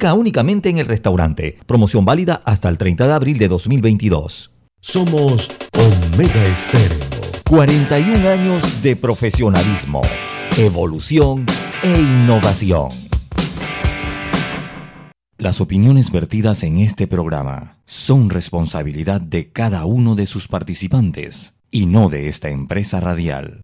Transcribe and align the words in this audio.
únicamente 0.00 0.68
en 0.68 0.78
el 0.78 0.86
restaurante. 0.86 1.58
Promoción 1.66 2.04
válida 2.04 2.40
hasta 2.44 2.68
el 2.68 2.78
30 2.78 3.08
de 3.08 3.12
abril 3.12 3.38
de 3.38 3.48
2022. 3.48 4.52
Somos 4.80 5.50
Omega 5.74 6.44
Estéreo. 6.44 6.98
41 7.50 8.28
años 8.28 8.82
de 8.82 8.94
profesionalismo, 8.94 10.02
evolución 10.56 11.46
e 11.82 12.00
innovación. 12.00 12.88
Las 15.36 15.60
opiniones 15.60 16.12
vertidas 16.12 16.62
en 16.62 16.78
este 16.78 17.06
programa 17.06 17.78
son 17.86 18.30
responsabilidad 18.30 19.20
de 19.20 19.50
cada 19.50 19.84
uno 19.84 20.14
de 20.14 20.26
sus 20.26 20.46
participantes 20.46 21.54
y 21.70 21.86
no 21.86 22.08
de 22.08 22.28
esta 22.28 22.50
empresa 22.50 23.00
radial. 23.00 23.62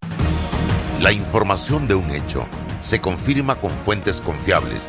La 1.00 1.12
información 1.12 1.86
de 1.86 1.94
un 1.94 2.10
hecho 2.10 2.46
se 2.80 3.00
confirma 3.00 3.60
con 3.60 3.70
fuentes 3.70 4.20
confiables 4.20 4.88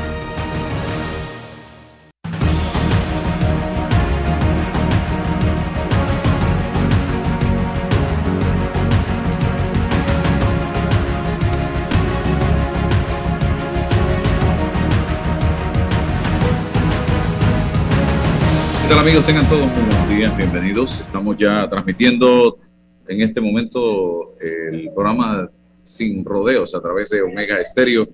Tal 18.91 18.99
amigos? 18.99 19.25
Tengan 19.25 19.47
todos 19.47 19.67
muy 19.67 19.85
buenos 19.85 20.09
días, 20.09 20.35
bienvenidos. 20.35 20.99
Estamos 20.99 21.37
ya 21.37 21.65
transmitiendo 21.69 22.59
en 23.07 23.21
este 23.21 23.39
momento 23.39 24.35
el 24.37 24.89
programa 24.93 25.49
Sin 25.81 26.25
Rodeos 26.25 26.75
a 26.75 26.81
través 26.81 27.09
de 27.11 27.21
Omega 27.21 27.57
Estéreo. 27.61 28.09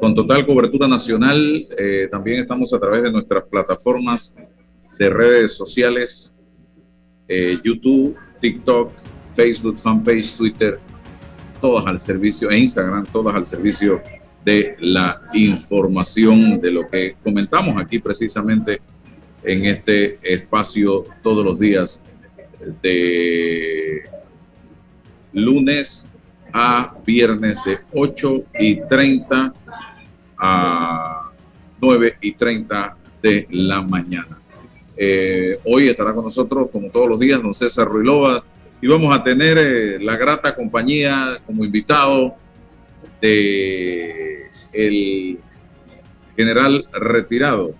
Con 0.00 0.12
total 0.12 0.44
cobertura 0.44 0.88
nacional, 0.88 1.68
eh, 1.78 2.08
también 2.10 2.40
estamos 2.40 2.74
a 2.74 2.80
través 2.80 3.04
de 3.04 3.12
nuestras 3.12 3.44
plataformas 3.44 4.34
de 4.98 5.08
redes 5.08 5.56
sociales, 5.56 6.34
eh, 7.28 7.56
YouTube, 7.62 8.16
TikTok, 8.40 8.90
Facebook, 9.34 9.78
fanpage, 9.78 10.34
Twitter, 10.36 10.80
todas 11.60 11.86
al 11.86 12.00
servicio, 12.00 12.50
e 12.50 12.58
Instagram, 12.58 13.06
todas 13.12 13.36
al 13.36 13.46
servicio 13.46 14.02
de 14.44 14.74
la 14.80 15.22
información 15.32 16.60
de 16.60 16.72
lo 16.72 16.88
que 16.88 17.14
comentamos 17.22 17.80
aquí 17.80 18.00
precisamente 18.00 18.80
en 19.42 19.66
este 19.66 20.18
espacio 20.22 21.04
todos 21.22 21.44
los 21.44 21.58
días 21.58 22.00
de 22.82 24.02
lunes 25.32 26.08
a 26.52 26.94
viernes 27.06 27.60
de 27.64 27.78
8 27.92 28.44
y 28.58 28.80
30 28.80 29.52
a 30.38 31.30
9 31.80 32.16
y 32.20 32.32
30 32.32 32.96
de 33.22 33.46
la 33.50 33.82
mañana. 33.82 34.38
Eh, 34.96 35.58
hoy 35.64 35.88
estará 35.88 36.12
con 36.12 36.24
nosotros, 36.24 36.68
como 36.70 36.90
todos 36.90 37.08
los 37.08 37.20
días, 37.20 37.42
don 37.42 37.54
César 37.54 37.88
Ruilova, 37.88 38.44
y 38.82 38.86
vamos 38.86 39.14
a 39.14 39.22
tener 39.22 39.56
eh, 39.58 39.98
la 39.98 40.16
grata 40.16 40.54
compañía 40.54 41.40
como 41.46 41.64
invitado 41.64 42.34
de 43.20 44.50
el 44.72 45.38
general 46.36 46.86
retirado 46.92 47.74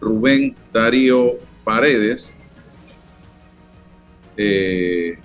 Rubén 0.00 0.54
Darío 0.72 1.38
Paredes. 1.64 2.32
Eh, 4.36 5.18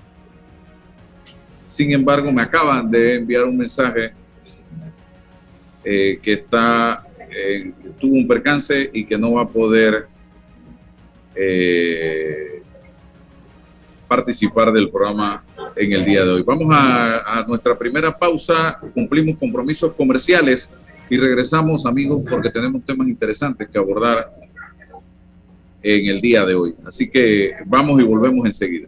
sin 1.66 1.92
embargo, 1.92 2.32
me 2.32 2.42
acaban 2.42 2.90
de 2.90 3.16
enviar 3.16 3.46
un 3.46 3.58
mensaje 3.58 4.12
eh, 5.84 6.20
que 6.22 6.34
está 6.34 7.06
eh, 7.30 7.72
tuvo 8.00 8.16
un 8.16 8.28
percance 8.28 8.90
y 8.94 9.06
que 9.06 9.18
no 9.18 9.34
va 9.34 9.44
a 9.44 9.48
poder 9.48 10.08
participar 14.08 14.72
del 14.72 14.90
programa 14.92 15.44
en 15.76 15.94
el 15.94 16.06
día 16.06 16.24
de 16.24 16.32
hoy. 16.32 16.44
Vamos 16.44 16.68
a, 16.72 17.40
a 17.40 17.46
nuestra 17.48 17.76
primera 17.76 18.16
pausa, 18.16 18.80
cumplimos 18.94 19.36
compromisos 19.38 19.94
comerciales 19.94 20.70
y 21.10 21.18
regresamos, 21.18 21.86
amigos, 21.88 22.22
porque 22.30 22.52
tenemos 22.52 22.84
temas 22.86 23.08
interesantes 23.08 23.68
que 23.68 23.78
abordar 23.80 24.32
en 25.84 26.08
el 26.08 26.22
día 26.22 26.46
de 26.46 26.56
hoy. 26.56 26.76
Así 26.86 27.10
que 27.10 27.52
vamos 27.66 28.02
y 28.02 28.06
volvemos 28.06 28.46
enseguida. 28.46 28.88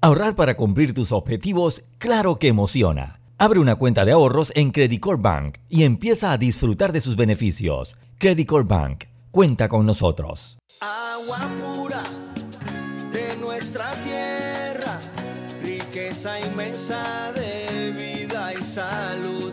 Ahorrar 0.00 0.36
para 0.36 0.56
cumplir 0.56 0.94
tus 0.94 1.10
objetivos, 1.10 1.82
claro 1.98 2.38
que 2.38 2.48
emociona. 2.48 3.20
Abre 3.36 3.58
una 3.58 3.76
cuenta 3.76 4.04
de 4.04 4.12
ahorros 4.12 4.52
en 4.54 4.70
Credit 4.70 5.04
Bank 5.18 5.58
y 5.68 5.82
empieza 5.82 6.32
a 6.32 6.38
disfrutar 6.38 6.92
de 6.92 7.00
sus 7.00 7.16
beneficios. 7.16 7.96
Credit 8.18 8.48
Bank, 8.64 9.04
cuenta 9.30 9.68
con 9.68 9.86
nosotros. 9.86 10.58
Agua 10.80 11.48
pura 11.60 12.02
de 13.12 13.36
nuestra 13.40 13.90
tierra, 14.04 15.00
riqueza 15.62 16.38
inmensa 16.40 17.32
de 17.32 17.92
vida 17.92 18.54
y 18.58 18.62
salud. 18.62 19.52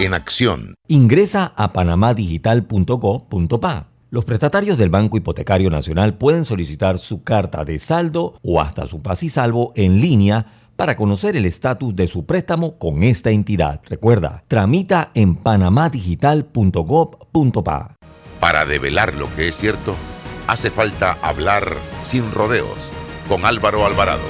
en 0.00 0.14
acción. 0.14 0.74
Ingresa 0.88 1.52
a 1.56 1.72
panamadigital.co.pa. 1.72 3.86
Los 4.10 4.24
prestatarios 4.24 4.78
del 4.78 4.88
Banco 4.88 5.16
Hipotecario 5.16 5.70
Nacional 5.70 6.18
pueden 6.18 6.44
solicitar 6.44 6.98
su 6.98 7.22
carta 7.22 7.64
de 7.64 7.78
saldo 7.78 8.34
o 8.42 8.60
hasta 8.60 8.88
su 8.88 9.00
paz 9.02 9.22
y 9.22 9.28
salvo 9.28 9.72
en 9.76 10.00
línea 10.00 10.46
para 10.74 10.96
conocer 10.96 11.36
el 11.36 11.46
estatus 11.46 11.94
de 11.94 12.08
su 12.08 12.26
préstamo 12.26 12.78
con 12.78 13.02
esta 13.02 13.30
entidad. 13.30 13.82
Recuerda, 13.84 14.42
tramita 14.48 15.10
en 15.14 15.36
panamadigital.gov.pa. 15.36 17.96
Para 18.40 18.64
develar 18.64 19.14
lo 19.14 19.32
que 19.36 19.48
es 19.48 19.54
cierto, 19.54 19.94
hace 20.46 20.70
falta 20.70 21.18
hablar 21.22 21.74
sin 22.02 22.32
rodeos 22.32 22.90
con 23.28 23.44
Álvaro 23.44 23.84
Alvarado. 23.84 24.24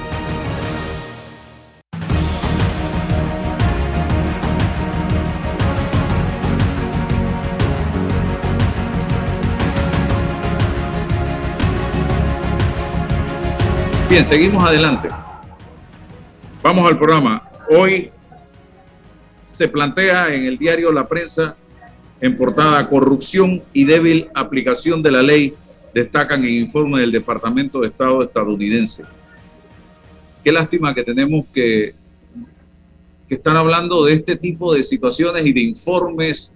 Bien, 14.10 14.24
seguimos 14.24 14.64
adelante. 14.64 15.06
Vamos 16.64 16.90
al 16.90 16.98
programa. 16.98 17.48
Hoy 17.70 18.10
se 19.44 19.68
plantea 19.68 20.34
en 20.34 20.46
el 20.46 20.58
diario 20.58 20.90
La 20.90 21.06
Prensa, 21.06 21.54
en 22.20 22.36
portada, 22.36 22.88
corrupción 22.88 23.62
y 23.72 23.84
débil 23.84 24.28
aplicación 24.34 25.00
de 25.00 25.12
la 25.12 25.22
ley, 25.22 25.54
destacan 25.94 26.44
en 26.44 26.54
informe 26.54 26.98
del 26.98 27.12
Departamento 27.12 27.82
de 27.82 27.86
Estado 27.86 28.24
estadounidense. 28.24 29.04
Qué 30.42 30.50
lástima 30.50 30.92
que 30.92 31.04
tenemos 31.04 31.46
que, 31.54 31.94
que 33.28 33.34
estar 33.36 33.56
hablando 33.56 34.04
de 34.06 34.14
este 34.14 34.34
tipo 34.34 34.74
de 34.74 34.82
situaciones 34.82 35.46
y 35.46 35.52
de 35.52 35.60
informes 35.60 36.52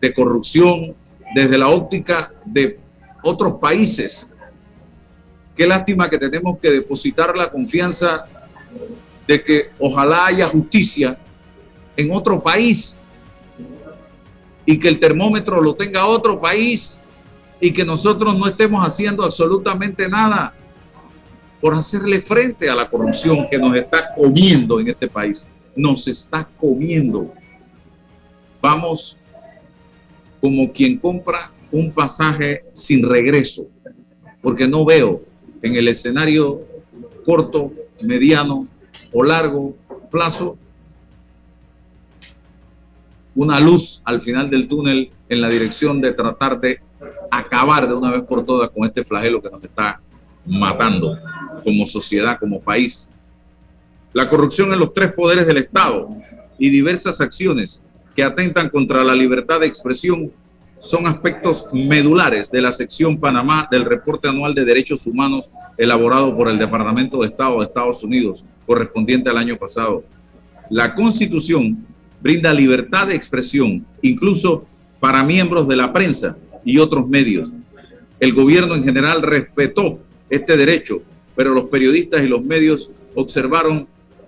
de 0.00 0.14
corrupción 0.14 0.94
desde 1.34 1.58
la 1.58 1.66
óptica 1.66 2.32
de 2.44 2.78
otros 3.24 3.54
países. 3.54 4.28
Qué 5.56 5.66
lástima 5.66 6.08
que 6.08 6.18
tenemos 6.18 6.58
que 6.58 6.70
depositar 6.70 7.36
la 7.36 7.50
confianza 7.50 8.24
de 9.26 9.42
que 9.42 9.70
ojalá 9.78 10.26
haya 10.26 10.46
justicia 10.46 11.18
en 11.96 12.10
otro 12.10 12.42
país 12.42 12.98
y 14.64 14.78
que 14.78 14.88
el 14.88 14.98
termómetro 14.98 15.60
lo 15.60 15.74
tenga 15.74 16.06
otro 16.06 16.40
país 16.40 17.00
y 17.60 17.72
que 17.72 17.84
nosotros 17.84 18.36
no 18.36 18.46
estemos 18.46 18.84
haciendo 18.84 19.22
absolutamente 19.24 20.08
nada 20.08 20.54
por 21.60 21.74
hacerle 21.74 22.20
frente 22.20 22.68
a 22.68 22.74
la 22.74 22.88
corrupción 22.88 23.46
que 23.48 23.58
nos 23.58 23.74
está 23.76 24.14
comiendo 24.14 24.80
en 24.80 24.88
este 24.88 25.06
país. 25.06 25.46
Nos 25.76 26.08
está 26.08 26.48
comiendo. 26.56 27.32
Vamos 28.60 29.18
como 30.40 30.72
quien 30.72 30.98
compra 30.98 31.52
un 31.70 31.92
pasaje 31.92 32.64
sin 32.72 33.08
regreso, 33.08 33.66
porque 34.40 34.66
no 34.66 34.84
veo 34.84 35.22
en 35.62 35.76
el 35.76 35.88
escenario 35.88 36.60
corto, 37.24 37.72
mediano 38.02 38.64
o 39.12 39.22
largo 39.22 39.76
plazo 40.10 40.58
una 43.34 43.58
luz 43.60 44.02
al 44.04 44.20
final 44.20 44.48
del 44.48 44.68
túnel 44.68 45.10
en 45.28 45.40
la 45.40 45.48
dirección 45.48 46.00
de 46.00 46.12
tratar 46.12 46.60
de 46.60 46.80
acabar 47.30 47.88
de 47.88 47.94
una 47.94 48.10
vez 48.10 48.22
por 48.22 48.44
todas 48.44 48.70
con 48.70 48.84
este 48.84 49.04
flagelo 49.04 49.40
que 49.40 49.50
nos 49.50 49.62
está 49.64 50.00
matando 50.44 51.18
como 51.64 51.86
sociedad, 51.86 52.38
como 52.38 52.60
país. 52.60 53.08
La 54.12 54.28
corrupción 54.28 54.72
en 54.72 54.80
los 54.80 54.92
tres 54.92 55.12
poderes 55.12 55.46
del 55.46 55.56
Estado 55.56 56.10
y 56.58 56.68
diversas 56.68 57.20
acciones 57.20 57.82
que 58.14 58.22
atentan 58.22 58.68
contra 58.68 59.02
la 59.02 59.14
libertad 59.14 59.60
de 59.60 59.66
expresión 59.66 60.30
son 60.82 61.06
aspectos 61.06 61.66
medulares 61.72 62.50
de 62.50 62.60
la 62.60 62.72
sección 62.72 63.16
Panamá 63.16 63.68
del 63.70 63.84
reporte 63.84 64.28
anual 64.28 64.52
de 64.52 64.64
derechos 64.64 65.06
humanos 65.06 65.48
elaborado 65.78 66.36
por 66.36 66.48
el 66.48 66.58
Departamento 66.58 67.20
de 67.20 67.28
Estado 67.28 67.60
de 67.60 67.66
Estados 67.66 68.02
Unidos, 68.02 68.44
correspondiente 68.66 69.30
al 69.30 69.38
año 69.38 69.56
pasado. 69.56 70.02
La 70.70 70.92
Constitución 70.96 71.86
brinda 72.20 72.52
libertad 72.52 73.06
de 73.06 73.14
expresión, 73.14 73.86
incluso 74.02 74.66
para 74.98 75.22
miembros 75.22 75.68
de 75.68 75.76
la 75.76 75.92
prensa 75.92 76.36
y 76.64 76.78
otros 76.78 77.08
medios. 77.08 77.48
El 78.18 78.32
gobierno 78.32 78.74
en 78.74 78.82
general 78.82 79.22
respetó 79.22 80.00
este 80.28 80.56
derecho, 80.56 81.00
pero 81.36 81.54
los 81.54 81.66
periodistas 81.66 82.24
y 82.24 82.26
los 82.26 82.42
medios 82.44 82.90
observaron 83.14 83.86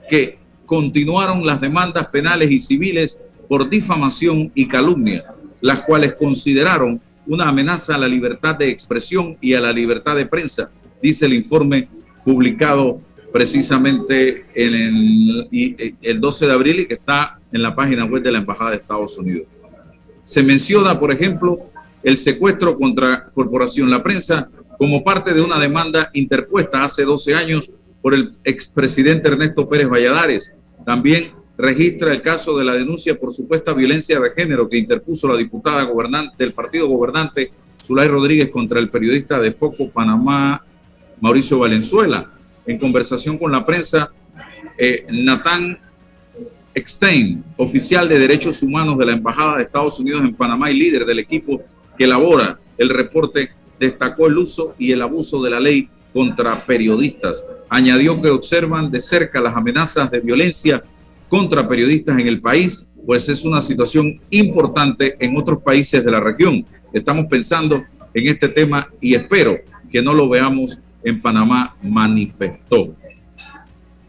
que 0.09 0.39
continuaron 0.67 1.45
las 1.45 1.61
demandas 1.61 2.07
penales 2.07 2.53
y 2.53 2.61
civiles 2.61 3.19
por 3.49 3.69
difamación 3.69 4.53
y 4.55 4.69
calumnia, 4.69 5.35
las 5.65 5.81
cuales 5.81 6.15
consideraron 6.21 7.01
una 7.27 7.49
amenaza 7.49 7.95
a 7.95 7.99
la 7.99 8.07
libertad 8.07 8.55
de 8.55 8.69
expresión 8.69 9.39
y 9.41 9.55
a 9.55 9.61
la 9.63 9.73
libertad 9.73 10.15
de 10.15 10.27
prensa, 10.27 10.69
dice 11.03 11.25
el 11.25 11.33
informe 11.33 11.89
publicado 12.23 13.01
precisamente 13.33 14.45
en 14.55 14.75
el, 14.75 15.49
y- 15.51 15.95
el 16.03 16.21
12 16.21 16.47
de 16.49 16.53
abril 16.53 16.81
y 16.81 16.87
que 16.87 16.95
está 16.95 17.39
en 17.51 17.63
la 17.63 17.75
página 17.75 18.05
web 18.05 18.23
de 18.23 18.31
la 18.31 18.39
Embajada 18.41 18.73
de 18.73 18.77
Estados 18.77 19.17
Unidos. 19.17 19.47
Se 20.23 20.43
menciona, 20.43 21.01
por 21.01 21.11
ejemplo, 21.11 21.59
el 22.03 22.19
secuestro 22.19 22.79
contra 22.79 23.31
Corporación 23.33 23.89
La 23.91 24.03
Prensa 24.03 24.49
como 24.79 25.03
parte 25.03 25.33
de 25.33 25.41
una 25.41 25.59
demanda 25.59 26.11
interpuesta 26.13 26.85
hace 26.85 27.05
12 27.05 27.35
años 27.35 27.73
por 28.03 28.13
el 28.13 28.35
expresidente 28.45 29.29
Ernesto 29.31 29.67
Pérez 29.67 29.89
Valladares. 29.89 30.53
También 30.85 31.33
registra 31.57 32.13
el 32.13 32.23
caso 32.23 32.57
de 32.59 32.65
la 32.65 32.75
denuncia 32.75 33.19
por 33.19 33.33
supuesta 33.33 33.73
violencia 33.73 34.19
de 34.19 34.31
género 34.31 34.69
que 34.69 34.79
interpuso 34.79 35.29
la 35.29 35.37
diputada 35.37 35.83
gobernante 35.85 36.35
del 36.39 36.53
partido 36.53 36.89
gobernante 36.89 37.53
Zulay 37.81 38.09
Rodríguez 38.09 38.51
contra 38.51 38.81
el 38.81 38.91
periodista 38.91 39.39
de 39.39 39.53
Foco 39.53 39.91
Panamá 39.91 40.65
Mauricio 41.21 41.59
Valenzuela. 41.59 42.31
En 42.67 42.79
conversación 42.79 43.39
con 43.39 43.53
la 43.53 43.65
prensa, 43.65 44.11
eh, 44.79 45.07
Natán 45.11 45.79
Eckstein, 46.75 47.45
oficial 47.57 48.09
de 48.09 48.19
derechos 48.19 48.63
humanos 48.63 48.99
de 48.99 49.07
la 49.07 49.13
Embajada 49.13 49.59
de 49.59 49.63
Estados 49.65 50.01
Unidos 50.01 50.25
en 50.25 50.35
Panamá 50.35 50.71
y 50.71 50.79
líder 50.79 51.05
del 51.05 51.21
equipo 51.21 51.63
que 51.97 52.05
elabora 52.05 52.59
el 52.77 52.89
reporte, 52.89 53.51
destacó 53.79 54.27
el 54.27 54.39
uso 54.39 54.75
y 54.79 54.91
el 54.91 55.03
abuso 55.03 55.43
de 55.43 55.51
la 55.51 55.61
ley 55.61 55.89
contra 56.13 56.65
periodistas. 56.65 57.45
Añadió 57.69 58.21
que 58.21 58.31
observan 58.31 58.91
de 58.91 59.01
cerca 59.01 59.41
las 59.41 59.55
amenazas 59.57 60.11
de 60.11 60.21
violencia 60.21 60.83
contra 61.35 61.67
periodistas 61.67 62.17
en 62.17 62.29
el 62.29 62.41
país, 62.41 62.87
pues 63.05 63.29
es 63.29 63.45
una 63.45 63.61
situación 63.61 64.21
importante 64.31 65.17
en 65.19 65.37
otros 65.37 65.61
países 65.61 66.05
de 66.05 66.09
la 66.13 66.21
región. 66.21 66.65
Estamos 66.93 67.27
pensando 67.27 67.83
en 68.15 68.29
este 68.29 68.49
tema 68.49 68.89
y 69.01 69.17
espero 69.17 69.59
que 69.91 70.01
no 70.01 70.15
lo 70.15 70.29
veamos 70.29 70.79
en 71.03 71.21
Panamá, 71.21 71.75
manifestó. 71.83 72.95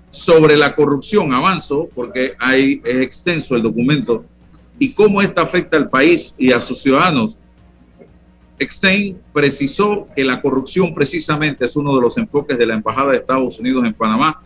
Sobre 0.07 0.55
la 0.55 0.75
corrupción, 0.75 1.33
avanzo, 1.33 1.89
porque 1.95 2.33
hay, 2.37 2.79
es 2.85 2.97
extenso 2.97 3.55
el 3.55 3.63
documento, 3.63 4.23
y 4.77 4.91
cómo 4.91 5.19
esta 5.19 5.41
afecta 5.41 5.77
al 5.77 5.89
país 5.89 6.35
y 6.37 6.51
a 6.51 6.61
sus 6.61 6.79
ciudadanos. 6.79 7.39
Eckstein 8.59 9.17
precisó 9.33 10.07
que 10.15 10.23
la 10.23 10.39
corrupción 10.39 10.93
precisamente 10.93 11.65
es 11.65 11.75
uno 11.75 11.95
de 11.95 12.01
los 12.01 12.19
enfoques 12.19 12.55
de 12.55 12.67
la 12.67 12.75
Embajada 12.75 13.13
de 13.13 13.17
Estados 13.17 13.59
Unidos 13.59 13.83
en 13.83 13.95
Panamá, 13.95 14.43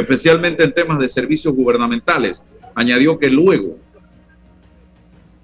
especialmente 0.00 0.64
en 0.64 0.72
temas 0.72 0.98
de 0.98 1.08
servicios 1.08 1.54
gubernamentales. 1.54 2.44
Añadió 2.74 3.18
que 3.18 3.30
luego 3.30 3.76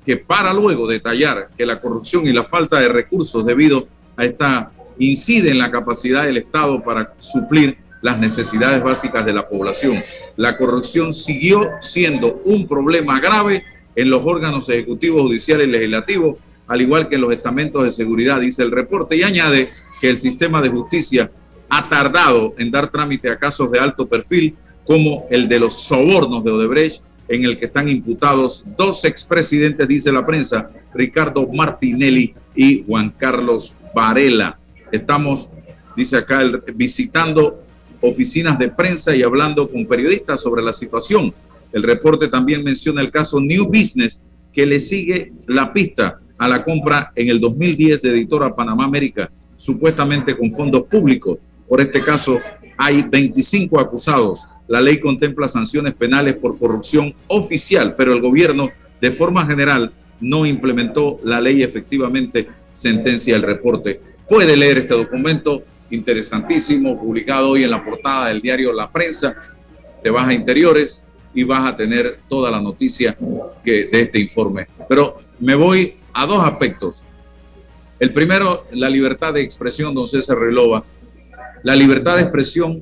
que 0.07 0.17
para 0.17 0.55
luego 0.55 0.87
detallar 0.87 1.51
que 1.59 1.67
la 1.67 1.81
corrupción 1.81 2.29
y 2.29 2.33
la 2.33 2.45
falta 2.45 2.79
de 2.79 2.89
recursos 2.89 3.45
debido 3.45 3.89
a 4.17 4.25
esta 4.25 4.71
incide 4.99 5.51
en 5.51 5.59
la 5.59 5.71
capacidad 5.71 6.25
del 6.25 6.37
Estado 6.37 6.83
para 6.83 7.13
suplir 7.19 7.77
las 8.03 8.19
necesidades 8.19 8.83
básicas 8.85 9.27
de 9.27 9.33
la 9.33 9.49
población. 9.49 10.03
La 10.37 10.57
corrupción 10.57 11.13
siguió 11.13 11.71
siendo 11.81 12.41
un 12.45 12.69
problema 12.69 13.19
grave 13.19 13.65
en 13.97 14.09
los 14.09 14.23
órganos 14.25 14.69
ejecutivos, 14.69 15.23
judiciales 15.23 15.67
y 15.67 15.71
legislativos, 15.71 16.37
al 16.69 16.81
igual 16.81 17.09
que 17.09 17.17
en 17.17 17.23
los 17.23 17.33
estamentos 17.33 17.85
de 17.85 17.91
seguridad, 17.91 18.41
dice 18.41 18.63
el 18.63 18.71
reporte, 18.71 19.17
y 19.17 19.25
añade 19.25 19.71
que 20.01 20.09
el 20.09 20.19
sistema 20.19 20.61
de 20.61 20.69
justicia 20.69 21.31
ha 21.69 21.89
tardado 21.89 22.55
en 22.59 22.71
dar 22.71 22.91
trámite 22.91 23.31
a 23.31 23.39
casos 23.39 23.71
de 23.71 23.79
alto 23.79 24.07
perfil, 24.07 24.57
como 24.85 25.27
el 25.31 25.49
de 25.49 25.59
los 25.59 25.83
sobornos 25.83 26.45
de 26.45 26.51
Odebrecht, 26.51 27.03
en 27.29 27.45
el 27.45 27.59
que 27.59 27.67
están 27.67 27.89
imputados 27.89 28.65
dos 28.77 29.05
expresidentes, 29.05 29.89
dice 29.89 30.13
la 30.13 30.25
prensa, 30.25 30.71
Ricardo 30.95 31.47
Martinelli 31.49 32.35
y 32.55 32.85
Juan 32.87 33.11
Carlos 33.11 33.77
Varela. 33.95 34.59
Estamos, 34.93 35.51
dice 35.97 36.17
acá, 36.17 36.43
visitando 36.75 37.63
oficinas 38.01 38.59
de 38.59 38.69
prensa 38.69 39.15
y 39.17 39.23
hablando 39.23 39.69
con 39.69 39.87
periodistas 39.87 40.41
sobre 40.41 40.63
la 40.63 40.73
situación. 40.73 41.35
El 41.73 41.83
reporte 41.83 42.29
también 42.29 42.63
menciona 42.63 43.01
el 43.01 43.11
caso 43.11 43.41
New 43.41 43.67
Business, 43.67 44.23
que 44.53 44.65
le 44.65 44.81
sigue 44.81 45.33
la 45.47 45.73
pista 45.73 46.21
a 46.39 46.49
la 46.49 46.63
compra 46.63 47.13
en 47.15 47.29
el 47.29 47.41
2010 47.41 48.03
de 48.03 48.11
Editora 48.11 48.55
Panamá 48.55 48.85
América, 48.85 49.31
supuestamente 49.57 50.37
con 50.37 50.51
fondos 50.53 50.85
públicos. 50.85 51.39
Por 51.69 51.81
este 51.81 52.05
caso, 52.05 52.41
hay 52.77 53.03
25 53.03 53.81
acusados. 53.81 54.47
La 54.69 54.81
ley 54.81 55.01
contempla 55.01 55.49
sanciones 55.49 55.95
penales 55.95 56.37
por 56.37 56.59
corrupción 56.59 57.15
oficial, 57.29 57.95
pero 57.97 58.13
el 58.13 58.21
gobierno, 58.21 58.71
de 59.01 59.11
forma 59.11 59.47
general, 59.47 59.93
no 60.21 60.47
implementó 60.47 61.21
la 61.25 61.41
ley 61.41 61.63
efectivamente, 61.63 62.49
sentencia 62.71 63.37
el 63.37 63.43
reporte. 63.43 64.01
Puede 64.29 64.57
leer 64.57 64.79
este 64.79 64.95
documento 64.95 65.63
interesantísimo, 65.91 66.99
publicado 66.99 67.51
hoy 67.51 67.65
en 67.65 67.71
la 67.71 67.85
portada 67.85 68.29
del 68.29 68.41
diario 68.41 68.73
La 68.73 68.91
Prensa. 68.91 69.37
Te 70.03 70.11
vas 70.11 70.27
a 70.27 70.35
interiores 70.35 71.03
y 71.35 71.45
vas 71.45 71.69
a 71.69 71.77
tener 71.77 72.21
toda 72.29 72.51
la 72.51 72.61
noticia 72.61 73.17
de 73.65 73.89
este 73.93 74.19
informe. 74.19 74.67
Pero 74.89 75.19
me 75.39 75.55
voy 75.55 75.97
a 76.13 76.27
dos 76.27 76.45
aspectos. 76.45 77.05
El 77.99 78.13
primero, 78.13 78.65
la 78.73 78.89
libertad 78.89 79.33
de 79.35 79.43
expresión, 79.43 79.95
don 79.95 80.07
César 80.07 80.39
Relova. 80.39 80.85
La 81.67 81.75
libertad 81.75 82.15
de 82.15 82.23
expresión 82.23 82.81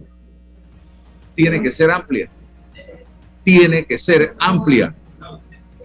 tiene 1.33 1.63
que 1.63 1.71
ser 1.71 1.91
amplia. 1.91 2.29
Tiene 3.43 3.87
que 3.87 3.97
ser 3.97 4.35
amplia. 4.39 4.95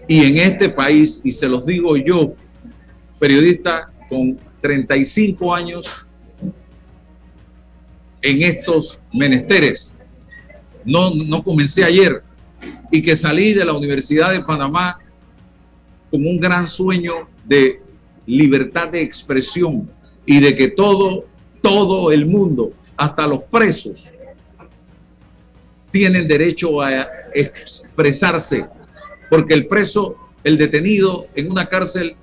Y 0.06 0.22
en 0.26 0.36
este 0.36 0.68
país, 0.68 1.18
y 1.24 1.32
se 1.32 1.48
los 1.48 1.64
digo 1.64 1.96
yo, 1.96 2.34
periodista 3.18 3.90
con 4.06 4.36
35 4.60 5.54
años 5.54 6.10
en 8.20 8.42
estos 8.42 9.00
menesteres, 9.14 9.94
no, 10.84 11.14
no 11.14 11.42
comencé 11.42 11.82
ayer, 11.82 12.22
y 12.90 13.00
que 13.00 13.16
salí 13.16 13.54
de 13.54 13.64
la 13.64 13.72
Universidad 13.72 14.30
de 14.30 14.42
Panamá 14.42 14.98
con 16.10 16.26
un 16.26 16.38
gran 16.38 16.66
sueño 16.66 17.30
de 17.46 17.80
libertad 18.26 18.88
de 18.88 19.00
expresión 19.00 19.90
y 20.26 20.38
de 20.38 20.54
que 20.54 20.68
todo, 20.68 21.24
todo 21.62 22.12
el 22.12 22.26
mundo, 22.26 22.74
hasta 23.00 23.26
los 23.26 23.44
presos, 23.44 24.12
tienen 25.90 26.28
derecho 26.28 26.82
a 26.82 27.08
expresarse, 27.32 28.66
porque 29.30 29.54
el 29.54 29.66
preso, 29.66 30.16
el 30.44 30.58
detenido 30.58 31.26
en 31.34 31.50
una 31.50 31.64
cárcel, 31.64 32.14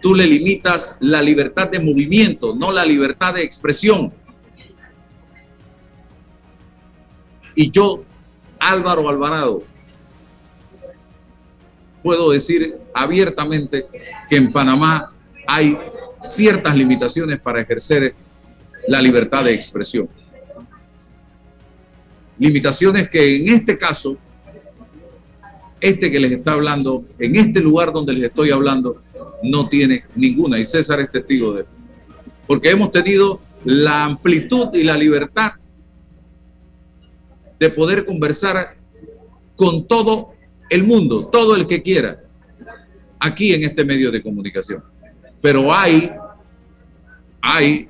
tú 0.00 0.14
le 0.14 0.24
limitas 0.24 0.94
la 1.00 1.20
libertad 1.20 1.68
de 1.68 1.80
movimiento, 1.80 2.54
no 2.54 2.70
la 2.70 2.86
libertad 2.86 3.34
de 3.34 3.42
expresión. 3.42 4.12
Y 7.56 7.72
yo, 7.72 8.04
Álvaro 8.60 9.08
Alvarado, 9.08 9.64
puedo 12.00 12.30
decir 12.30 12.76
abiertamente 12.94 13.86
que 14.28 14.36
en 14.36 14.52
Panamá 14.52 15.10
hay 15.48 15.76
ciertas 16.20 16.76
limitaciones 16.76 17.40
para 17.40 17.60
ejercer 17.60 18.14
la 18.88 19.00
libertad 19.00 19.44
de 19.44 19.54
expresión. 19.54 20.08
Limitaciones 22.38 23.08
que 23.08 23.36
en 23.36 23.48
este 23.48 23.78
caso, 23.78 24.16
este 25.80 26.10
que 26.10 26.20
les 26.20 26.32
está 26.32 26.52
hablando, 26.52 27.04
en 27.18 27.36
este 27.36 27.60
lugar 27.60 27.92
donde 27.92 28.12
les 28.14 28.24
estoy 28.24 28.50
hablando, 28.50 29.02
no 29.42 29.68
tiene 29.68 30.04
ninguna. 30.14 30.58
Y 30.58 30.64
César 30.64 31.00
es 31.00 31.10
testigo 31.10 31.52
de 31.52 31.62
eso. 31.62 31.70
Porque 32.46 32.70
hemos 32.70 32.90
tenido 32.90 33.40
la 33.64 34.04
amplitud 34.04 34.68
y 34.74 34.82
la 34.82 34.96
libertad 34.96 35.52
de 37.58 37.70
poder 37.70 38.04
conversar 38.04 38.76
con 39.54 39.86
todo 39.86 40.32
el 40.68 40.84
mundo, 40.84 41.26
todo 41.26 41.54
el 41.54 41.66
que 41.66 41.82
quiera, 41.82 42.20
aquí 43.20 43.54
en 43.54 43.62
este 43.62 43.84
medio 43.84 44.10
de 44.10 44.22
comunicación. 44.22 44.82
Pero 45.40 45.72
hay, 45.72 46.10
hay 47.40 47.88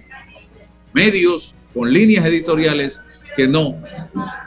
medios 0.93 1.55
con 1.75 1.93
líneas 1.93 2.25
editoriales 2.25 3.01
que 3.37 3.49
no 3.49 3.77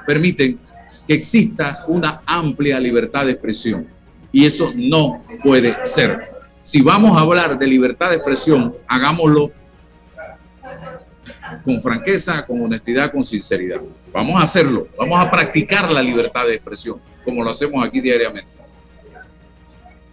permiten 0.06 0.60
que 1.08 1.14
exista 1.14 1.84
una 1.88 2.22
amplia 2.25 2.80
libertad 2.80 3.25
de 3.25 3.34
expresión. 3.34 3.88
Y 4.32 4.46
eso 4.46 4.72
no 4.75 5.24
puede 5.44 5.86
ser. 5.86 6.32
Si 6.62 6.82
vamos 6.82 7.18
a 7.18 7.22
hablar 7.22 7.58
de 7.58 7.68
libertad 7.68 8.10
de 8.10 8.16
expresión, 8.16 8.75
hagámoslo 8.88 9.52
con 11.64 11.82
franqueza, 11.82 12.46
con 12.46 12.62
honestidad, 12.62 13.12
con 13.12 13.24
sinceridad. 13.24 13.82
Vamos 14.12 14.40
a 14.40 14.44
hacerlo, 14.44 14.88
vamos 14.98 15.20
a 15.20 15.30
practicar 15.30 15.92
la 15.92 16.02
libertad 16.02 16.46
de 16.46 16.56
expresión 16.56 17.00
como 17.24 17.44
lo 17.44 17.50
hacemos 17.50 17.84
aquí 17.84 18.00
diariamente. 18.00 18.50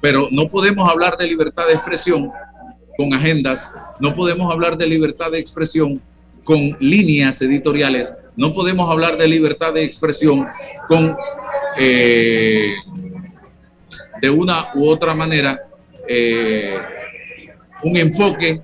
Pero 0.00 0.28
no 0.32 0.48
podemos 0.48 0.90
hablar 0.90 1.16
de 1.16 1.26
libertad 1.26 1.68
de 1.68 1.74
expresión 1.74 2.30
con 2.96 3.14
agendas, 3.14 3.72
no 4.00 4.14
podemos 4.14 4.52
hablar 4.52 4.76
de 4.76 4.86
libertad 4.86 5.30
de 5.30 5.38
expresión 5.38 6.02
con 6.44 6.76
líneas 6.80 7.40
editoriales, 7.42 8.14
no 8.36 8.54
podemos 8.54 8.90
hablar 8.90 9.16
de 9.16 9.28
libertad 9.28 9.72
de 9.74 9.84
expresión 9.84 10.46
con, 10.88 11.16
eh, 11.78 12.74
de 14.20 14.30
una 14.30 14.70
u 14.74 14.88
otra 14.88 15.14
manera, 15.14 15.60
eh, 16.08 16.78
un 17.82 17.96
enfoque 17.96 18.62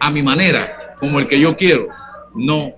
a 0.00 0.10
mi 0.10 0.22
manera, 0.22 0.96
como 0.98 1.18
el 1.18 1.26
que 1.26 1.38
yo 1.38 1.56
quiero. 1.56 1.88
No, 2.34 2.74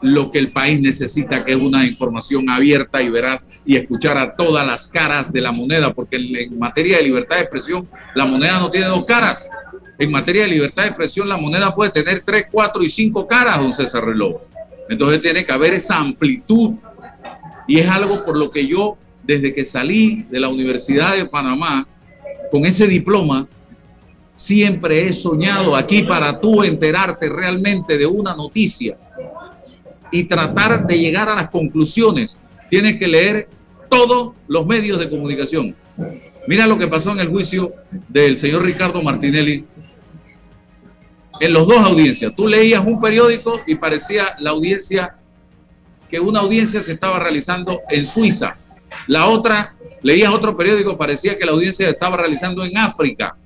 lo 0.00 0.30
que 0.30 0.38
el 0.38 0.50
país 0.50 0.80
necesita, 0.80 1.44
que 1.44 1.52
es 1.52 1.58
una 1.58 1.84
información 1.84 2.48
abierta 2.48 3.02
y 3.02 3.10
veraz 3.10 3.42
y 3.64 3.76
escuchar 3.76 4.16
a 4.16 4.34
todas 4.34 4.66
las 4.66 4.86
caras 4.88 5.32
de 5.32 5.40
la 5.40 5.52
moneda, 5.52 5.92
porque 5.92 6.16
en, 6.16 6.58
materia 6.58 6.98
de 6.98 7.02
libertad 7.02 7.36
de 7.36 7.42
expresión, 7.42 7.88
la 8.14 8.24
moneda 8.24 8.58
no 8.58 8.70
tiene 8.70 8.86
dos 8.86 9.04
caras. 9.04 9.48
En 9.98 10.12
materia 10.12 10.42
de 10.42 10.48
libertad 10.48 10.84
de 10.84 10.88
expresión, 10.90 11.28
la 11.28 11.36
moneda 11.36 11.74
puede 11.74 11.90
tener 11.90 12.20
tres, 12.20 12.44
cuatro 12.50 12.84
y 12.84 12.88
cinco 12.88 13.26
caras, 13.26 13.58
don 13.58 13.72
César 13.72 14.04
Reloj. 14.04 14.36
Entonces 14.88 15.20
tiene 15.20 15.44
que 15.44 15.52
haber 15.52 15.74
esa 15.74 15.96
amplitud. 15.96 16.74
Y 17.66 17.78
es 17.78 17.88
algo 17.88 18.24
por 18.24 18.36
lo 18.36 18.50
que 18.50 18.66
yo, 18.66 18.96
desde 19.24 19.52
que 19.52 19.64
salí 19.64 20.24
de 20.30 20.38
la 20.38 20.48
Universidad 20.48 21.16
de 21.16 21.26
Panamá, 21.26 21.86
con 22.50 22.64
ese 22.64 22.86
diploma, 22.86 23.48
siempre 24.36 25.06
he 25.06 25.12
soñado 25.12 25.74
aquí 25.74 26.04
para 26.04 26.38
tú 26.40 26.62
enterarte 26.62 27.28
realmente 27.28 27.98
de 27.98 28.06
una 28.06 28.36
noticia 28.36 28.96
y 30.12 30.24
tratar 30.24 30.86
de 30.86 30.96
llegar 30.96 31.28
a 31.28 31.34
las 31.34 31.50
conclusiones. 31.50 32.38
Tienes 32.70 32.96
que 32.98 33.08
leer 33.08 33.48
todos 33.90 34.34
los 34.46 34.64
medios 34.64 35.00
de 35.00 35.10
comunicación. 35.10 35.74
Mira 36.46 36.68
lo 36.68 36.78
que 36.78 36.86
pasó 36.86 37.10
en 37.10 37.20
el 37.20 37.28
juicio 37.28 37.74
del 38.08 38.36
señor 38.36 38.62
Ricardo 38.62 39.02
Martinelli 39.02 39.64
en 41.40 41.52
los 41.52 41.66
dos 41.66 41.78
audiencias. 41.78 42.32
Tú 42.34 42.48
leías 42.48 42.84
un 42.84 43.00
periódico 43.00 43.60
y 43.66 43.74
parecía 43.74 44.34
la 44.38 44.50
audiencia 44.50 45.14
que 46.10 46.18
una 46.18 46.40
audiencia 46.40 46.80
se 46.80 46.92
estaba 46.92 47.18
realizando 47.18 47.80
en 47.90 48.06
Suiza. 48.06 48.56
La 49.06 49.26
otra, 49.26 49.74
leías 50.02 50.30
otro 50.30 50.56
periódico, 50.56 50.96
parecía 50.96 51.38
que 51.38 51.44
la 51.44 51.52
audiencia 51.52 51.86
se 51.86 51.92
estaba 51.92 52.16
realizando 52.16 52.64
en 52.64 52.76
África. 52.78 53.36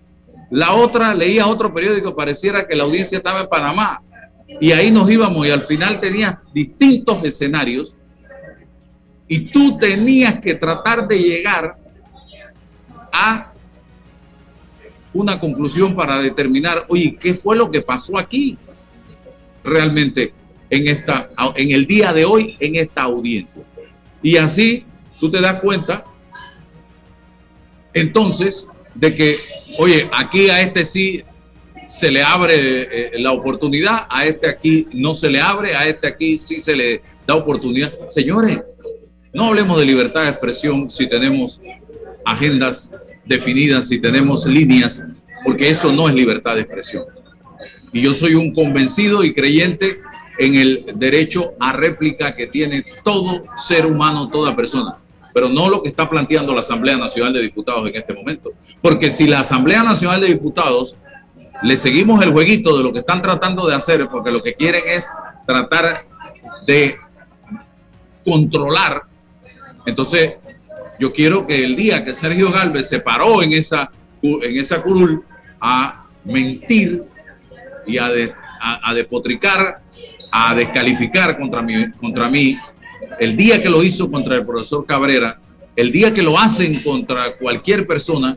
La 0.50 0.74
otra, 0.74 1.14
leías 1.14 1.46
otro 1.46 1.72
periódico, 1.72 2.14
pareciera 2.14 2.66
que 2.66 2.76
la 2.76 2.84
audiencia 2.84 3.18
estaba 3.18 3.40
en 3.40 3.48
Panamá. 3.48 4.00
Y 4.60 4.72
ahí 4.72 4.90
nos 4.90 5.10
íbamos 5.10 5.46
y 5.46 5.50
al 5.50 5.62
final 5.62 5.98
tenías 5.98 6.36
distintos 6.52 7.24
escenarios 7.24 7.96
y 9.26 9.50
tú 9.50 9.78
tenías 9.78 10.40
que 10.40 10.54
tratar 10.54 11.08
de 11.08 11.18
llegar 11.18 11.76
a 13.10 13.51
una 15.12 15.38
conclusión 15.38 15.94
para 15.94 16.18
determinar, 16.18 16.86
oye, 16.88 17.16
¿qué 17.20 17.34
fue 17.34 17.56
lo 17.56 17.70
que 17.70 17.80
pasó 17.80 18.18
aquí 18.18 18.56
realmente 19.62 20.32
en, 20.70 20.88
esta, 20.88 21.30
en 21.56 21.70
el 21.70 21.86
día 21.86 22.12
de 22.12 22.24
hoy 22.24 22.56
en 22.60 22.76
esta 22.76 23.02
audiencia? 23.02 23.62
Y 24.22 24.36
así 24.36 24.84
tú 25.20 25.30
te 25.30 25.40
das 25.40 25.60
cuenta 25.60 26.04
entonces 27.94 28.66
de 28.94 29.14
que, 29.14 29.36
oye, 29.78 30.08
aquí 30.12 30.48
a 30.48 30.60
este 30.62 30.84
sí 30.84 31.22
se 31.88 32.10
le 32.10 32.22
abre 32.22 32.54
eh, 32.56 33.10
la 33.18 33.32
oportunidad, 33.32 34.06
a 34.08 34.24
este 34.24 34.48
aquí 34.48 34.88
no 34.92 35.14
se 35.14 35.28
le 35.28 35.40
abre, 35.40 35.74
a 35.74 35.86
este 35.86 36.08
aquí 36.08 36.38
sí 36.38 36.58
se 36.58 36.74
le 36.74 37.02
da 37.26 37.34
oportunidad. 37.34 37.92
Señores, 38.08 38.60
no 39.32 39.46
hablemos 39.46 39.78
de 39.78 39.86
libertad 39.86 40.22
de 40.22 40.30
expresión 40.30 40.90
si 40.90 41.06
tenemos 41.06 41.60
agendas 42.24 42.92
definidas, 43.24 43.88
si 43.88 44.00
tenemos 44.00 44.46
líneas, 44.46 45.04
porque 45.44 45.70
eso 45.70 45.92
no 45.92 46.08
es 46.08 46.14
libertad 46.14 46.54
de 46.54 46.62
expresión. 46.62 47.04
Y 47.92 48.02
yo 48.02 48.12
soy 48.12 48.34
un 48.34 48.52
convencido 48.52 49.22
y 49.24 49.34
creyente 49.34 50.00
en 50.38 50.54
el 50.54 50.86
derecho 50.94 51.52
a 51.60 51.72
réplica 51.72 52.34
que 52.34 52.46
tiene 52.46 52.84
todo 53.04 53.44
ser 53.56 53.86
humano, 53.86 54.28
toda 54.30 54.56
persona 54.56 54.98
pero 55.32 55.48
no 55.48 55.68
lo 55.68 55.82
que 55.82 55.88
está 55.88 56.08
planteando 56.08 56.52
la 56.54 56.60
Asamblea 56.60 56.96
Nacional 56.96 57.32
de 57.32 57.40
Diputados 57.40 57.88
en 57.88 57.96
este 57.96 58.12
momento. 58.12 58.52
Porque 58.80 59.10
si 59.10 59.26
la 59.26 59.40
Asamblea 59.40 59.82
Nacional 59.82 60.20
de 60.20 60.28
Diputados 60.28 60.96
le 61.62 61.76
seguimos 61.76 62.22
el 62.22 62.32
jueguito 62.32 62.76
de 62.76 62.82
lo 62.82 62.92
que 62.92 63.00
están 63.00 63.22
tratando 63.22 63.66
de 63.66 63.74
hacer, 63.74 64.08
porque 64.08 64.30
lo 64.30 64.42
que 64.42 64.54
quieren 64.54 64.82
es 64.86 65.08
tratar 65.46 66.06
de 66.66 66.96
controlar, 68.24 69.02
entonces 69.86 70.34
yo 70.98 71.12
quiero 71.12 71.46
que 71.46 71.64
el 71.64 71.76
día 71.76 72.04
que 72.04 72.14
Sergio 72.14 72.50
Galvez 72.50 72.88
se 72.88 73.00
paró 73.00 73.42
en 73.42 73.52
esa, 73.52 73.90
en 74.22 74.56
esa 74.58 74.82
curul 74.82 75.24
a 75.60 76.06
mentir 76.24 77.04
y 77.86 77.98
a, 77.98 78.08
a, 78.60 78.94
depotricar, 78.94 79.82
a 80.30 80.54
descalificar 80.54 81.38
contra 81.38 81.62
mí, 81.62 81.90
contra 81.92 82.28
mí 82.28 82.56
el 83.18 83.36
día 83.36 83.60
que 83.60 83.68
lo 83.68 83.82
hizo 83.82 84.10
contra 84.10 84.36
el 84.36 84.46
profesor 84.46 84.86
Cabrera, 84.86 85.38
el 85.74 85.90
día 85.90 86.12
que 86.12 86.22
lo 86.22 86.38
hacen 86.38 86.74
contra 86.82 87.36
cualquier 87.36 87.86
persona, 87.86 88.36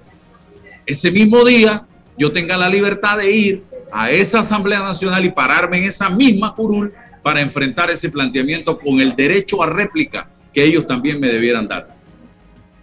ese 0.86 1.12
mismo 1.12 1.44
día 1.44 1.86
yo 2.18 2.32
tenga 2.32 2.58
la 2.58 2.70
libertad 2.70 3.18
de 3.18 3.32
ir 3.32 3.64
a 3.92 4.12
esa 4.12 4.40
Asamblea 4.40 4.80
Nacional 4.80 5.24
y 5.26 5.32
pararme 5.32 5.78
en 5.78 5.84
esa 5.86 6.10
misma 6.10 6.54
curul 6.54 6.94
para 7.22 7.42
enfrentar 7.42 7.90
ese 7.90 8.10
planteamiento 8.10 8.78
con 8.78 9.00
el 9.00 9.16
derecho 9.16 9.62
a 9.64 9.68
réplica 9.68 10.28
que 10.54 10.64
ellos 10.64 10.88
también 10.88 11.20
me 11.20 11.28
debieran 11.28 11.68
dar. 11.68 11.95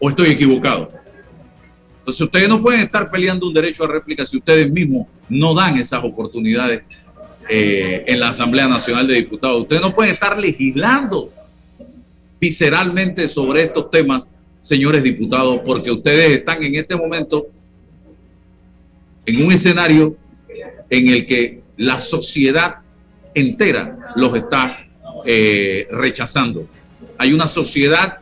¿O 0.04 0.11
estoy 0.11 0.30
equivocado? 0.32 0.88
Entonces 2.00 2.21
ustedes 2.23 2.49
no 2.49 2.61
pueden 2.61 2.80
estar 2.80 3.09
peleando 3.09 3.47
un 3.47 3.54
derecho 3.54 3.85
a 3.85 3.87
réplica 3.87 4.26
si 4.26 4.37
ustedes 4.37 4.68
mismos 4.68 5.06
no 5.28 5.54
dan 5.54 5.78
esas 5.78 6.02
oportunidades 6.02 6.82
eh, 7.49 8.02
en 8.09 8.18
la 8.18 8.30
Asamblea 8.30 8.66
Nacional 8.66 9.06
de 9.06 9.14
Diputados. 9.14 9.61
Ustedes 9.61 9.80
no 9.80 9.94
pueden 9.94 10.12
estar 10.12 10.37
legislando 10.37 11.32
visceralmente 12.40 13.28
sobre 13.28 13.62
estos 13.62 13.92
temas, 13.92 14.25
señores 14.61 15.04
diputados, 15.04 15.61
porque 15.64 15.92
ustedes 15.92 16.37
están 16.37 16.64
en 16.64 16.75
este 16.75 16.97
momento 16.97 17.47
en 19.25 19.47
un 19.47 19.52
escenario 19.52 20.16
en 20.90 21.09
el 21.11 21.25
que 21.26 21.61
la 21.76 22.00
sociedad 22.00 22.78
entera 23.37 24.12
los 24.16 24.35
está 24.35 24.76
eh, 25.25 25.87
rechazando. 25.92 26.66
Hay 27.18 27.32
una 27.32 27.47
sociedad 27.47 28.18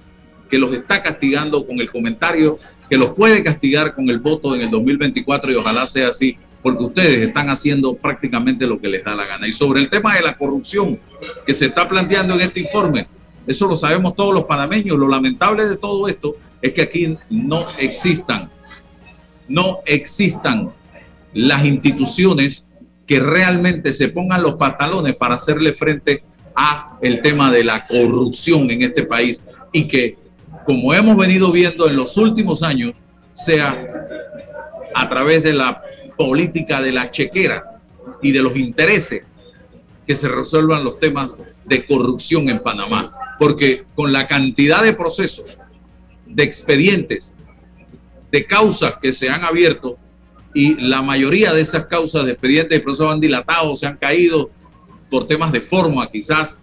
que 0.51 0.59
los 0.59 0.75
está 0.75 1.03
castigando 1.03 1.67
con 1.67 1.81
el 1.81 1.91
comentario, 1.91 2.57
que 2.89 2.97
los 2.97 3.11
puede 3.11 3.43
castigar 3.43 3.95
con 3.95 4.09
el 4.09 4.19
voto 4.19 4.55
en 4.55 4.63
el 4.63 4.71
2024 4.71 5.53
y 5.53 5.55
ojalá 5.55 5.87
sea 5.87 6.09
así, 6.09 6.37
porque 6.63 6.83
ustedes 6.83 7.29
están 7.29 7.49
haciendo 7.49 7.95
prácticamente 7.95 8.67
lo 8.67 8.81
que 8.81 8.89
les 8.89 9.05
da 9.05 9.15
la 9.15 9.25
gana. 9.25 9.47
Y 9.47 9.53
sobre 9.53 9.81
el 9.81 9.89
tema 9.89 10.15
de 10.15 10.23
la 10.23 10.37
corrupción 10.37 10.99
que 11.47 11.55
se 11.55 11.67
está 11.67 11.89
planteando 11.89 12.35
en 12.35 12.41
este 12.41 12.61
informe, 12.61 13.07
eso 13.47 13.67
lo 13.67 13.77
sabemos 13.77 14.15
todos 14.15 14.35
los 14.35 14.45
panameños. 14.45 14.99
Lo 14.99 15.09
lamentable 15.09 15.67
de 15.67 15.77
todo 15.77 16.09
esto 16.09 16.37
es 16.61 16.73
que 16.73 16.83
aquí 16.83 17.17
no 17.31 17.67
existan, 17.79 18.51
no 19.49 19.79
existan 19.87 20.71
las 21.33 21.65
instituciones 21.65 22.65
que 23.07 23.21
realmente 23.21 23.93
se 23.93 24.09
pongan 24.09 24.43
los 24.43 24.55
pantalones 24.55 25.17
para 25.17 25.37
hacerle 25.37 25.75
frente 25.75 26.23
a 26.55 26.99
el 27.01 27.23
tema 27.23 27.51
de 27.51 27.65
la 27.65 27.87
corrupción 27.87 28.71
en 28.71 28.83
este 28.83 29.05
país 29.05 29.43
y 29.73 29.89
que, 29.89 30.17
como 30.65 30.95
hemos 30.95 31.17
venido 31.17 31.53
viendo 31.53 31.89
en 31.89 31.97
los 31.97 32.17
últimos 32.17 32.63
años, 32.63 32.95
sea 33.33 33.87
a 34.95 35.09
través 35.09 35.43
de 35.43 35.53
la 35.53 35.83
política 36.17 36.81
de 36.81 36.93
la 36.93 37.11
chequera 37.11 37.81
y 38.23 38.33
de 38.33 38.43
los 38.43 38.57
intereses 38.57 39.23
que 40.07 40.15
se 40.15 40.29
resuelvan 40.29 40.85
los 40.85 40.99
temas 40.99 41.37
de 41.65 41.87
corrupción 41.87 42.49
en 42.49 42.61
Panamá. 42.61 43.13
Porque 43.39 43.85
con 43.95 44.13
la 44.13 44.27
cantidad 44.27 44.83
de 44.83 44.93
procesos, 44.93 45.59
de 46.27 46.43
expedientes, 46.43 47.35
de 48.31 48.47
causas 48.47 48.95
que 49.01 49.13
se 49.13 49.29
han 49.29 49.45
abierto 49.45 49.99
y 50.53 50.75
la 50.77 51.01
mayoría 51.03 51.53
de 51.53 51.61
esas 51.61 51.87
causas 51.87 52.25
de 52.25 52.33
expedientes 52.33 52.77
y 52.77 52.83
procesos 52.83 53.13
han 53.13 53.21
dilatado, 53.21 53.75
se 53.77 53.87
han 53.87 53.97
caído 53.97 54.51
por 55.11 55.27
temas 55.27 55.53
de 55.53 55.61
forma 55.61 56.11
quizás, 56.11 56.61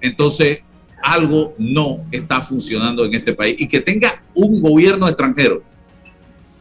entonces 0.00 0.60
algo 1.02 1.54
no 1.58 2.04
está 2.10 2.42
funcionando 2.42 3.04
en 3.04 3.14
este 3.14 3.34
país. 3.34 3.56
Y 3.58 3.68
que 3.68 3.80
tenga 3.80 4.22
un 4.34 4.60
gobierno 4.60 5.08
extranjero 5.08 5.62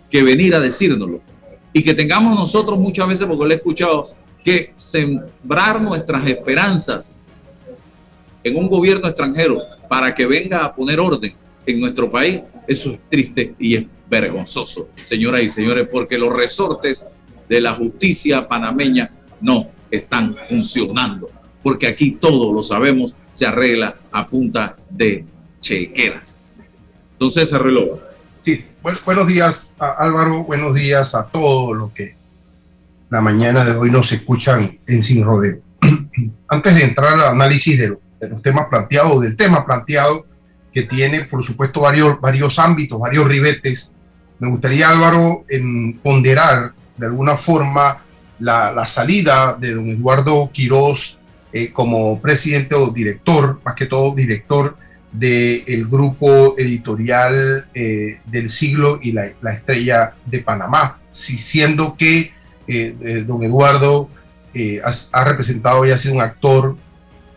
que 0.10 0.24
venir 0.24 0.56
a 0.56 0.60
decírnoslo. 0.60 1.22
Y 1.72 1.84
que 1.84 1.94
tengamos 1.94 2.36
nosotros 2.36 2.80
muchas 2.80 3.08
veces, 3.08 3.28
porque 3.28 3.46
lo 3.46 3.52
he 3.52 3.58
escuchado, 3.58 4.10
que 4.44 4.74
sembrar 4.76 5.82
nuestras 5.82 6.28
esperanzas 6.28 7.14
en 8.44 8.58
un 8.58 8.68
gobierno 8.68 9.08
extranjero 9.08 9.60
para 9.88 10.14
que 10.16 10.26
venga 10.26 10.64
a 10.66 10.74
poner 10.74 11.00
orden 11.00 11.34
en 11.66 11.80
nuestro 11.80 12.10
país, 12.10 12.40
eso 12.68 12.92
es 12.92 13.00
triste 13.10 13.54
y 13.60 13.76
es 13.76 13.86
vergonzoso, 14.10 14.90
señoras 15.04 15.42
y 15.42 15.50
señores, 15.50 15.88
porque 15.92 16.18
los 16.18 16.34
resortes 16.34 17.06
de 17.48 17.62
la 17.62 17.74
justicia 17.74 18.48
panameña 18.48 19.12
no 19.42 19.68
están 19.92 20.36
funcionando, 20.48 21.30
porque 21.64 21.88
aquí 21.88 22.12
todo 22.12 22.54
lo 22.54 22.64
sabemos, 22.64 23.16
se 23.32 23.46
arregla 23.46 23.96
a 24.12 24.28
punta 24.28 24.76
de 24.90 25.26
chequeras. 25.60 26.40
Entonces, 27.14 27.52
arregló. 27.54 28.02
Sí, 28.42 28.66
buenos 29.06 29.28
días 29.28 29.76
Álvaro, 29.78 30.46
buenos 30.46 30.74
días 30.74 31.14
a 31.14 31.28
todos 31.28 31.76
los 31.76 31.92
que 31.92 32.16
la 33.10 33.20
mañana 33.20 33.66
de 33.66 33.72
hoy 33.72 33.92
nos 33.92 34.12
escuchan 34.14 34.78
en 34.88 35.02
Sin 35.02 35.26
Rodeo. 35.26 35.60
Antes 36.48 36.76
de 36.76 36.84
entrar 36.84 37.16
al 37.16 37.28
análisis 37.28 37.78
de 37.78 37.90
lo 37.90 38.00
de 38.20 38.30
los 38.30 38.42
temas 38.42 38.68
planteados, 38.70 39.22
del 39.22 39.36
tema 39.36 39.66
planteado, 39.66 40.26
que 40.74 40.84
tiene, 40.84 41.24
por 41.26 41.44
supuesto, 41.44 41.82
varios, 41.82 42.20
varios 42.20 42.60
ámbitos, 42.60 43.00
varios 43.00 43.28
ribetes. 43.28 43.96
Me 44.40 44.50
gustaría, 44.50 44.90
Álvaro, 44.90 45.46
en 45.50 45.98
ponderar 46.00 46.74
de 46.98 47.06
alguna 47.06 47.38
forma 47.38 48.04
la, 48.40 48.72
la 48.72 48.88
salida 48.88 49.56
de 49.60 49.74
don 49.74 49.90
Eduardo 49.90 50.50
Quirós 50.52 51.19
eh, 51.52 51.72
como 51.72 52.22
presidente 52.22 52.76
o 52.76 52.92
director, 52.92 53.60
más 53.66 53.76
que 53.76 53.88
todo 53.88 54.14
director 54.14 54.78
del 55.12 55.88
grupo 55.88 56.56
editorial 56.60 57.68
eh, 57.74 58.20
del 58.26 58.52
siglo 58.52 59.00
y 59.02 59.12
la, 59.12 59.32
la, 59.42 59.54
estrella 59.54 60.14
de 60.28 60.40
Panamá, 60.40 61.00
si 61.10 61.40
siendo 61.40 61.98
que 61.98 62.32
eh, 62.68 63.24
don 63.26 63.44
Eduardo 63.44 64.08
ha, 64.84 64.92
ha, 65.14 65.24
representado 65.24 65.84
y 65.88 65.92
ha 65.92 65.98
sido 65.98 66.14
un 66.14 66.22
actor 66.22 66.78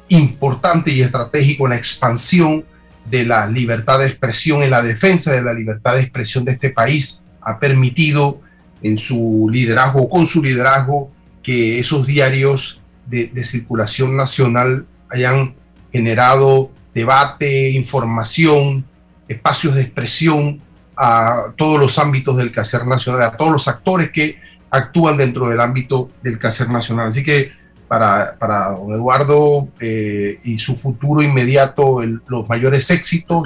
importante 0.08 0.90
y 0.90 1.00
estratégico 1.00 1.64
en 1.64 1.70
la 1.70 1.78
expansión 1.78 2.66
de 3.06 3.24
la 3.24 3.46
libertad 3.46 4.00
de 4.00 4.08
expresión, 4.08 4.62
en 4.62 4.70
la 4.70 4.82
defensa 4.82 5.32
de 5.32 5.42
la 5.42 5.54
libertad 5.54 5.94
de 5.94 6.02
expresión 6.02 6.44
de 6.44 6.52
este 6.52 6.68
país. 6.68 7.24
Ha 7.40 7.58
permitido 7.58 8.42
en 8.82 8.98
su 8.98 9.48
liderazgo, 9.50 10.10
con 10.10 10.26
su 10.26 10.42
liderazgo, 10.42 11.10
que 11.42 11.78
esos 11.78 12.06
diarios 12.06 12.81
de, 13.06 13.28
de 13.28 13.44
circulación 13.44 14.16
nacional 14.16 14.86
hayan 15.10 15.54
generado 15.92 16.70
debate, 16.94 17.70
información, 17.70 18.84
espacios 19.28 19.74
de 19.74 19.82
expresión 19.82 20.60
a 20.96 21.52
todos 21.56 21.80
los 21.80 21.98
ámbitos 21.98 22.36
del 22.36 22.52
quehacer 22.52 22.86
nacional, 22.86 23.22
a 23.22 23.36
todos 23.36 23.52
los 23.52 23.68
actores 23.68 24.10
que 24.10 24.36
actúan 24.70 25.16
dentro 25.16 25.48
del 25.48 25.60
ámbito 25.60 26.10
del 26.22 26.38
quehacer 26.38 26.68
nacional. 26.68 27.08
Así 27.08 27.22
que 27.22 27.52
para, 27.88 28.70
don 28.70 28.94
Eduardo 28.94 29.68
eh, 29.78 30.40
y 30.44 30.58
su 30.58 30.76
futuro 30.76 31.22
inmediato, 31.22 32.00
los 32.26 32.48
mayores 32.48 32.90
éxitos. 32.90 33.42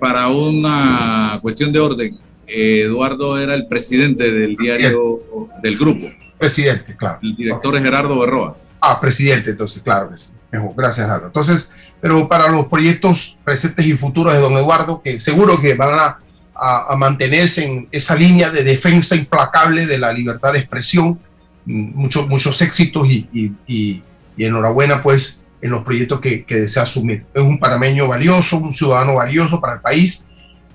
Para 0.00 0.26
una 0.26 1.38
cuestión 1.40 1.72
de 1.72 1.78
orden, 1.78 2.18
Eduardo 2.48 3.38
era 3.38 3.54
el 3.54 3.68
presidente 3.68 4.32
del 4.32 4.56
diario 4.56 5.20
del 5.62 5.76
grupo. 5.76 6.08
Presidente, 6.36 6.96
claro. 6.96 7.20
El 7.22 7.36
director 7.36 7.76
es 7.76 7.82
Gerardo 7.82 8.18
Berroa. 8.18 8.56
Ah, 8.88 9.00
presidente, 9.00 9.50
entonces, 9.50 9.82
claro 9.82 10.10
que 10.10 10.16
sí. 10.16 10.32
Mejor, 10.52 10.72
gracias, 10.76 11.06
Gerardo. 11.06 11.26
Entonces, 11.26 11.74
pero 12.00 12.28
para 12.28 12.48
los 12.48 12.66
proyectos 12.66 13.36
presentes 13.44 13.84
y 13.84 13.94
futuros 13.94 14.32
de 14.32 14.38
don 14.38 14.52
Eduardo, 14.56 15.02
que 15.02 15.18
seguro 15.18 15.60
que 15.60 15.74
van 15.74 15.98
a, 15.98 16.18
a 16.54 16.94
mantenerse 16.96 17.64
en 17.64 17.88
esa 17.90 18.14
línea 18.14 18.50
de 18.50 18.62
defensa 18.62 19.16
implacable 19.16 19.86
de 19.86 19.98
la 19.98 20.12
libertad 20.12 20.52
de 20.52 20.60
expresión, 20.60 21.18
muchos, 21.66 22.28
muchos 22.28 22.62
éxitos 22.62 23.06
y, 23.08 23.28
y, 23.66 24.02
enhorabuena 24.38 25.02
pues 25.02 25.42
en 25.60 25.70
los 25.70 25.82
proyectos 25.82 26.20
que, 26.20 26.44
que, 26.44 26.56
desea 26.56 26.84
asumir. 26.84 27.24
Es 27.34 27.42
un 27.42 27.58
panameño 27.58 28.06
valioso, 28.06 28.58
un 28.58 28.72
ciudadano 28.72 29.14
valioso 29.14 29.60
para 29.60 29.74
el 29.74 29.80
país 29.80 30.28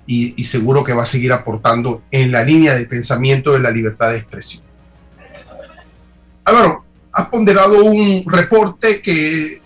y, 0.05 0.43
seguro 0.43 0.83
que 0.83 0.93
va 0.93 1.03
a 1.03 1.05
seguir 1.05 1.31
aportando 1.31 2.03
en 2.11 2.31
la 2.31 2.43
línea 2.43 2.75
de 2.75 2.85
pensamiento 2.85 3.53
de 3.53 3.59
la 3.59 3.71
libertad 3.71 4.11
de 4.11 4.17
expresión. 4.17 4.63
Álvaro, 6.43 6.83
has 7.13 7.27
ponderado 7.27 7.83
un 7.83 8.23
reporte 8.25 9.01
que 9.01 9.61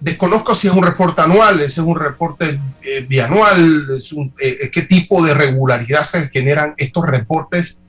desconozco 0.00 0.54
si 0.54 0.68
es 0.68 0.74
un 0.74 0.84
reporte 0.84 1.22
anual, 1.22 1.58
si 1.60 1.80
es 1.80 1.86
un 1.86 1.98
reporte 1.98 2.60
eh, 2.82 3.00
bianual, 3.08 3.96
es 3.96 4.14
eh, 4.40 4.70
qué 4.72 4.82
tipo 4.82 5.24
de 5.24 5.34
regularidad 5.34 6.04
se 6.04 6.28
generan 6.28 6.74
estos 6.76 7.06
reportes 7.06 7.84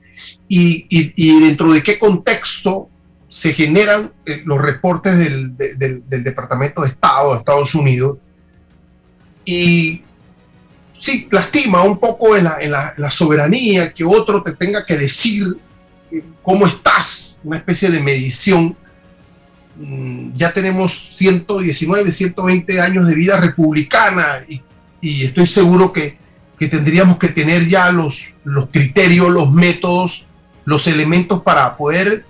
y, 0.48 1.40
dentro 1.40 1.72
de 1.72 1.82
qué 1.82 1.98
contexto 1.98 2.88
se 3.28 3.52
generan 3.52 4.12
eh, 4.24 4.42
los 4.44 4.60
reportes 4.60 5.18
del, 5.18 5.56
Departamento 6.08 6.82
de 6.82 6.88
Estado 6.88 7.32
de 7.32 7.38
Estados 7.38 7.74
Unidos. 7.74 8.18
Y 9.44 10.02
sí, 10.98 11.28
lastima 11.30 11.82
un 11.82 11.98
poco 11.98 12.36
en 12.36 12.44
la 12.72 13.10
soberanía 13.10 13.92
que 13.92 14.04
otro 14.04 14.42
te 14.42 14.54
tenga 14.54 14.86
que 14.86 14.96
decir 14.96 15.58
cómo 16.42 16.66
estás, 16.66 17.38
una 17.44 17.58
especie 17.58 17.90
de 17.90 18.00
medición 18.00 18.76
Mm, 19.78 20.34
ya 20.34 20.52
tenemos 20.52 21.10
119, 21.12 22.10
120 22.10 22.80
años 22.80 23.06
de 23.06 23.14
vida 23.14 23.38
republicana 23.38 24.44
y, 24.48 24.62
estoy 25.24 25.46
seguro 25.46 25.92
que, 25.92 26.18
tendríamos 26.58 27.18
que 27.18 27.28
tener 27.28 27.68
ya 27.68 27.92
los, 27.92 28.32
los 28.42 28.70
criterios, 28.70 29.28
los 29.28 29.52
métodos, 29.52 30.26
los 30.64 30.86
elementos 30.86 31.42
para 31.42 31.76
poder 31.76 32.24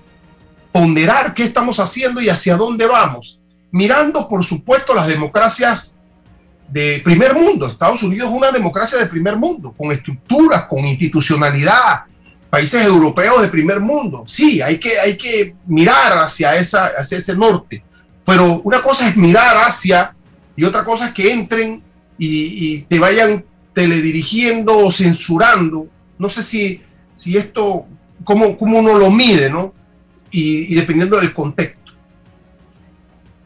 ponderar 0.72 1.32
qué 1.32 1.44
estamos 1.44 1.78
haciendo 1.78 2.20
y 2.20 2.28
hacia 2.28 2.56
dónde 2.56 2.86
vamos. 2.86 3.40
Mirando, 3.70 4.28
por 4.28 4.44
supuesto, 4.44 4.94
las 4.94 5.06
democracias 5.06 6.00
de 6.68 7.00
primer 7.04 7.34
mundo. 7.34 7.68
Estados 7.68 8.02
Unidos 8.02 8.28
es 8.28 8.34
una 8.34 8.50
democracia 8.50 8.98
de 8.98 9.06
primer 9.06 9.36
mundo, 9.36 9.72
con 9.72 9.92
estructuras, 9.92 10.64
con 10.66 10.84
institucionalidad, 10.84 12.02
países 12.56 12.86
europeos 12.86 13.42
de 13.42 13.48
primer 13.48 13.80
mundo. 13.80 14.24
Sí, 14.26 14.62
hay 14.62 14.78
que, 14.78 14.98
hay 14.98 15.18
que 15.18 15.54
mirar 15.66 16.16
hacia, 16.20 16.56
esa, 16.56 16.86
hacia 16.86 17.18
ese 17.18 17.36
norte, 17.36 17.84
pero 18.24 18.62
una 18.64 18.80
cosa 18.80 19.06
es 19.06 19.14
mirar 19.14 19.58
hacia 19.68 20.16
y 20.56 20.64
otra 20.64 20.82
cosa 20.82 21.08
es 21.08 21.12
que 21.12 21.30
entren 21.30 21.82
y, 22.16 22.80
te 22.88 22.98
vayan 22.98 23.44
teledirigiendo 23.74 24.78
o 24.78 24.90
censurando. 24.90 25.86
No 26.18 26.30
sé 26.30 26.42
si, 26.42 26.80
si 27.12 27.36
esto, 27.36 27.84
cómo, 28.24 28.56
cómo 28.56 28.78
uno 28.78 28.96
lo 28.96 29.10
mide, 29.10 29.50
¿no? 29.50 29.74
Y, 30.30 30.72
y 30.72 30.76
dependiendo 30.76 31.20
del 31.20 31.34
contexto. 31.34 31.92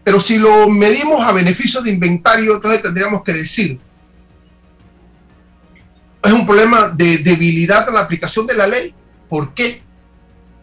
Pero 0.05 0.21
si 0.21 0.39
lo 0.39 0.69
medimos 0.69 1.21
a 1.27 1.33
beneficio 1.33 1.83
de 1.83 1.91
inventario, 1.91 2.55
entonces 2.55 2.81
tendríamos 2.81 3.25
que 3.25 3.33
decir, 3.33 3.81
es 6.23 6.33
un 6.33 6.47
problema 6.47 6.91
de 6.91 7.19
debilidad 7.19 7.89
en 7.89 7.95
la 7.95 8.03
aplicación 8.03 8.47
de 8.47 8.55
la 8.55 8.69
ley. 8.69 8.95
¿Por 9.31 9.55
qué 9.55 9.81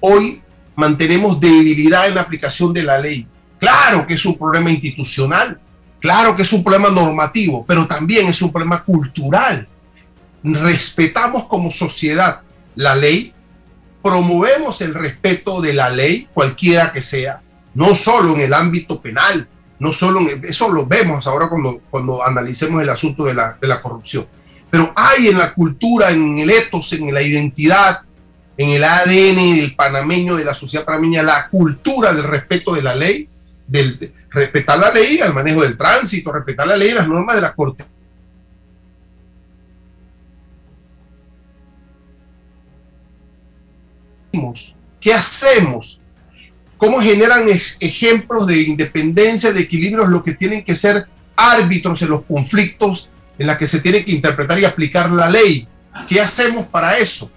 hoy 0.01 0.41
mantenemos 0.75 1.39
debilidad 1.39 2.07
en 2.07 2.15
la 2.15 2.21
aplicación 2.21 2.73
de 2.73 2.83
la 2.83 2.99
ley? 2.99 3.25
Claro 3.59 4.05
que 4.05 4.15
es 4.15 4.25
un 4.25 4.37
problema 4.37 4.69
institucional, 4.69 5.59
claro 5.99 6.35
que 6.35 6.43
es 6.43 6.51
un 6.51 6.63
problema 6.63 6.89
normativo, 6.89 7.65
pero 7.65 7.87
también 7.87 8.27
es 8.27 8.41
un 8.41 8.51
problema 8.51 8.83
cultural. 8.83 9.67
Respetamos 10.43 11.45
como 11.45 11.71
sociedad 11.71 12.41
la 12.75 12.93
ley, 12.93 13.33
promovemos 14.03 14.81
el 14.81 14.93
respeto 14.93 15.61
de 15.61 15.73
la 15.73 15.89
ley, 15.89 16.27
cualquiera 16.33 16.91
que 16.91 17.01
sea, 17.01 17.41
no 17.73 17.95
solo 17.95 18.35
en 18.35 18.41
el 18.41 18.53
ámbito 18.53 19.01
penal, 19.01 19.47
no 19.79 19.93
solo 19.93 20.19
en 20.19 20.43
eso 20.43 20.71
lo 20.73 20.85
vemos 20.85 21.25
ahora 21.25 21.47
cuando, 21.47 21.79
cuando 21.89 22.23
analicemos 22.23 22.81
el 22.81 22.89
asunto 22.89 23.23
de 23.23 23.33
la, 23.33 23.57
de 23.59 23.67
la 23.67 23.81
corrupción, 23.81 24.27
pero 24.69 24.91
hay 24.95 25.29
en 25.29 25.37
la 25.37 25.53
cultura, 25.53 26.11
en 26.11 26.37
el 26.37 26.49
etos, 26.49 26.91
en 26.93 27.13
la 27.13 27.21
identidad, 27.21 28.01
en 28.57 28.69
el 28.69 28.83
ADN 28.83 29.57
del 29.57 29.75
panameño, 29.75 30.35
de 30.35 30.45
la 30.45 30.53
sociedad 30.53 30.85
panameña, 30.85 31.23
la 31.23 31.47
cultura 31.49 32.13
del 32.13 32.23
respeto 32.23 32.73
de 32.73 32.81
la 32.81 32.95
ley, 32.95 33.29
del 33.67 34.13
respetar 34.31 34.79
la 34.79 34.91
ley, 34.91 35.19
al 35.19 35.33
manejo 35.33 35.61
del 35.61 35.77
tránsito, 35.77 36.31
respetar 36.31 36.67
la 36.67 36.77
ley 36.77 36.91
las 36.91 37.07
normas 37.07 37.35
de 37.35 37.41
la 37.41 37.53
Corte. 37.53 37.85
¿Qué 44.99 45.13
hacemos? 45.13 45.99
¿Cómo 46.77 47.01
generan 47.01 47.47
ejemplos 47.79 48.45
de 48.45 48.61
independencia, 48.61 49.51
de 49.51 49.61
equilibrios, 49.61 50.09
lo 50.09 50.21
que 50.21 50.35
tienen 50.35 50.63
que 50.63 50.75
ser 50.75 51.07
árbitros 51.35 52.01
en 52.01 52.09
los 52.09 52.23
conflictos 52.23 53.09
en 53.37 53.47
la 53.47 53.57
que 53.57 53.67
se 53.67 53.79
tiene 53.79 54.03
que 54.03 54.11
interpretar 54.11 54.59
y 54.59 54.65
aplicar 54.65 55.11
la 55.11 55.29
ley. 55.29 55.67
¿Qué 56.07 56.19
hacemos 56.19 56.65
para 56.65 56.97
eso? 56.97 57.31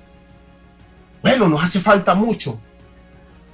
Bueno, 1.23 1.49
nos 1.49 1.63
hace 1.63 1.81
falta 1.81 2.15
mucho, 2.15 2.59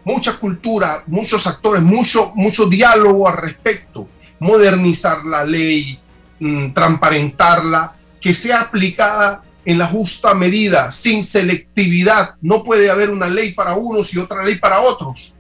mucha 0.05 0.37
cultura, 0.38 1.02
muchos 1.07 1.46
actores, 1.46 1.83
mucho, 1.83 2.33
mucho 2.35 2.66
diálogo 2.66 3.29
al 3.29 3.37
respecto, 3.37 4.09
modernizar 4.38 5.24
la 5.24 5.44
ley, 5.44 5.98
mm, 6.38 6.72
transparentarla, 6.72 7.96
que 8.20 8.33
sea 8.35 8.62
aplicada 8.62 9.42
en 9.64 9.79
la 9.79 9.87
justa 9.87 10.33
medida, 10.33 10.92
sin 10.92 11.24
selectividad. 11.24 12.37
No 12.40 12.62
puede 12.62 12.88
haber 12.88 13.11
una 13.11 13.29
ley 13.29 13.52
para 13.52 13.74
unos 13.74 14.14
y 14.14 14.18
otra 14.18 14.44
ley 14.44 14.57
para 14.57 14.81
otros. 14.81 15.35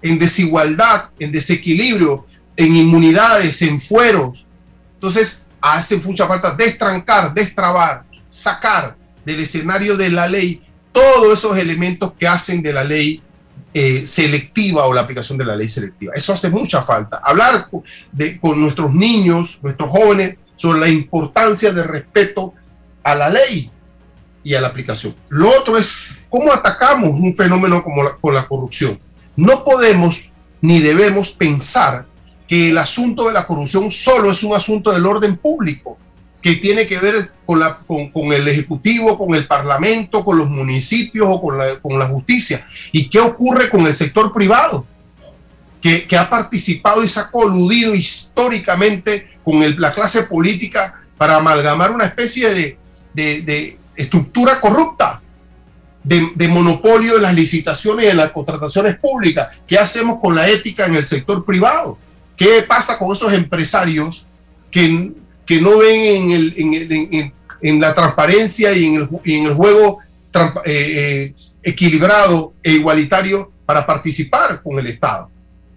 En 0.00 0.18
desigualdad, 0.18 1.10
en 1.18 1.32
desequilibrio, 1.32 2.26
en 2.56 2.76
inmunidades, 2.76 3.62
en 3.62 3.80
fueros. 3.80 4.46
Entonces, 4.94 5.44
hace 5.60 5.96
mucha 5.96 6.26
falta 6.26 6.54
destrancar, 6.54 7.34
destrabar, 7.34 8.04
sacar 8.30 8.96
del 9.24 9.40
escenario 9.40 9.96
de 9.96 10.10
la 10.10 10.28
ley 10.28 10.63
todos 10.94 11.36
esos 11.36 11.58
elementos 11.58 12.12
que 12.12 12.28
hacen 12.28 12.62
de 12.62 12.72
la 12.72 12.84
ley 12.84 13.20
eh, 13.74 14.06
selectiva 14.06 14.86
o 14.86 14.94
la 14.94 15.00
aplicación 15.00 15.36
de 15.36 15.44
la 15.44 15.56
ley 15.56 15.68
selectiva. 15.68 16.12
Eso 16.14 16.32
hace 16.32 16.48
mucha 16.48 16.80
falta. 16.82 17.20
Hablar 17.22 17.68
con 18.40 18.60
nuestros 18.60 18.94
niños, 18.94 19.58
nuestros 19.60 19.90
jóvenes, 19.90 20.38
sobre 20.54 20.78
la 20.78 20.88
importancia 20.88 21.72
del 21.72 21.84
respeto 21.84 22.54
a 23.02 23.16
la 23.16 23.28
ley 23.28 23.68
y 24.44 24.54
a 24.54 24.60
la 24.60 24.68
aplicación. 24.68 25.16
Lo 25.28 25.48
otro 25.48 25.76
es 25.76 25.98
cómo 26.30 26.52
atacamos 26.52 27.10
un 27.10 27.34
fenómeno 27.34 27.82
como 27.82 28.04
la, 28.04 28.16
la 28.32 28.46
corrupción. 28.46 29.00
No 29.34 29.64
podemos 29.64 30.30
ni 30.60 30.78
debemos 30.78 31.32
pensar 31.32 32.06
que 32.46 32.70
el 32.70 32.78
asunto 32.78 33.26
de 33.26 33.32
la 33.32 33.44
corrupción 33.44 33.90
solo 33.90 34.30
es 34.30 34.44
un 34.44 34.54
asunto 34.54 34.92
del 34.92 35.04
orden 35.04 35.36
público, 35.36 35.98
que 36.44 36.56
tiene 36.56 36.86
que 36.86 36.98
ver 36.98 37.32
con, 37.46 37.58
la, 37.58 37.78
con, 37.78 38.10
el 38.30 38.46
Ejecutivo, 38.46 39.16
con 39.16 39.34
el 39.34 39.46
Parlamento, 39.46 40.22
con 40.22 40.36
los 40.36 40.50
municipios 40.50 41.26
o 41.26 41.40
con 41.40 41.56
la, 41.56 41.80
con 41.80 41.98
la 41.98 42.04
justicia. 42.04 42.68
¿Y 42.92 43.08
qué 43.08 43.18
ocurre 43.18 43.70
con 43.70 43.86
el 43.86 43.94
sector 43.94 44.30
privado? 44.30 44.84
Que, 45.80 46.06
que 46.06 46.18
ha 46.18 46.28
participado 46.28 47.02
y 47.02 47.08
se 47.08 47.20
ha 47.20 47.30
coludido 47.30 47.94
históricamente 47.94 49.38
con 49.42 49.58
la 49.80 49.94
clase 49.94 50.24
política 50.24 51.00
para 51.16 51.36
amalgamar 51.36 51.92
una 51.92 52.04
especie 52.04 52.50
de, 52.50 52.78
de, 53.14 53.40
de 53.40 53.78
estructura 53.96 54.60
corrupta, 54.60 55.22
de, 56.02 56.28
de, 56.34 56.48
monopolio 56.48 57.16
en 57.16 57.22
las 57.22 57.34
licitaciones 57.34 58.04
y 58.04 58.10
en 58.10 58.18
las 58.18 58.32
contrataciones 58.32 58.98
públicas. 58.98 59.48
¿Qué 59.66 59.78
hacemos 59.78 60.18
con 60.20 60.34
la 60.34 60.46
ética 60.46 60.84
en 60.84 60.94
el 60.94 61.04
sector 61.04 61.42
privado? 61.46 61.96
¿Qué 62.36 62.62
pasa 62.68 62.98
con 62.98 63.12
esos 63.12 63.32
empresarios 63.32 64.26
que, 64.70 65.14
que 65.46 65.60
no 65.60 65.78
ven 65.78 67.32
en, 67.60 67.80
la 67.80 67.94
transparencia 67.94 68.72
y 68.72 68.86
en 68.86 68.94
el, 69.46 69.54
juego 69.54 70.00
eh, 70.34 70.52
eh, 70.64 71.34
equilibrado 71.62 72.54
e 72.62 72.72
igualitario 72.72 73.50
para 73.66 73.86
participar 73.86 74.62
con 74.62 74.78
el 74.78 74.86
Estado? 74.86 75.30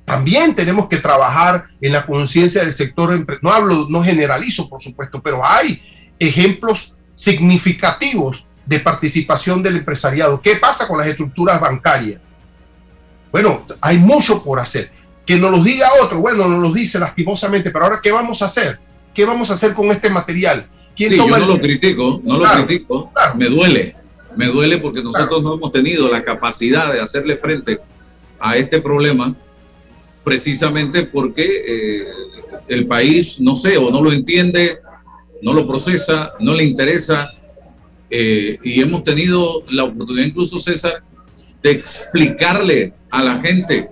También 0.05 0.55
tenemos 0.55 0.87
que 0.87 0.97
trabajar 0.97 1.65
en 1.81 1.91
la 1.91 2.05
conciencia 2.05 2.63
del 2.63 2.73
sector, 2.73 3.25
no 3.41 3.51
hablo, 3.51 3.87
no 3.89 4.03
generalizo, 4.03 4.69
por 4.69 4.81
supuesto, 4.81 5.21
pero 5.21 5.45
hay 5.45 5.81
ejemplos 6.17 6.95
significativos 7.13 8.45
de 8.65 8.79
participación 8.79 9.61
del 9.61 9.77
empresariado. 9.77 10.41
¿Qué 10.41 10.55
pasa 10.55 10.87
con 10.87 10.97
las 10.97 11.07
estructuras 11.07 11.59
bancarias? 11.59 12.21
Bueno, 13.31 13.65
hay 13.81 13.97
mucho 13.97 14.43
por 14.43 14.59
hacer 14.59 14.91
que 15.27 15.37
nos 15.37 15.51
los 15.51 15.63
diga 15.63 15.89
otro, 16.01 16.19
bueno, 16.19 16.47
nos 16.47 16.61
los 16.61 16.73
dice 16.73 16.97
lastimosamente, 16.97 17.69
pero 17.69 17.83
ahora, 17.83 17.99
¿qué 18.01 18.13
vamos 18.13 18.41
a 18.41 18.45
hacer? 18.45 18.79
¿Qué 19.17 19.25
vamos 19.25 19.49
a 19.49 19.55
hacer 19.55 19.73
con 19.73 19.89
este 19.89 20.11
material? 20.11 20.67
¿Quién 20.95 21.09
sí, 21.09 21.17
yo 21.17 21.27
no 21.27 21.47
lo 21.47 21.59
critico, 21.59 22.21
no 22.23 22.37
lo 22.37 22.45
critico, 22.45 23.11
me 23.35 23.47
duele, 23.47 23.95
me 24.35 24.45
duele 24.45 24.77
porque 24.77 25.01
nosotros 25.01 25.41
no 25.41 25.55
hemos 25.55 25.71
tenido 25.71 26.07
la 26.07 26.23
capacidad 26.23 26.93
de 26.93 27.01
hacerle 27.01 27.35
frente 27.35 27.79
a 28.39 28.55
este 28.57 28.79
problema 28.79 29.35
precisamente 30.23 31.01
porque 31.01 31.63
eh, 31.67 32.03
el 32.67 32.85
país, 32.85 33.39
no 33.41 33.55
sé, 33.55 33.75
o 33.75 33.89
no 33.89 34.03
lo 34.03 34.11
entiende, 34.11 34.77
no 35.41 35.51
lo 35.51 35.67
procesa, 35.67 36.33
no 36.39 36.53
le 36.53 36.65
interesa, 36.65 37.27
eh, 38.11 38.59
y 38.63 38.79
hemos 38.81 39.03
tenido 39.03 39.63
la 39.67 39.85
oportunidad 39.85 40.27
incluso, 40.27 40.59
César, 40.59 41.01
de 41.63 41.71
explicarle 41.71 42.93
a 43.09 43.23
la 43.23 43.41
gente 43.41 43.89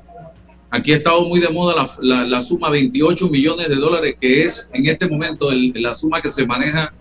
Aquí 0.76 0.92
ha 0.92 0.98
estado 0.98 1.24
muy 1.24 1.40
de 1.40 1.48
moda 1.48 1.88
la, 2.02 2.42
suma 2.42 2.70
28 2.70 3.30
millones 3.30 3.70
de 3.70 3.76
dólares, 3.76 4.16
que 4.20 4.44
es 4.44 4.70
en 4.74 4.86
este 4.86 5.08
momento 5.08 5.50
la 5.74 5.96
suma 5.96 6.22
que 6.22 6.28
se 6.28 6.46
maneja 6.46 6.94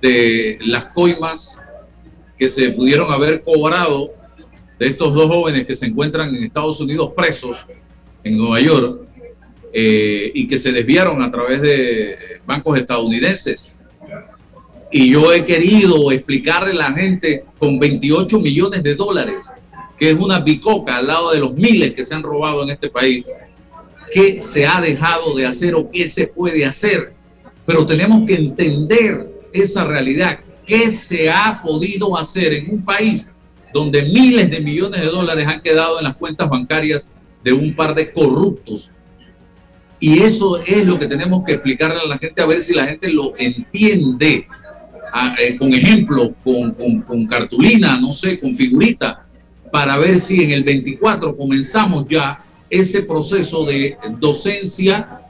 de 0.00 0.58
las 0.62 0.84
coimas 0.86 1.60
que 2.38 2.48
se 2.48 2.70
pudieron 2.70 3.12
haber 3.12 3.42
cobrado 3.42 4.12
de 4.78 4.86
estos 4.86 5.12
dos 5.12 5.26
jóvenes 5.26 5.66
que 5.66 5.74
se 5.74 5.84
encuentran 5.84 6.34
en 6.34 6.44
Estados 6.44 6.80
Unidos 6.80 7.12
presos 7.14 7.66
en 8.24 8.38
Nueva 8.38 8.60
York 8.60 9.00
eh, 9.74 10.32
y 10.34 10.48
que 10.48 10.56
se 10.56 10.72
desviaron 10.72 11.20
a 11.20 11.30
través 11.30 11.60
de 11.60 12.16
bancos 12.46 12.78
estadounidenses. 12.78 13.78
Y 14.90 15.10
yo 15.10 15.34
he 15.34 15.44
querido 15.44 16.10
explicarle 16.12 16.70
a 16.70 16.88
la 16.88 16.92
gente 16.94 17.44
con 17.58 17.78
28 17.78 18.40
millones 18.40 18.82
de 18.82 18.94
dólares, 18.94 19.44
que 19.96 20.10
es 20.10 20.16
una 20.16 20.40
bicoca 20.40 20.96
al 20.96 21.06
lado 21.06 21.32
de 21.32 21.40
los 21.40 21.54
miles 21.54 21.94
que 21.94 22.04
se 22.04 22.14
han 22.14 22.22
robado 22.22 22.62
en 22.62 22.70
este 22.70 22.90
país, 22.90 23.24
qué 24.12 24.40
se 24.42 24.66
ha 24.66 24.80
dejado 24.80 25.34
de 25.34 25.46
hacer 25.46 25.74
o 25.74 25.90
qué 25.90 26.06
se 26.06 26.26
puede 26.26 26.64
hacer. 26.64 27.12
Pero 27.64 27.84
tenemos 27.86 28.24
que 28.26 28.34
entender 28.34 29.28
esa 29.52 29.84
realidad. 29.84 30.38
¿Qué 30.64 30.90
se 30.90 31.30
ha 31.30 31.60
podido 31.62 32.16
hacer 32.16 32.52
en 32.52 32.70
un 32.70 32.84
país 32.84 33.30
donde 33.72 34.02
miles 34.02 34.50
de 34.50 34.60
millones 34.60 35.00
de 35.00 35.06
dólares 35.06 35.46
han 35.46 35.60
quedado 35.60 35.98
en 35.98 36.04
las 36.04 36.16
cuentas 36.16 36.48
bancarias 36.48 37.08
de 37.42 37.52
un 37.52 37.74
par 37.74 37.94
de 37.94 38.12
corruptos? 38.12 38.90
Y 39.98 40.20
eso 40.20 40.58
es 40.58 40.84
lo 40.84 40.98
que 40.98 41.06
tenemos 41.06 41.42
que 41.44 41.52
explicarle 41.52 42.00
a 42.00 42.06
la 42.06 42.18
gente 42.18 42.42
a 42.42 42.46
ver 42.46 42.60
si 42.60 42.74
la 42.74 42.86
gente 42.86 43.08
lo 43.08 43.34
entiende. 43.38 44.46
Eh, 45.38 45.56
con 45.56 45.72
ejemplo, 45.72 46.34
con, 46.44 46.72
con, 46.72 47.00
con 47.00 47.26
cartulina, 47.26 47.98
no 47.98 48.12
sé, 48.12 48.38
con 48.38 48.54
figurita, 48.54 49.25
para 49.76 49.98
ver 49.98 50.18
si 50.18 50.42
en 50.42 50.52
el 50.52 50.64
24 50.64 51.36
comenzamos 51.36 52.06
ya 52.08 52.42
ese 52.70 53.02
proceso 53.02 53.62
de 53.66 53.98
docencia 54.18 55.20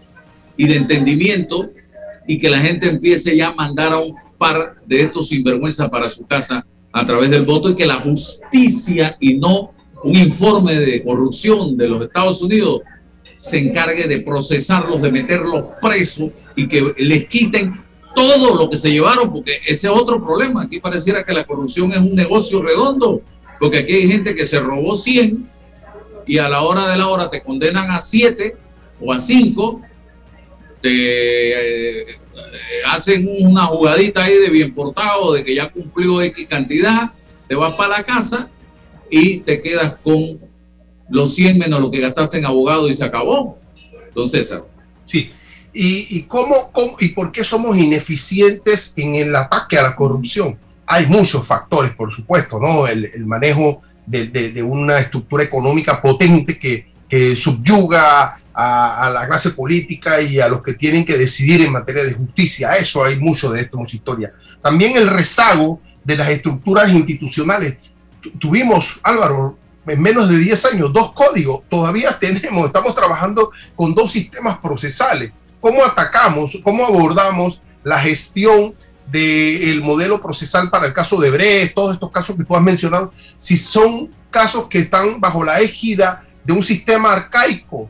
y 0.56 0.68
de 0.68 0.76
entendimiento 0.76 1.68
y 2.28 2.38
que 2.38 2.48
la 2.48 2.61
gente 2.61 2.88
empiece 2.88 3.37
ya 3.37 3.48
a 3.48 3.54
mandar 3.54 3.92
a 3.92 3.98
un 3.98 4.14
par 4.38 4.76
de 4.87 5.00
estos 5.00 5.30
sinvergüenza 5.30 5.90
para 5.90 6.09
su 6.09 6.24
casa 6.28 6.64
a 6.92 7.04
través 7.04 7.28
del 7.28 7.44
voto 7.44 7.70
y 7.70 7.74
que 7.74 7.87
la 7.87 7.96
justicia 7.96 9.16
y 9.18 9.37
no 9.37 9.72
un 10.04 10.14
informe 10.14 10.76
de 10.76 11.02
corrupción 11.02 11.76
de 11.76 11.88
los 11.88 12.04
Estados 12.04 12.40
Unidos 12.40 12.82
se 13.38 13.59
encargue 13.59 14.06
de 14.06 14.20
procesarlos, 14.20 15.02
de 15.02 15.11
meterlos 15.11 15.64
presos 15.82 16.30
y 16.54 16.68
que 16.68 16.94
les 16.98 17.26
quiten 17.26 17.72
todo 18.14 18.54
lo 18.54 18.70
que 18.70 18.76
se 18.76 18.92
llevaron, 18.92 19.32
porque 19.32 19.56
ese 19.66 19.88
es 19.88 19.92
otro 19.92 20.24
problema. 20.24 20.62
Aquí 20.62 20.78
pareciera 20.78 21.24
que 21.24 21.32
la 21.35 21.44
corrupción 21.44 21.90
es 21.90 21.98
un 21.98 22.14
negocio 22.14 22.62
redondo, 22.62 23.22
porque 23.59 23.79
aquí 23.79 23.92
hay 23.95 24.09
gente 24.09 24.35
que 24.35 24.47
se 24.47 24.61
robó 24.61 24.95
100 24.95 25.49
y 26.27 26.38
a 26.38 26.49
la 26.49 26.62
hora 26.62 26.88
de 26.88 26.97
la 26.97 27.09
hora 27.09 27.31
te 27.31 27.42
condenan 27.42 27.90
a 27.90 28.01
7 28.01 28.57
o 29.01 29.12
a 29.12 29.21
5, 29.21 29.83
te 30.81 32.11
eh, 32.11 32.16
hacen 32.87 33.29
una 33.40 33.66
jugadita 33.66 34.25
ahí 34.25 34.38
de 34.38 34.51
bien 34.51 34.75
portado, 34.75 35.33
de 35.33 35.45
que 35.45 35.55
ya 35.55 35.71
cumplió 35.71 36.21
X 36.23 36.47
cantidad, 36.49 37.12
te 37.49 37.55
vas 37.55 37.75
para 37.75 37.99
la 37.99 38.05
casa 38.05 38.49
y 39.11 39.38
te 39.38 39.62
quedas 39.62 39.95
con 40.03 40.40
los 41.09 41.35
100 41.35 41.59
menos 41.59 41.81
lo 41.81 41.90
que 41.90 42.01
gastaste 42.01 42.38
en 42.38 42.47
abogado 42.47 42.88
y 42.88 42.95
se 42.95 43.05
acabó. 43.05 43.59
Entonces, 44.09 44.53
sí. 45.05 45.31
¿Y, 45.73 46.16
y 46.16 46.23
cómo, 46.23 46.55
y 46.99 47.11
por 47.11 47.31
qué 47.31 47.45
somos 47.45 47.77
ineficientes 47.77 48.97
en 48.97 49.14
el 49.14 49.37
ataque 49.37 49.79
a 49.79 49.83
la 49.83 49.95
corrupción? 49.95 50.59
Hay 50.87 51.07
muchos 51.07 51.46
factores, 51.46 51.92
por 51.94 52.12
supuesto, 52.12 52.59
¿no? 52.61 52.87
El, 52.87 53.05
el 53.07 53.27
manejo 53.27 53.83
de, 54.07 54.29
de, 54.29 54.53
de, 54.53 54.62
una 54.62 54.99
estructura 54.99 55.42
económica 55.42 56.01
potente 56.01 56.59
que, 56.59 56.92
que 57.09 57.35
subyuga 57.35 58.40
a, 58.55 59.03
a, 59.03 59.11
la 59.11 59.27
clase 59.27 59.51
política 59.51 60.20
y 60.20 60.38
a 60.38 60.49
los 60.49 60.62
que 60.62 60.75
tienen 60.75 61.05
que 61.05 61.18
decidir 61.18 61.62
en 61.62 61.72
materia 61.72 62.05
de 62.05 62.14
justicia. 62.14 62.75
Eso 62.77 63.05
hay 63.05 63.18
mucho 63.18 63.51
de 63.51 63.62
esto 63.62 63.79
en 63.79 63.85
historia. 63.85 64.33
También 64.62 64.96
el 64.96 65.09
rezago 65.09 65.81
de 66.05 66.16
las 66.16 66.29
estructuras 66.29 66.92
institucionales. 66.92 67.77
Tuvimos, 68.38 69.01
Álvaro, 69.03 69.59
en 69.87 70.01
menos 70.01 70.29
de 70.29 70.38
10 70.38 70.66
años, 70.66 70.92
dos 70.92 71.12
códigos. 71.12 71.62
Todavía 71.68 72.16
tenemos, 72.20 72.66
estamos 72.66 72.94
trabajando 72.94 73.51
con 73.75 73.94
dos 73.94 74.12
sistemas 74.12 74.59
procesales. 74.59 75.33
¿Cómo 75.61 75.85
atacamos, 75.85 76.59
cómo 76.62 76.87
abordamos 76.87 77.61
la 77.83 77.99
gestión 77.99 78.75
del 79.07 79.83
modelo 79.83 80.21
procesal 80.21 80.69
para 80.69 80.87
el 80.87 80.92
caso 80.92 81.21
de 81.21 81.31
Brecht, 81.31 81.75
todos 81.75 81.95
estos 81.95 82.11
casos 82.11 82.37
que 82.37 82.45
tú 82.45 82.57
has 82.57 82.62
mencionado, 82.62 83.12
si 83.37 83.57
son 83.57 84.11
casos 84.31 84.66
que 84.69 84.81
están 84.81 85.21
bajo 85.21 85.45
la 85.45 85.61
égida 85.61 86.25
de 86.45 86.53
un 86.53 86.62
sistema 86.62 87.12
arcaico, 87.12 87.88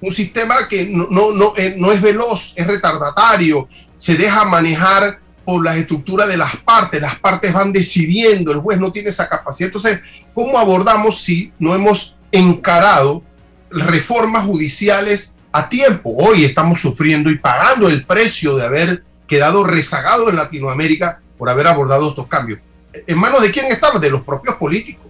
un 0.00 0.12
sistema 0.12 0.68
que 0.68 0.88
no, 0.88 1.08
no, 1.10 1.32
no, 1.32 1.54
eh, 1.56 1.76
no 1.78 1.92
es 1.92 2.00
veloz, 2.00 2.52
es 2.56 2.66
retardatario, 2.66 3.68
se 3.96 4.16
deja 4.16 4.44
manejar 4.44 5.20
por 5.44 5.64
las 5.64 5.76
estructuras 5.76 6.28
de 6.28 6.36
las 6.36 6.56
partes, 6.56 7.00
las 7.00 7.18
partes 7.18 7.52
van 7.52 7.72
decidiendo, 7.72 8.52
el 8.52 8.58
juez 8.58 8.80
no 8.80 8.92
tiene 8.92 9.10
esa 9.10 9.28
capacidad. 9.28 9.68
Entonces, 9.68 10.00
¿cómo 10.34 10.58
abordamos 10.58 11.22
si 11.22 11.52
no 11.58 11.74
hemos 11.74 12.16
encarado 12.30 13.22
reformas 13.70 14.44
judiciales 14.44 15.36
a 15.52 15.68
tiempo? 15.68 16.14
Hoy 16.16 16.44
estamos 16.44 16.80
sufriendo 16.80 17.30
y 17.30 17.38
pagando 17.38 17.88
el 17.88 18.04
precio 18.04 18.56
de 18.56 18.66
haber 18.66 19.04
quedado 19.32 19.64
rezagado 19.64 20.28
en 20.28 20.36
Latinoamérica 20.36 21.22
por 21.38 21.48
haber 21.48 21.66
abordado 21.66 22.06
estos 22.10 22.26
cambios. 22.26 22.60
¿En 23.06 23.16
manos 23.16 23.40
de 23.40 23.50
quién 23.50 23.64
estaban? 23.72 23.98
De 23.98 24.10
los 24.10 24.20
propios 24.20 24.56
políticos. 24.56 25.06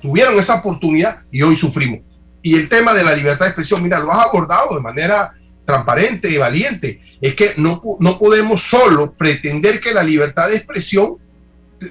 Tuvieron 0.00 0.38
esa 0.38 0.60
oportunidad 0.60 1.22
y 1.32 1.42
hoy 1.42 1.56
sufrimos. 1.56 1.98
Y 2.40 2.54
el 2.54 2.68
tema 2.68 2.94
de 2.94 3.02
la 3.02 3.16
libertad 3.16 3.46
de 3.46 3.50
expresión, 3.50 3.82
mira, 3.82 3.98
lo 3.98 4.12
has 4.12 4.28
abordado 4.28 4.76
de 4.76 4.80
manera 4.80 5.32
transparente 5.66 6.30
y 6.30 6.36
valiente. 6.36 7.00
Es 7.20 7.34
que 7.34 7.54
no, 7.56 7.82
no 7.98 8.16
podemos 8.16 8.62
solo 8.62 9.12
pretender 9.12 9.80
que 9.80 9.92
la 9.92 10.04
libertad 10.04 10.50
de 10.50 10.54
expresión 10.54 11.16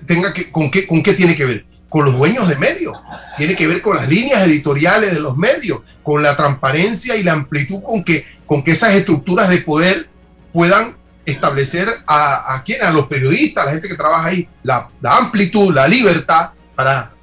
tenga 0.07 0.33
que, 0.33 0.53
¿con 0.53 0.71
qué, 0.71 0.87
¿con 0.87 1.03
qué 1.03 1.13
tiene 1.15 1.35
que 1.35 1.45
ver? 1.45 1.65
Con 1.89 2.05
los 2.05 2.15
dueños 2.15 2.47
de 2.47 2.55
medios. 2.55 2.95
Tiene 3.37 3.57
que 3.57 3.67
ver 3.67 3.81
con 3.81 3.97
las 3.97 4.07
líneas 4.07 4.47
editoriales 4.47 5.13
de 5.13 5.19
los 5.19 5.35
medios, 5.35 5.81
con 6.01 6.23
la 6.23 6.37
transparencia 6.37 7.17
y 7.17 7.23
la 7.23 7.33
amplitud 7.33 7.81
con 7.83 8.05
que, 8.05 8.25
con 8.45 8.63
que 8.63 8.71
esas 8.71 8.95
estructuras 8.95 9.49
de 9.49 9.57
poder 9.57 10.07
puedan 10.53 11.02
establecer 11.25 11.87
a, 12.05 12.61
quién, 12.65 12.83
a 12.83 12.91
los 12.91 13.07
periodistas, 13.07 13.63
a 13.63 13.65
la 13.67 13.71
gente 13.73 13.87
que 13.87 13.95
trabaja 13.95 14.27
ahí, 14.27 14.47
la, 14.63 14.89
amplitud, 15.03 15.73
la 15.73 15.87
libertad 15.87 16.51
para 16.75 17.13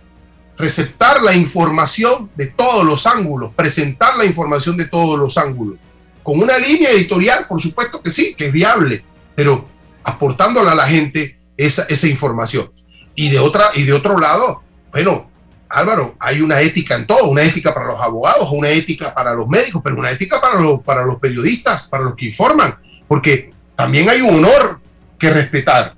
receptar 0.57 1.23
la 1.23 1.35
información 1.35 2.31
de 2.35 2.49
todos 2.49 2.85
los 2.85 3.07
ángulos, 3.07 3.53
presentar 3.55 4.17
la 4.17 4.25
información 4.25 4.77
de 4.77 4.87
todos 4.87 5.19
los 5.19 5.37
ángulos. 5.39 5.79
Con 6.23 6.41
una 6.41 6.59
línea 6.59 6.91
editorial, 6.91 7.47
por 7.47 7.61
supuesto 7.61 8.03
que 8.03 8.11
sí, 8.11 8.35
que 8.35 8.47
es 8.47 8.53
viable, 8.53 9.05
pero 9.35 9.69
aportándola 10.03 10.73
a 10.73 10.75
la 10.75 10.87
gente 10.87 11.39
esa, 11.57 11.85
esa 11.89 12.07
información. 12.09 12.71
Y 13.15 13.31
de, 13.31 13.39
otra, 13.39 13.65
y 13.75 13.85
de 13.85 13.93
otro 13.93 14.19
lado, 14.19 14.63
bueno, 14.93 15.31
Álvaro, 15.69 16.17
hay 16.19 16.41
una 16.41 16.61
ética 16.61 16.97
en 16.97 17.07
todo, 17.07 17.29
una 17.29 17.43
ética 17.43 17.73
para 17.73 17.87
los 17.87 18.01
abogados, 18.01 18.49
una 18.51 18.69
ética 18.69 19.15
para 19.15 19.35
los 19.35 19.47
médicos, 19.49 19.81
pero 19.85 19.97
una 19.97 20.11
ética 20.11 20.41
para 20.41 20.59
los, 20.59 20.83
para 20.83 21.05
los 21.05 21.19
periodistas, 21.19 21.87
para 21.87 22.05
los 22.05 22.17
que 22.17 22.27
informan, 22.27 22.77
porque 23.07 23.51
también 23.81 24.11
hay 24.11 24.21
un 24.21 24.45
honor 24.45 24.79
que 25.19 25.31
respetar, 25.31 25.95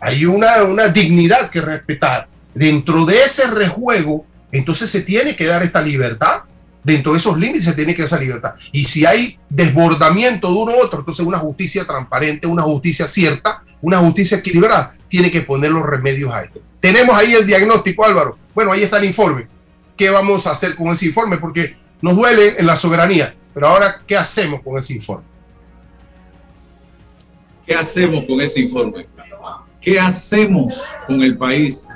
hay 0.00 0.24
una, 0.24 0.62
una 0.62 0.88
dignidad 0.88 1.50
que 1.50 1.60
respetar 1.60 2.26
dentro 2.54 3.04
de 3.04 3.18
ese 3.18 3.50
rejuego, 3.50 4.24
entonces 4.50 4.88
se 4.88 5.02
tiene 5.02 5.36
que 5.36 5.44
dar 5.44 5.62
esta 5.62 5.82
libertad. 5.82 6.44
Dentro 6.82 7.12
de 7.12 7.18
esos 7.18 7.36
límites 7.36 7.64
se 7.64 7.74
tiene 7.74 7.94
que 7.94 8.04
esa 8.04 8.18
libertad. 8.18 8.54
Y 8.72 8.84
si 8.84 9.04
hay 9.04 9.38
desbordamiento 9.50 10.48
de 10.48 10.54
uno 10.54 10.72
u 10.72 10.82
otro, 10.82 11.00
entonces 11.00 11.26
una 11.26 11.36
justicia 11.36 11.84
transparente, 11.84 12.46
una 12.46 12.62
justicia 12.62 13.06
cierta, 13.06 13.62
una 13.82 13.98
justicia 13.98 14.38
equilibrada, 14.38 14.96
tiene 15.06 15.30
que 15.30 15.42
poner 15.42 15.70
los 15.70 15.84
remedios 15.84 16.32
a 16.32 16.44
esto. 16.44 16.60
Tenemos 16.80 17.14
ahí 17.14 17.34
el 17.34 17.46
diagnóstico, 17.46 18.06
Álvaro. 18.06 18.38
Bueno, 18.54 18.72
ahí 18.72 18.84
está 18.84 18.96
el 18.96 19.04
informe. 19.04 19.46
¿Qué 19.98 20.08
vamos 20.08 20.46
a 20.46 20.52
hacer 20.52 20.74
con 20.74 20.88
ese 20.88 21.04
informe? 21.04 21.36
Porque 21.36 21.76
nos 22.00 22.16
duele 22.16 22.54
en 22.56 22.64
la 22.64 22.76
soberanía. 22.76 23.34
Pero 23.52 23.68
ahora, 23.68 23.96
¿qué 24.06 24.16
hacemos 24.16 24.62
con 24.62 24.78
ese 24.78 24.94
informe? 24.94 25.24
¿Qué 27.68 27.74
hacemos 27.74 28.24
con 28.24 28.40
ese 28.40 28.60
informe? 28.60 29.06
¿Qué 29.78 30.00
hacemos 30.00 30.82
con 31.06 31.20
el 31.20 31.36
país? 31.36 31.86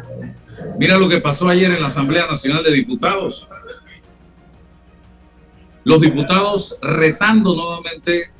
Mira 0.78 0.98
lo 0.98 1.08
que 1.08 1.18
pasó 1.18 1.48
ayer 1.48 1.70
en 1.70 1.80
la 1.80 1.86
Asamblea 1.86 2.26
Nacional 2.26 2.62
de 2.62 2.72
Diputados. 2.72 3.48
Los 5.82 6.02
diputados 6.02 6.76
retando 6.82 7.54
nuevamente 7.56 8.30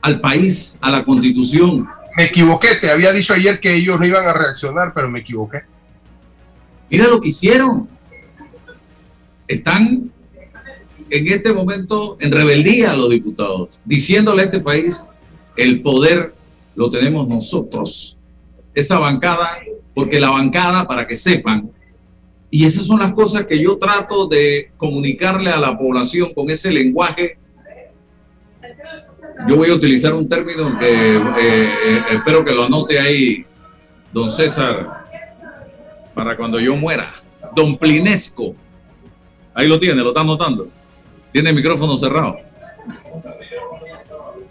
al 0.00 0.20
país, 0.20 0.78
a 0.80 0.92
la 0.92 1.04
constitución. 1.04 1.88
Me 2.16 2.26
equivoqué, 2.26 2.68
te 2.80 2.92
había 2.92 3.10
dicho 3.10 3.34
ayer 3.34 3.58
que 3.58 3.74
ellos 3.74 3.98
no 3.98 4.06
iban 4.06 4.24
a 4.28 4.32
reaccionar, 4.32 4.94
pero 4.94 5.10
me 5.10 5.20
equivoqué. 5.20 5.62
Mira 6.88 7.08
lo 7.08 7.20
que 7.20 7.30
hicieron. 7.30 7.88
Están 9.48 10.12
en 11.10 11.32
este 11.32 11.52
momento 11.52 12.16
en 12.20 12.30
rebeldía 12.30 12.94
los 12.94 13.10
diputados, 13.10 13.80
diciéndole 13.84 14.42
a 14.42 14.44
este 14.44 14.60
país, 14.60 15.04
el 15.56 15.82
poder 15.82 16.34
lo 16.74 16.90
tenemos 16.90 17.28
nosotros. 17.28 18.18
Esa 18.74 18.98
bancada 18.98 19.58
porque 19.94 20.18
la 20.18 20.30
bancada, 20.30 20.86
para 20.88 21.06
que 21.06 21.14
sepan, 21.14 21.70
y 22.50 22.64
esas 22.64 22.86
son 22.86 22.98
las 22.98 23.12
cosas 23.12 23.46
que 23.46 23.62
yo 23.62 23.78
trato 23.78 24.26
de 24.26 24.70
comunicarle 24.76 25.50
a 25.50 25.58
la 25.58 25.78
población 25.78 26.34
con 26.34 26.50
ese 26.50 26.70
lenguaje 26.70 27.38
yo 29.48 29.56
voy 29.56 29.70
a 29.70 29.74
utilizar 29.74 30.14
un 30.14 30.28
término 30.28 30.78
que 30.78 31.16
eh, 31.16 31.22
eh, 31.38 32.02
espero 32.12 32.44
que 32.44 32.52
lo 32.52 32.64
anote 32.64 32.98
ahí, 32.98 33.44
don 34.12 34.30
César, 34.30 35.04
para 36.14 36.36
cuando 36.36 36.58
yo 36.60 36.76
muera. 36.76 37.12
Don 37.54 37.76
Plinesco. 37.76 38.54
Ahí 39.52 39.68
lo 39.68 39.78
tiene, 39.78 40.02
lo 40.02 40.08
está 40.08 40.22
anotando. 40.22 40.68
Tiene 41.30 41.50
el 41.50 41.56
micrófono 41.56 41.98
cerrado. 41.98 42.36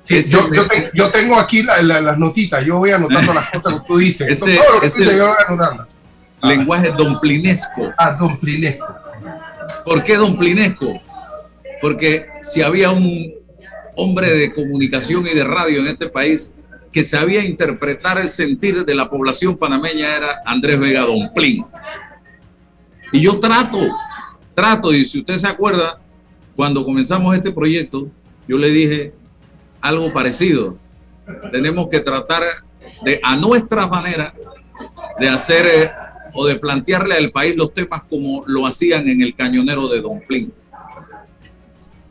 Sí, 0.06 0.22
yo, 0.32 0.54
yo, 0.54 0.68
te- 0.68 0.92
yo 0.94 1.10
tengo 1.12 1.40
aquí 1.40 1.64
la- 1.64 1.82
la- 1.82 2.02
las 2.02 2.18
notitas, 2.18 2.66
yo 2.66 2.78
voy 2.78 2.92
anotando 2.92 3.34
las 3.34 3.50
cosas 3.52 3.74
que 3.76 3.88
tú 3.88 3.98
dices. 3.98 4.28
Ese- 4.30 4.58
Todo 4.58 4.74
lo 4.76 4.82
que 4.82 4.90
tú 4.90 4.98
dices, 4.98 5.18
yo 5.18 5.28
voy 5.28 5.38
anotando. 5.48 5.88
Lenguaje 6.44 6.92
don 6.98 7.20
Plinesco. 7.22 7.94
Ah, 7.98 8.18
don 8.20 8.38
Plinesco. 8.38 8.86
¿Por 9.86 10.04
qué 10.04 10.18
don 10.18 10.38
Plinesco? 10.38 11.02
Porque 11.82 12.26
si 12.42 12.62
había 12.62 12.92
un 12.92 13.34
hombre 13.96 14.30
de 14.34 14.54
comunicación 14.54 15.26
y 15.26 15.34
de 15.34 15.44
radio 15.46 15.80
en 15.82 15.88
este 15.88 16.10
país 16.10 16.54
que 16.92 17.04
sabía 17.04 17.44
interpretar 17.46 18.18
el 18.20 18.28
sentir 18.30 18.84
de 18.86 18.96
la 18.96 19.10
población 19.10 19.58
panameña 19.58 20.16
era 20.18 20.42
Andrés 20.46 20.80
Vega 20.80 21.02
Don 21.02 21.32
Plin. 21.34 21.66
Y 23.12 23.22
yo 23.22 23.40
trato, 23.40 23.80
trato, 24.54 24.94
y 24.94 25.06
si 25.06 25.20
usted 25.20 25.38
se 25.38 25.48
acuerda, 25.48 26.00
cuando 26.56 26.84
comenzamos 26.84 27.36
este 27.36 27.52
proyecto, 27.52 28.08
yo 28.48 28.58
le 28.58 28.70
dije 28.70 29.14
algo 29.84 30.12
parecido. 30.14 30.78
Tenemos 31.52 31.90
que 31.90 32.00
tratar 32.00 32.42
de, 33.04 33.20
a 33.22 33.36
nuestra 33.36 33.86
manera, 33.86 34.34
de 35.20 35.28
hacer 35.28 35.66
eh, 35.66 35.92
o 36.34 36.48
de 36.48 36.56
plantearle 36.56 37.16
al 37.16 37.32
país 37.32 37.56
los 37.56 37.74
temas 37.74 38.02
como 38.10 38.44
lo 38.48 38.66
hacían 38.66 39.08
en 39.10 39.22
el 39.22 39.36
cañonero 39.36 39.90
de 39.90 40.02
Don 40.02 40.22
Plin. 40.22 40.54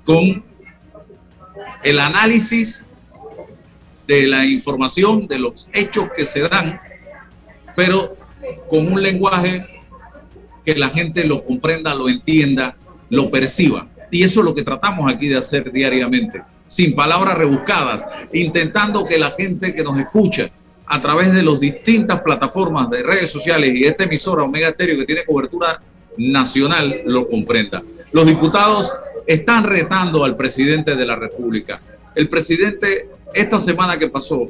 Con 0.05 0.45
el 1.83 1.99
análisis 1.99 2.85
de 4.07 4.27
la 4.27 4.45
información, 4.45 5.27
de 5.27 5.39
los 5.39 5.71
hechos 5.73 6.09
que 6.15 6.27
se 6.27 6.41
dan, 6.41 6.79
pero 7.75 8.17
con 8.69 8.87
un 8.93 9.03
lenguaje 9.03 9.65
que 10.65 10.75
la 10.75 10.91
gente 10.91 11.25
lo 11.25 11.43
comprenda, 11.43 11.95
lo 11.95 12.09
entienda, 12.11 12.77
lo 13.09 13.31
perciba. 13.31 13.89
Y 14.11 14.25
eso 14.25 14.41
es 14.41 14.45
lo 14.45 14.55
que 14.55 14.63
tratamos 14.63 15.11
aquí 15.11 15.29
de 15.29 15.39
hacer 15.39 15.73
diariamente, 15.73 16.43
sin 16.73 16.95
palabras 16.95 17.37
rebuscadas, 17.37 18.03
intentando 18.33 19.05
que 19.05 19.19
la 19.19 19.31
gente 19.31 19.75
que 19.75 19.85
nos 19.85 19.99
escucha 19.99 20.51
a 20.87 21.01
través 21.03 21.31
de 21.35 21.43
las 21.43 21.61
distintas 21.61 22.23
plataformas 22.23 22.89
de 22.89 23.03
redes 23.03 23.31
sociales 23.31 23.73
y 23.75 23.85
esta 23.85 24.05
emisora 24.05 24.45
Omega 24.45 24.69
Estéreo 24.69 24.97
que 24.97 25.05
tiene 25.05 25.27
cobertura 25.27 25.83
nacional 26.17 27.03
lo 27.05 27.29
comprenda. 27.29 27.83
Los 28.13 28.27
diputados 28.27 28.91
están 29.27 29.65
retando 29.65 30.25
al 30.25 30.35
presidente 30.35 30.97
de 30.97 31.05
la 31.05 31.15
República. 31.15 31.79
El 32.15 32.31
presidente 32.31 33.07
esta 33.35 33.61
semana 33.61 33.99
que 33.99 34.09
pasó 34.09 34.49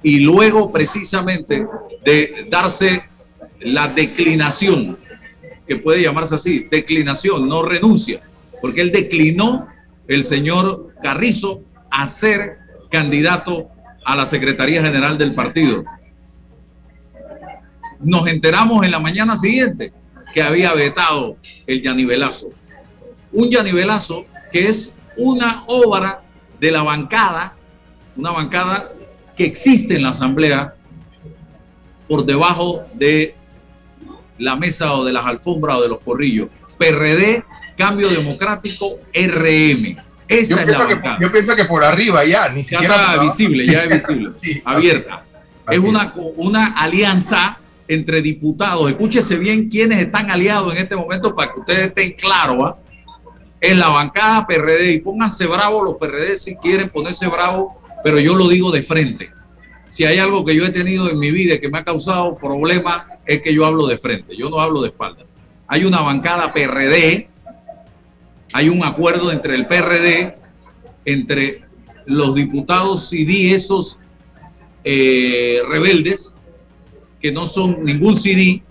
y 0.00 0.20
luego 0.20 0.70
precisamente 0.70 1.66
de 2.04 2.46
darse 2.48 3.02
la 3.62 3.88
declinación, 3.88 4.96
que 5.66 5.74
puede 5.74 6.02
llamarse 6.02 6.36
así, 6.36 6.68
declinación, 6.70 7.48
no 7.48 7.64
renuncia, 7.64 8.20
porque 8.60 8.80
él 8.80 8.92
declinó 8.92 9.71
el 10.08 10.24
señor 10.24 10.94
Carrizo 11.02 11.62
a 11.90 12.08
ser 12.08 12.58
candidato 12.90 13.68
a 14.04 14.16
la 14.16 14.26
Secretaría 14.26 14.82
General 14.82 15.16
del 15.18 15.34
partido. 15.34 15.84
Nos 18.00 18.26
enteramos 18.26 18.84
en 18.84 18.90
la 18.90 18.98
mañana 18.98 19.36
siguiente 19.36 19.92
que 20.34 20.42
había 20.42 20.72
vetado 20.72 21.36
el 21.66 21.82
Yanivelazo. 21.82 22.50
Un 23.32 23.50
Yanivelazo 23.50 24.26
que 24.50 24.68
es 24.68 24.94
una 25.16 25.64
obra 25.66 26.22
de 26.60 26.70
la 26.70 26.82
bancada, 26.82 27.54
una 28.16 28.30
bancada 28.30 28.92
que 29.36 29.44
existe 29.44 29.96
en 29.96 30.02
la 30.02 30.10
Asamblea 30.10 30.74
por 32.08 32.24
debajo 32.24 32.82
de 32.94 33.34
la 34.38 34.56
mesa 34.56 34.94
o 34.94 35.04
de 35.04 35.12
las 35.12 35.24
alfombras 35.24 35.78
o 35.78 35.82
de 35.82 35.88
los 35.88 36.00
corrillos. 36.00 36.48
PRD, 36.78 37.44
Cambio 37.76 38.08
Democrático, 38.08 38.98
RM. 39.14 39.96
Esa 40.28 40.64
Yo 40.64 40.70
es 40.72 40.78
la 40.78 40.86
que, 40.88 40.94
bancada. 40.94 41.18
yo 41.20 41.30
pienso 41.32 41.54
que 41.56 41.64
por 41.64 41.84
arriba 41.84 42.24
ya, 42.24 42.48
ni 42.48 42.62
Ya 42.62 42.68
siquiera. 42.68 42.94
está 42.96 43.22
visible, 43.22 43.66
ya 43.66 43.84
es 43.84 43.88
visible, 44.08 44.30
Sí, 44.32 44.62
abierta. 44.64 45.24
así 45.66 45.76
es 45.78 45.82
es. 45.84 45.88
una, 45.88 46.12
una 46.36 46.66
alianza 46.68 47.58
entre 47.88 48.22
diputados. 48.22 48.88
Escúchese 48.90 49.36
bien 49.36 49.68
quiénes 49.68 49.98
están 50.00 50.30
aliados 50.30 50.72
en 50.72 50.78
este 50.82 50.96
momento 50.96 51.34
para 51.34 51.52
que 51.52 51.60
ustedes 51.60 51.86
estén 51.88 52.12
claros. 52.12 52.76
Es 53.60 53.76
la 53.76 53.88
bancada 53.90 54.46
PRD 54.46 54.92
y 54.92 54.98
pónganse 55.00 55.46
bravos 55.46 55.84
los 55.84 55.94
PRD 55.96 56.34
si 56.36 56.56
quieren 56.56 56.88
ponerse 56.88 57.26
bravos, 57.26 57.74
pero 58.02 58.18
yo 58.18 58.34
lo 58.34 58.48
digo 58.48 58.70
de 58.72 58.82
frente. 58.82 59.30
Si 59.88 60.04
hay 60.04 60.18
algo 60.18 60.44
que 60.44 60.54
yo 60.56 60.64
he 60.64 60.70
tenido 60.70 61.10
en 61.10 61.18
mi 61.18 61.30
vida 61.30 61.58
que 61.60 61.68
me 61.68 61.78
ha 61.78 61.84
causado 61.84 62.34
problemas, 62.36 63.02
es 63.26 63.42
que 63.42 63.52
yo 63.54 63.66
hablo 63.66 63.86
de 63.86 63.98
frente, 63.98 64.34
yo 64.36 64.48
no 64.48 64.58
hablo 64.58 64.80
de 64.80 64.88
espalda. 64.88 65.24
Hay 65.68 65.84
una 65.84 66.00
bancada 66.00 66.50
PRD, 66.52 67.28
hay 68.52 68.68
un 68.68 68.84
acuerdo 68.84 69.32
entre 69.32 69.54
el 69.54 69.66
PRD, 69.66 70.34
entre 71.04 71.62
los 72.06 72.34
diputados 72.34 73.08
CD, 73.08 73.54
esos 73.54 73.98
eh, 74.84 75.60
rebeldes, 75.68 76.34
que 77.20 77.32
no 77.32 77.46
son 77.46 77.84
ningún 77.84 78.16
CD, 78.16 78.62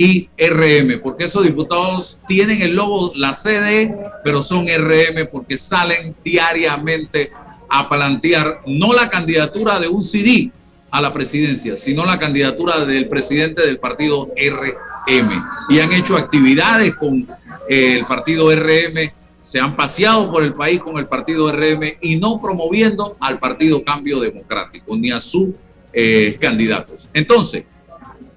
y 0.00 0.30
RM, 0.38 1.02
porque 1.02 1.24
esos 1.24 1.44
diputados 1.44 2.18
tienen 2.26 2.62
el 2.62 2.74
logo, 2.74 3.12
la 3.16 3.34
CD, 3.34 3.94
pero 4.24 4.42
son 4.42 4.66
RM 4.66 5.28
porque 5.30 5.58
salen 5.58 6.16
diariamente 6.24 7.30
a 7.68 7.86
plantear 7.86 8.62
no 8.64 8.94
la 8.94 9.10
candidatura 9.10 9.78
de 9.78 9.88
un 9.88 10.02
CD 10.02 10.50
a 10.90 11.02
la 11.02 11.12
presidencia, 11.12 11.76
sino 11.76 12.06
la 12.06 12.18
candidatura 12.18 12.86
del 12.86 13.08
presidente 13.08 13.66
del 13.66 13.78
partido 13.78 14.30
RM. 14.36 15.44
Y 15.68 15.80
han 15.80 15.92
hecho 15.92 16.16
actividades 16.16 16.94
con 16.94 17.28
el 17.70 18.04
partido 18.04 18.50
RM, 18.52 19.12
se 19.40 19.60
han 19.60 19.76
paseado 19.76 20.30
por 20.30 20.42
el 20.42 20.54
país 20.54 20.80
con 20.80 20.98
el 20.98 21.06
partido 21.06 21.52
RM 21.52 21.98
y 22.00 22.16
no 22.16 22.40
promoviendo 22.40 23.16
al 23.20 23.38
partido 23.38 23.84
Cambio 23.84 24.18
Democrático 24.18 24.96
ni 24.96 25.12
a 25.12 25.20
sus 25.20 25.50
eh, 25.92 26.36
candidatos. 26.40 27.08
Entonces, 27.14 27.64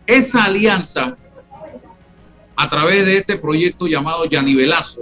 esa 0.05 0.43
alianza 0.43 1.17
a 2.55 2.69
través 2.69 3.05
de 3.07 3.17
este 3.17 3.37
proyecto 3.37 3.87
llamado 3.87 4.25
Yanivelazo, 4.25 5.01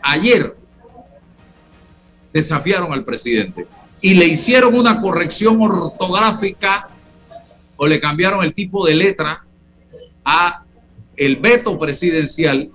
ayer 0.00 0.56
desafiaron 2.32 2.92
al 2.92 3.04
presidente 3.04 3.66
y 4.00 4.14
le 4.14 4.26
hicieron 4.26 4.78
una 4.78 5.00
corrección 5.00 5.60
ortográfica 5.60 6.88
o 7.76 7.86
le 7.88 7.98
cambiaron 7.98 8.44
el 8.44 8.54
tipo 8.54 8.86
de 8.86 8.94
letra 8.94 9.44
a 10.24 10.63
el 11.16 11.36
veto 11.36 11.78
presidencial 11.78 12.70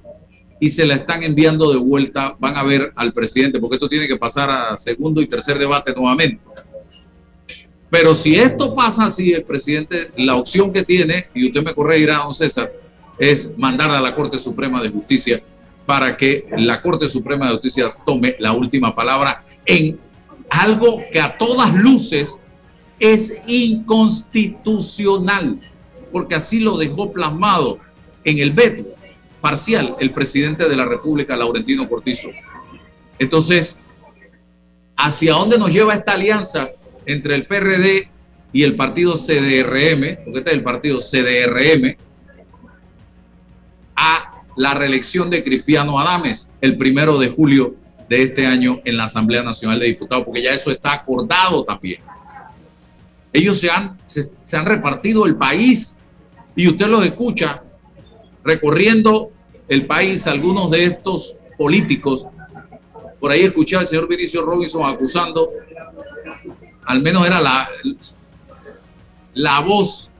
y 0.59 0.69
se 0.69 0.85
la 0.85 0.95
están 0.95 1.23
enviando 1.23 1.71
de 1.71 1.77
vuelta, 1.77 2.35
van 2.39 2.57
a 2.57 2.63
ver 2.63 2.91
al 2.95 3.13
presidente, 3.13 3.59
porque 3.59 3.75
esto 3.75 3.87
tiene 3.87 4.07
que 4.07 4.17
pasar 4.17 4.49
a 4.51 4.77
segundo 4.77 5.21
y 5.21 5.27
tercer 5.27 5.57
debate 5.57 5.93
nuevamente. 5.93 6.39
Pero 7.89 8.13
si 8.13 8.35
esto 8.35 8.75
pasa 8.75 9.05
así, 9.05 9.31
el 9.31 9.43
presidente, 9.43 10.11
la 10.17 10.35
opción 10.35 10.71
que 10.71 10.83
tiene, 10.83 11.27
y 11.33 11.47
usted 11.47 11.63
me 11.63 11.73
corregirá, 11.73 12.17
don 12.17 12.33
César, 12.33 12.71
es 13.17 13.57
mandar 13.57 13.89
a 13.91 14.01
la 14.01 14.15
Corte 14.15 14.37
Suprema 14.37 14.81
de 14.81 14.89
Justicia 14.89 15.41
para 15.85 16.15
que 16.15 16.45
la 16.57 16.81
Corte 16.81 17.07
Suprema 17.07 17.47
de 17.47 17.53
Justicia 17.53 17.93
tome 18.05 18.35
la 18.39 18.51
última 18.51 18.93
palabra 18.93 19.41
en 19.65 19.97
algo 20.49 21.01
que 21.11 21.19
a 21.19 21.37
todas 21.37 21.73
luces 21.73 22.39
es 22.99 23.41
inconstitucional, 23.47 25.57
porque 26.11 26.35
así 26.35 26.59
lo 26.59 26.77
dejó 26.77 27.11
plasmado 27.11 27.79
en 28.29 28.39
el 28.39 28.51
veto 28.51 28.85
parcial 29.41 29.95
el 29.99 30.11
presidente 30.11 30.69
de 30.69 30.75
la 30.75 30.85
República, 30.85 31.35
Laurentino 31.35 31.89
Cortizo. 31.89 32.29
Entonces, 33.17 33.77
¿hacia 34.95 35.33
dónde 35.33 35.57
nos 35.57 35.71
lleva 35.71 35.95
esta 35.95 36.13
alianza 36.13 36.69
entre 37.05 37.35
el 37.35 37.45
PRD 37.45 38.09
y 38.51 38.63
el 38.63 38.75
partido 38.75 39.15
CDRM, 39.15 40.23
porque 40.23 40.39
este 40.39 40.51
es 40.51 40.53
el 40.57 40.63
partido 40.63 40.99
CDRM, 40.99 41.95
a 43.95 44.43
la 44.55 44.73
reelección 44.73 45.29
de 45.29 45.43
Cristiano 45.43 45.99
Adames 45.99 46.51
el 46.61 46.77
primero 46.77 47.17
de 47.17 47.29
julio 47.29 47.75
de 48.07 48.23
este 48.23 48.45
año 48.45 48.81
en 48.85 48.97
la 48.97 49.05
Asamblea 49.05 49.43
Nacional 49.43 49.79
de 49.79 49.87
Diputados, 49.87 50.25
porque 50.25 50.41
ya 50.41 50.53
eso 50.53 50.71
está 50.71 50.93
acordado 50.93 51.63
también. 51.63 52.01
Ellos 53.31 53.59
se 53.59 53.69
han, 53.69 53.97
se, 54.05 54.29
se 54.45 54.57
han 54.57 54.65
repartido 54.65 55.25
el 55.25 55.35
país 55.35 55.95
y 56.55 56.67
usted 56.67 56.87
los 56.87 57.05
escucha 57.05 57.61
recorriendo 58.49 59.31
el 59.67 59.85
país, 59.85 60.25
algunos 60.25 60.71
de 60.71 60.85
estos 60.85 61.35
políticos. 61.57 62.25
Por 63.19 63.31
ahí 63.31 63.41
escuché 63.41 63.75
al 63.75 63.85
señor 63.85 64.07
Vinicio 64.07 64.41
Robinson 64.41 64.89
acusando, 64.89 65.51
al 66.85 67.01
menos 67.01 67.27
era 67.27 67.39
la, 67.39 67.69
la 69.33 69.59
voz. 69.59 70.11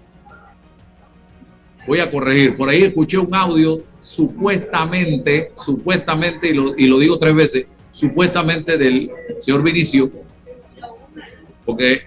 Voy 1.87 1.99
a 2.01 2.11
corregir, 2.11 2.55
por 2.55 2.69
ahí 2.69 2.83
escuché 2.83 3.17
un 3.17 3.33
audio 3.33 3.81
supuestamente, 3.97 5.51
supuestamente, 5.55 6.49
y 6.49 6.53
lo, 6.53 6.75
y 6.77 6.85
lo 6.85 6.99
digo 6.99 7.17
tres 7.17 7.33
veces, 7.33 7.65
supuestamente 7.89 8.77
del 8.77 9.09
señor 9.39 9.63
Vinicio, 9.63 10.11
porque 11.65 12.03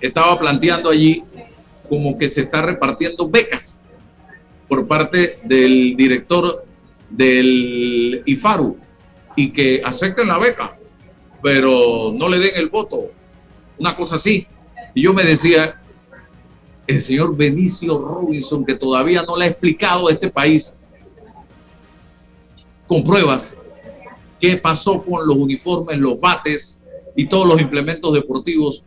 estaba 0.00 0.38
planteando 0.38 0.90
allí 0.90 1.24
como 1.88 2.16
que 2.16 2.28
se 2.28 2.42
está 2.42 2.62
repartiendo 2.62 3.28
becas 3.28 3.82
por 4.70 4.86
parte 4.86 5.40
del 5.42 5.96
director 5.96 6.64
del 7.10 8.22
IFARU 8.24 8.78
y 9.34 9.50
que 9.50 9.82
acepten 9.84 10.28
la 10.28 10.38
beca, 10.38 10.78
pero 11.42 12.14
no 12.14 12.28
le 12.28 12.38
den 12.38 12.52
el 12.54 12.68
voto, 12.68 13.10
una 13.80 13.96
cosa 13.96 14.14
así. 14.14 14.46
Y 14.94 15.02
yo 15.02 15.12
me 15.12 15.24
decía, 15.24 15.80
el 16.86 17.00
señor 17.00 17.36
Benicio 17.36 17.98
Robinson, 17.98 18.64
que 18.64 18.76
todavía 18.76 19.24
no 19.24 19.36
le 19.36 19.46
ha 19.46 19.48
explicado 19.48 20.06
a 20.06 20.12
este 20.12 20.30
país 20.30 20.72
con 22.86 23.02
pruebas 23.02 23.56
qué 24.38 24.56
pasó 24.56 25.02
con 25.02 25.26
los 25.26 25.36
uniformes, 25.36 25.98
los 25.98 26.20
bates 26.20 26.80
y 27.16 27.26
todos 27.26 27.44
los 27.44 27.60
implementos 27.60 28.14
deportivos, 28.14 28.84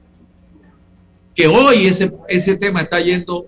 que 1.35 1.45
hoy 1.45 1.87
ese, 1.87 2.09
ese 2.29 2.55
tema 2.55 2.81
está 2.81 3.01
yendo, 3.01 3.47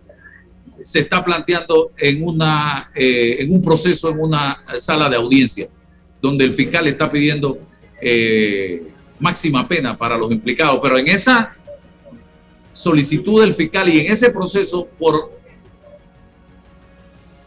se 0.86 1.00
está 1.00 1.26
planteando 1.26 1.94
en, 1.98 2.22
una, 2.22 2.92
eh, 2.94 3.38
en 3.40 3.52
un 3.52 3.64
proceso, 3.64 4.08
en 4.08 4.20
una 4.20 4.64
sala 4.78 5.10
de 5.10 5.16
audiencia, 5.16 5.68
donde 6.22 6.46
el 6.46 6.54
fiscal 6.54 6.86
está 6.86 7.12
pidiendo 7.12 7.58
eh, 8.00 8.84
máxima 9.20 9.68
pena 9.68 9.98
para 9.98 10.16
los 10.16 10.32
implicados, 10.32 10.80
pero 10.84 11.00
en 11.00 11.08
esa 11.08 11.52
solicitud 12.72 13.42
del 13.42 13.54
fiscal 13.54 13.90
y 13.90 14.02
en 14.02 14.12
ese 14.12 14.30
proceso 14.30 14.88
por 15.00 15.32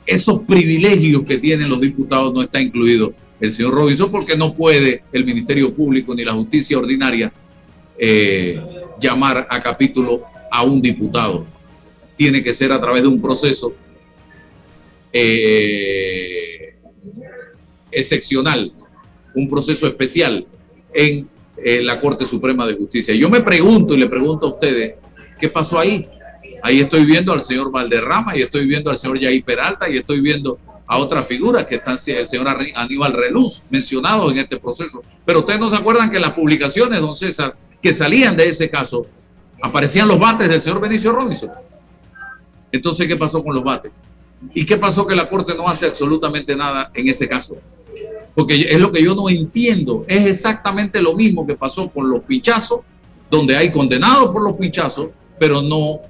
esos 0.05 0.41
privilegios 0.41 1.23
que 1.23 1.39
tienen 1.39 1.69
los 1.69 1.81
diputados 1.81 2.35
no 2.35 2.43
está 2.43 2.61
incluido 2.61 3.13
el 3.39 3.53
señor 3.53 3.73
Robinson 3.73 4.11
porque 4.11 4.37
no 4.37 4.53
puede 4.53 5.05
el 5.13 5.25
Ministerio 5.25 5.73
Público 5.73 6.13
ni 6.13 6.25
la 6.25 6.33
justicia 6.33 6.77
ordinaria 6.77 7.33
eh, 7.97 8.61
llamar 9.01 9.47
a 9.49 9.61
capítulo 9.61 10.25
a 10.51 10.65
un 10.65 10.83
diputado. 10.83 11.58
Tiene 12.19 12.45
que 12.45 12.53
ser 12.53 12.71
a 12.73 12.81
través 12.81 13.01
de 13.03 13.09
un 13.09 13.23
proceso 13.23 13.73
eh, 15.11 16.77
excepcional, 17.91 18.71
un 19.35 19.49
proceso 19.49 19.87
especial 19.87 20.47
en 20.93 21.27
la 21.57 21.99
Corte 21.99 22.27
Suprema 22.27 22.67
de 22.67 22.75
Justicia. 22.75 23.15
Yo 23.15 23.31
me 23.31 23.41
pregunto 23.41 23.95
y 23.95 23.97
le 23.97 24.07
pregunto 24.09 24.47
a 24.47 24.51
ustedes, 24.51 24.95
¿Qué 25.39 25.49
pasó 25.49 25.79
ahí? 25.79 26.09
Ahí 26.63 26.81
estoy 26.81 27.05
viendo 27.05 27.33
al 27.33 27.43
señor 27.43 27.71
Valderrama 27.71 28.37
y 28.37 28.43
estoy 28.43 28.67
viendo 28.67 28.91
al 28.91 28.99
señor 28.99 29.21
Yair 29.21 29.45
Peralta 29.45 29.89
y 29.89 29.97
estoy 29.97 30.21
viendo 30.21 30.59
a 30.87 30.99
otras 30.99 31.27
figuras 31.27 31.67
que 31.67 31.77
están, 31.77 31.97
el 32.07 32.27
señor 32.27 32.49
Aníbal 32.75 33.13
Reluz, 33.13 33.63
mencionado 33.71 34.31
en 34.31 34.39
este 34.39 34.59
proceso. 34.59 35.03
Pero 35.25 35.41
ustedes 35.41 35.61
no 35.61 35.69
se 35.69 35.77
acuerdan 35.77 36.11
que 36.11 36.19
las 36.19 36.33
publicaciones, 36.33 37.01
don 37.01 37.15
César, 37.15 37.55
que 37.81 37.93
salían 37.93 38.37
de 38.37 38.49
ese 38.49 38.69
caso, 38.69 39.07
aparecían 39.63 40.09
los 40.09 40.19
bates 40.19 40.49
del 40.49 40.61
señor 40.61 40.81
Benicio 40.81 41.13
Robinson. 41.13 41.51
Entonces, 42.71 43.07
¿qué 43.07 43.17
pasó 43.17 43.43
con 43.43 43.55
los 43.55 43.65
bates? 43.65 43.93
¿Y 44.55 44.65
qué 44.65 44.77
pasó 44.77 45.07
que 45.07 45.17
la 45.17 45.29
Corte 45.29 45.55
no 45.55 45.69
hace 45.69 45.87
absolutamente 45.87 46.55
nada 46.55 46.91
en 46.95 47.09
ese 47.09 47.29
caso? 47.29 47.57
Porque 48.35 48.67
es 48.69 48.79
lo 48.79 48.93
que 48.93 49.03
yo 49.03 49.15
no 49.15 49.29
entiendo. 49.29 50.05
Es 50.07 50.27
exactamente 50.27 51.03
lo 51.03 51.15
mismo 51.15 51.47
que 51.47 51.57
pasó 51.57 51.89
con 51.89 52.09
los 52.09 52.23
pinchazos, 52.23 52.81
donde 53.31 53.57
hay 53.57 53.73
condenados 53.73 54.31
por 54.31 54.43
los 54.43 54.55
pinchazos 54.55 55.09
pero 55.39 55.63
no 55.63 56.01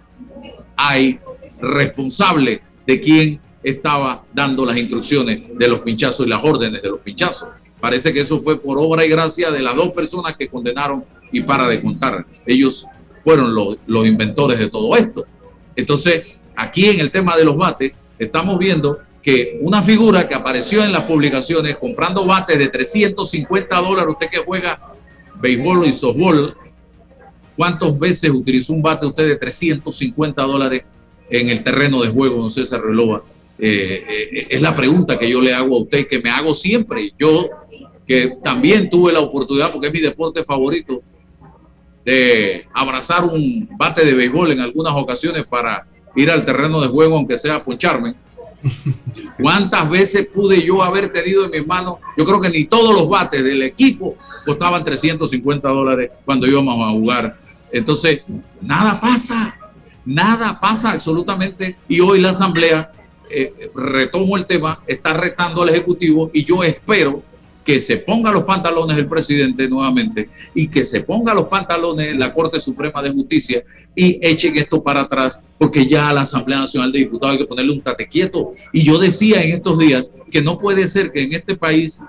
hay 0.76 1.18
responsable 1.61 2.62
de 2.86 3.00
quién 3.00 3.40
estaba 3.62 4.24
dando 4.32 4.64
las 4.64 4.76
instrucciones 4.76 5.42
de 5.56 5.68
los 5.68 5.80
pinchazos 5.80 6.26
y 6.26 6.30
las 6.30 6.42
órdenes 6.42 6.82
de 6.82 6.88
los 6.88 7.00
pinchazos. 7.00 7.48
Parece 7.80 8.12
que 8.12 8.20
eso 8.20 8.40
fue 8.40 8.59
por 8.59 8.78
obra 8.78 9.04
y 9.04 9.09
gracia 9.09 9.50
de 9.50 9.61
las 9.61 9.76
dos 9.76 9.90
personas 9.90 10.36
que 10.36 10.48
condenaron 10.48 11.04
y 11.30 11.40
para 11.42 11.68
de 11.68 11.82
contar. 11.82 12.26
Ellos 12.46 12.86
fueron 13.20 13.54
los, 13.54 13.76
los 13.86 14.06
inventores 14.06 14.59
de 14.59 14.70
todo 14.70 14.96
esto. 14.96 15.26
Entonces, 15.76 16.22
aquí 16.59 16.86
en 16.90 17.00
el 17.00 17.11
tema 17.11 17.36
de 17.36 17.44
los 17.44 17.56
bates, 17.56 17.92
estamos 18.18 18.59
viendo 18.59 18.98
que 19.22 19.59
una 19.62 19.82
figura 19.82 20.28
que 20.28 20.34
apareció 20.34 20.82
en 20.82 20.92
las 20.92 21.02
publicaciones 21.02 21.76
comprando 21.76 22.24
bates 22.26 22.59
de 22.59 22.68
350 22.68 23.80
dólares, 23.80 24.12
usted 24.12 24.28
que 24.30 24.38
juega 24.38 24.78
béisbol 25.40 25.86
y 25.86 25.92
softball, 25.92 26.54
¿Cuántas 27.59 27.98
veces 27.98 28.30
utilizó 28.30 28.72
un 28.72 28.80
bate 28.80 29.04
usted 29.04 29.26
de 29.26 29.34
350 29.34 30.42
dólares 30.44 30.84
en 31.28 31.48
el 31.48 31.64
terreno 31.64 32.00
de 32.00 32.09
juego, 32.09 32.36
don 32.36 32.52
César 32.52 32.80
Relova? 32.80 33.24
Eh, 33.59 34.04
eh, 34.09 34.46
es 34.48 34.62
la 34.62 34.76
pregunta 34.76 35.18
que 35.18 35.28
yo 35.28 35.40
le 35.40 35.52
hago 35.52 35.74
a 35.74 35.80
usted, 35.80 36.06
que 36.06 36.20
me 36.20 36.30
hago 36.30 36.54
siempre. 36.54 37.12
Yo, 37.18 37.48
que 38.06 38.36
también 38.44 38.88
tuve 38.88 39.12
la 39.12 39.18
oportunidad, 39.18 39.72
porque 39.72 39.88
es 39.88 39.92
mi 39.92 39.98
deporte 39.98 40.44
favorito, 40.44 41.02
de 42.04 42.64
abrazar 42.72 43.24
un 43.24 43.68
bate 43.76 44.04
de 44.04 44.14
béisbol 44.14 44.52
en 44.52 44.61
algunas 44.61 44.92
ocasiones 44.92 45.44
para 45.44 45.84
ir 46.21 46.31
al 46.31 46.45
terreno 46.45 46.81
de 46.81 46.89
juego, 46.89 47.16
aunque 47.16 47.39
sea 47.39 47.57
a 47.57 47.62
poncharme. 47.62 48.14
¿Cuántas 49.41 49.89
veces 49.89 50.27
pude 50.27 50.62
yo 50.64 50.83
haber 50.83 51.12
tenido 51.12 51.45
en 51.45 51.51
mis 51.51 51.66
manos? 51.66 51.99
Yo 52.16 52.25
creo 52.25 52.41
que 52.41 52.51
ni 52.51 52.64
todos 52.64 52.95
los 52.95 53.09
bates 53.09 53.43
del 53.43 53.62
equipo 53.62 54.16
costaban 54.45 54.85
350 54.85 55.69
dólares 55.69 56.11
cuando 56.25 56.47
íbamos 56.47 56.77
a 56.77 56.91
jugar 56.91 57.49
entonces, 57.73 58.23
nada 58.61 59.01
pasa, 59.01 59.55
nada 60.05 60.59
pasa 60.61 60.93
absolutamente. 60.93 61.77
Y 61.89 62.01
hoy 62.01 62.21
la 62.21 62.31
Asamblea, 62.31 62.91
eh, 63.31 63.71
retomo 63.75 64.37
el 64.37 64.47
tema, 64.47 64.81
está 64.87 65.12
retando 65.12 65.62
al 65.62 65.69
Ejecutivo 65.71 66.31
y 66.33 66.45
yo 66.45 66.62
espero 66.64 67.23
que 67.69 67.83
se 67.83 67.99
ponga 67.99 68.33
los 68.33 68.45
pantalones 68.45 68.97
el 68.97 69.07
presidente 69.07 69.69
nuevamente 69.69 70.31
y 70.55 70.69
que 70.69 70.87
se 70.87 71.03
ponga 71.03 71.35
los 71.35 71.49
pantalones 71.49 72.16
la 72.16 72.33
Corte 72.33 72.59
Suprema 72.59 73.03
de 73.03 73.11
Justicia 73.11 73.62
y 73.95 74.19
echen 74.23 74.57
esto 74.57 74.83
para 74.83 75.03
atrás, 75.03 75.39
porque 75.59 75.87
ya 75.87 76.09
a 76.09 76.14
la 76.14 76.23
Asamblea 76.23 76.61
Nacional 76.61 76.91
de 76.91 77.01
Diputados 77.01 77.35
hay 77.35 77.41
que 77.41 77.45
ponerle 77.45 77.75
un 77.75 77.83
tate 77.83 78.09
quieto. 78.09 78.53
Y 78.73 78.85
yo 78.85 78.97
decía 78.97 79.43
en 79.43 79.53
estos 79.53 79.79
días 79.79 80.11
que 80.31 80.41
no 80.41 80.59
puede 80.59 80.89
ser 80.89 81.12
que 81.12 81.25
en 81.25 81.35
este 81.35 81.57
país 81.57 82.03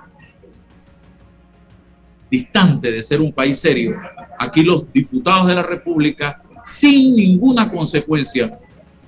distante 2.31 2.89
de 2.89 3.03
ser 3.03 3.19
un 3.19 3.33
país 3.33 3.59
serio, 3.59 3.97
aquí 4.39 4.63
los 4.63 4.89
diputados 4.93 5.45
de 5.49 5.55
la 5.55 5.63
República, 5.63 6.41
sin 6.63 7.13
ninguna 7.17 7.69
consecuencia, 7.69 8.57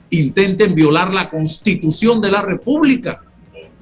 intenten 0.10 0.76
violar 0.76 1.14
la 1.14 1.30
constitución 1.30 2.20
de 2.20 2.30
la 2.30 2.42
República. 2.42 3.22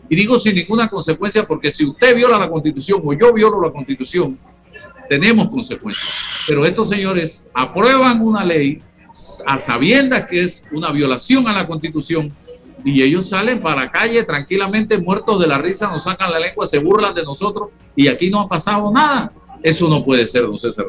Y 0.09 0.15
digo 0.15 0.39
sin 0.39 0.55
ninguna 0.55 0.87
consecuencia 0.87 1.45
porque 1.45 1.71
si 1.71 1.85
usted 1.85 2.15
viola 2.15 2.37
la 2.37 2.49
constitución 2.49 3.01
o 3.03 3.13
yo 3.13 3.33
violo 3.33 3.61
la 3.61 3.71
constitución, 3.71 4.37
tenemos 5.07 5.49
consecuencias. 5.49 6.09
Pero 6.47 6.65
estos 6.65 6.89
señores 6.89 7.45
aprueban 7.53 8.21
una 8.21 8.43
ley 8.43 8.81
a 9.45 9.59
sabiendas 9.59 10.25
que 10.27 10.43
es 10.43 10.63
una 10.71 10.91
violación 10.91 11.47
a 11.47 11.53
la 11.53 11.67
constitución 11.67 12.31
y 12.83 13.01
ellos 13.01 13.29
salen 13.29 13.61
para 13.61 13.85
la 13.85 13.91
calle 13.91 14.23
tranquilamente 14.23 14.97
muertos 14.97 15.39
de 15.39 15.47
la 15.47 15.57
risa, 15.57 15.89
nos 15.89 16.03
sacan 16.03 16.31
la 16.31 16.39
lengua, 16.39 16.65
se 16.65 16.77
burlan 16.77 17.13
de 17.13 17.23
nosotros 17.23 17.69
y 17.95 18.07
aquí 18.07 18.29
no 18.29 18.41
ha 18.41 18.47
pasado 18.47 18.91
nada. 18.91 19.31
Eso 19.61 19.89
no 19.89 20.03
puede 20.05 20.25
ser, 20.25 20.43
don 20.43 20.57
César 20.57 20.85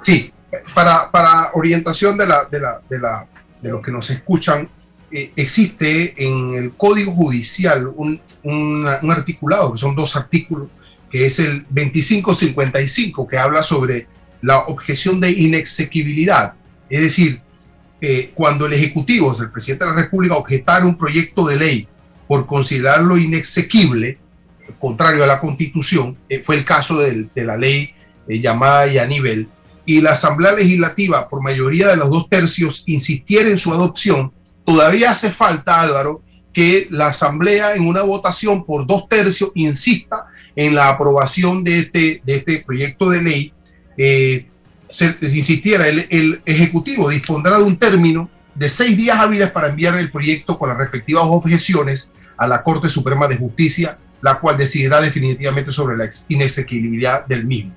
Sí, 0.00 0.32
para, 0.74 1.10
para 1.10 1.50
orientación 1.54 2.18
de, 2.18 2.26
la, 2.26 2.44
de, 2.46 2.60
la, 2.60 2.80
de, 2.88 2.98
la, 2.98 3.26
de 3.62 3.70
los 3.70 3.82
que 3.82 3.90
nos 3.90 4.10
escuchan, 4.10 4.68
eh, 5.16 5.30
existe 5.36 6.12
en 6.26 6.54
el 6.54 6.72
Código 6.72 7.12
Judicial 7.12 7.88
un, 7.94 8.20
articulado, 9.12 9.72
que 9.72 9.78
son 9.78 9.94
dos 9.94 10.16
artículos, 10.16 10.66
que 11.08 11.26
es 11.26 11.38
el 11.38 11.64
2555, 11.70 13.24
que 13.28 13.38
habla 13.38 13.62
sobre 13.62 14.08
la 14.42 14.64
objeción 14.64 15.20
de 15.20 15.30
inexequibilidad. 15.30 16.54
Es 16.90 17.00
decir, 17.02 17.40
eh, 18.00 18.32
cuando 18.34 18.66
el 18.66 18.72
Ejecutivo, 18.72 19.36
el 19.40 19.52
presidente 19.52 19.84
de 19.84 19.92
la 19.92 20.02
República, 20.02 20.34
objetara 20.34 20.84
un 20.84 20.98
proyecto 20.98 21.46
de 21.46 21.58
ley 21.58 21.88
por 22.26 22.44
considerarlo 22.48 23.16
inexequible, 23.16 24.18
contrario 24.80 25.22
a 25.22 25.28
la 25.28 25.38
Constitución, 25.38 26.18
eh, 26.28 26.40
fue 26.42 26.56
el 26.56 26.64
caso 26.64 26.98
de, 26.98 27.28
la 27.36 27.56
ley 27.56 27.94
llamada 28.26 28.88
Yanivel, 28.88 29.46
y 29.86 30.00
la 30.00 30.10
Asamblea 30.10 30.54
Legislativa, 30.54 31.28
por 31.28 31.40
mayoría 31.40 31.86
de 31.86 31.98
los 31.98 32.10
dos 32.10 32.28
tercios, 32.28 32.82
insistiera 32.86 33.48
en 33.48 33.58
su 33.58 33.72
adopción, 33.72 34.32
todavía 34.64 35.10
hace 35.10 35.30
falta, 35.30 35.80
Álvaro, 35.80 36.22
que 36.52 36.86
la 36.90 37.08
Asamblea 37.08 37.74
en 37.74 37.86
una 37.86 38.02
votación 38.02 38.64
por 38.64 38.86
dos 38.86 39.08
tercios 39.08 39.50
insista 39.54 40.26
en 40.56 40.74
la 40.74 40.88
aprobación 40.88 41.64
de 41.64 41.80
este, 41.80 42.22
de 42.24 42.34
este 42.36 42.62
proyecto 42.64 43.10
de 43.10 43.22
ley. 43.22 43.52
Eh, 43.96 44.46
se, 44.88 45.16
insistiera, 45.22 45.88
el, 45.88 46.06
el, 46.10 46.42
Ejecutivo 46.46 47.10
dispondrá 47.10 47.58
de 47.58 47.64
un 47.64 47.76
término 47.76 48.30
de 48.54 48.70
seis 48.70 48.96
días 48.96 49.18
hábiles 49.18 49.50
para 49.50 49.68
enviar 49.68 49.98
el 49.98 50.12
proyecto 50.12 50.56
con 50.56 50.68
las 50.68 50.78
respectivas 50.78 51.24
objeciones 51.26 52.12
a 52.36 52.46
la 52.46 52.62
Corte 52.62 52.88
Suprema 52.88 53.26
de 53.26 53.36
Justicia, 53.36 53.98
la 54.22 54.38
cual 54.38 54.56
decidirá 54.56 55.00
definitivamente 55.00 55.72
sobre 55.72 55.96
la 55.96 56.08
inexequibilidad 56.28 57.26
del 57.26 57.44
mismo. 57.44 57.74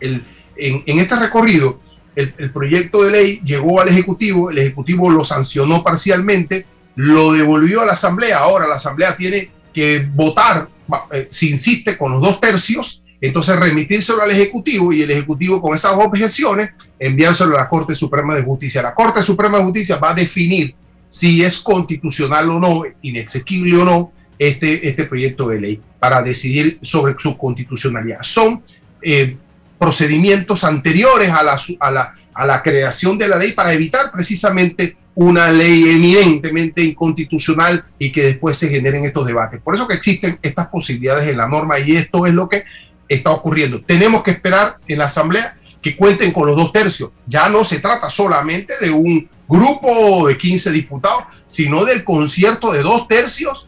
El, 0.00 0.24
en, 0.56 0.82
en, 0.86 0.98
este 0.98 1.14
recorrido, 1.16 1.80
el, 2.16 2.50
proyecto 2.50 3.04
de 3.04 3.10
ley 3.10 3.40
llegó 3.44 3.80
al 3.80 3.88
Ejecutivo, 3.88 4.50
el 4.50 4.58
Ejecutivo 4.58 5.10
lo 5.10 5.24
sancionó 5.24 5.82
parcialmente, 5.84 6.66
lo 6.96 7.32
devolvió 7.32 7.82
a 7.82 7.86
la 7.86 7.92
Asamblea, 7.92 8.38
ahora 8.38 8.66
la 8.66 8.76
Asamblea 8.76 9.16
tiene 9.16 9.50
que 9.72 10.08
votar, 10.14 10.68
eh, 11.12 11.26
si 11.30 11.50
insiste, 11.50 11.96
con 11.96 12.12
los 12.12 12.22
dos 12.22 12.40
tercios 12.40 13.02
entonces 13.20 13.58
remitírselo 13.58 14.22
al 14.22 14.30
Ejecutivo 14.30 14.92
y 14.92 15.02
el 15.02 15.10
Ejecutivo 15.10 15.60
con 15.60 15.74
esas 15.74 15.92
objeciones 15.92 16.70
enviárselo 16.98 17.56
a 17.56 17.62
la 17.62 17.68
Corte 17.68 17.94
Suprema 17.94 18.34
de 18.34 18.42
Justicia. 18.42 18.82
La 18.82 18.94
Corte 18.94 19.22
Suprema 19.22 19.58
de 19.58 19.64
Justicia 19.64 19.96
va 19.96 20.10
a 20.10 20.14
definir 20.14 20.74
si 21.08 21.42
es 21.42 21.58
constitucional 21.58 22.50
o 22.50 22.60
no, 22.60 22.82
inexequible 23.02 23.76
o 23.78 23.84
no, 23.84 24.12
este, 24.38 24.86
este 24.86 25.04
proyecto 25.04 25.48
de 25.48 25.60
ley 25.60 25.80
para 25.98 26.22
decidir 26.22 26.78
sobre 26.82 27.14
su 27.18 27.38
constitucionalidad. 27.38 28.18
Son 28.22 28.62
eh, 29.00 29.36
procedimientos 29.78 30.64
anteriores 30.64 31.30
a 31.30 31.42
la, 31.42 31.58
a, 31.80 31.90
la, 31.90 32.14
a 32.34 32.46
la 32.46 32.62
creación 32.62 33.18
de 33.18 33.28
la 33.28 33.36
ley 33.36 33.52
para 33.52 33.72
evitar 33.72 34.10
precisamente 34.10 34.96
una 35.14 35.50
ley 35.50 35.88
eminentemente 35.88 36.82
inconstitucional 36.82 37.84
y 37.98 38.12
que 38.12 38.22
después 38.22 38.58
se 38.58 38.68
generen 38.68 39.04
estos 39.04 39.26
debates. 39.26 39.60
Por 39.62 39.74
eso 39.74 39.88
que 39.88 39.94
existen 39.94 40.38
estas 40.42 40.68
posibilidades 40.68 41.26
en 41.28 41.38
la 41.38 41.48
norma 41.48 41.78
y 41.78 41.96
esto 41.96 42.26
es 42.26 42.34
lo 42.34 42.48
que 42.48 42.64
está 43.08 43.30
ocurriendo. 43.30 43.80
Tenemos 43.80 44.22
que 44.22 44.32
esperar 44.32 44.78
en 44.86 44.98
la 44.98 45.06
Asamblea 45.06 45.56
que 45.82 45.96
cuenten 45.96 46.32
con 46.32 46.46
los 46.46 46.56
dos 46.56 46.72
tercios. 46.72 47.10
Ya 47.26 47.48
no 47.48 47.64
se 47.64 47.80
trata 47.80 48.10
solamente 48.10 48.74
de 48.80 48.90
un 48.90 49.28
grupo 49.48 50.28
de 50.28 50.36
15 50.36 50.70
diputados, 50.72 51.24
sino 51.46 51.84
del 51.84 52.04
concierto 52.04 52.72
de 52.72 52.82
dos 52.82 53.08
tercios 53.08 53.66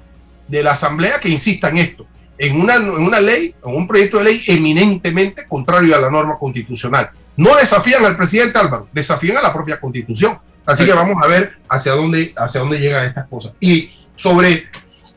de 0.48 0.62
la 0.62 0.72
Asamblea 0.72 1.20
que 1.20 1.28
insista 1.28 1.68
en 1.68 1.78
esto, 1.78 2.06
en 2.38 2.60
una, 2.60 2.76
en 2.76 2.90
una 2.90 3.20
ley, 3.20 3.54
en 3.64 3.74
un 3.74 3.86
proyecto 3.86 4.18
de 4.18 4.24
ley 4.24 4.44
eminentemente 4.46 5.46
contrario 5.46 5.94
a 5.94 6.00
la 6.00 6.10
norma 6.10 6.38
constitucional. 6.38 7.10
No 7.36 7.54
desafían 7.56 8.04
al 8.04 8.16
presidente 8.16 8.58
Álvaro, 8.58 8.88
desafían 8.92 9.36
a 9.36 9.42
la 9.42 9.52
propia 9.52 9.80
constitución. 9.80 10.38
Así 10.64 10.84
que 10.84 10.92
vamos 10.92 11.16
a 11.22 11.26
ver 11.26 11.56
hacia 11.68 11.92
dónde, 11.92 12.34
hacia 12.36 12.60
dónde 12.60 12.78
llegan 12.78 13.06
estas 13.06 13.26
cosas. 13.26 13.52
Y 13.58 13.90
sobre 14.14 14.66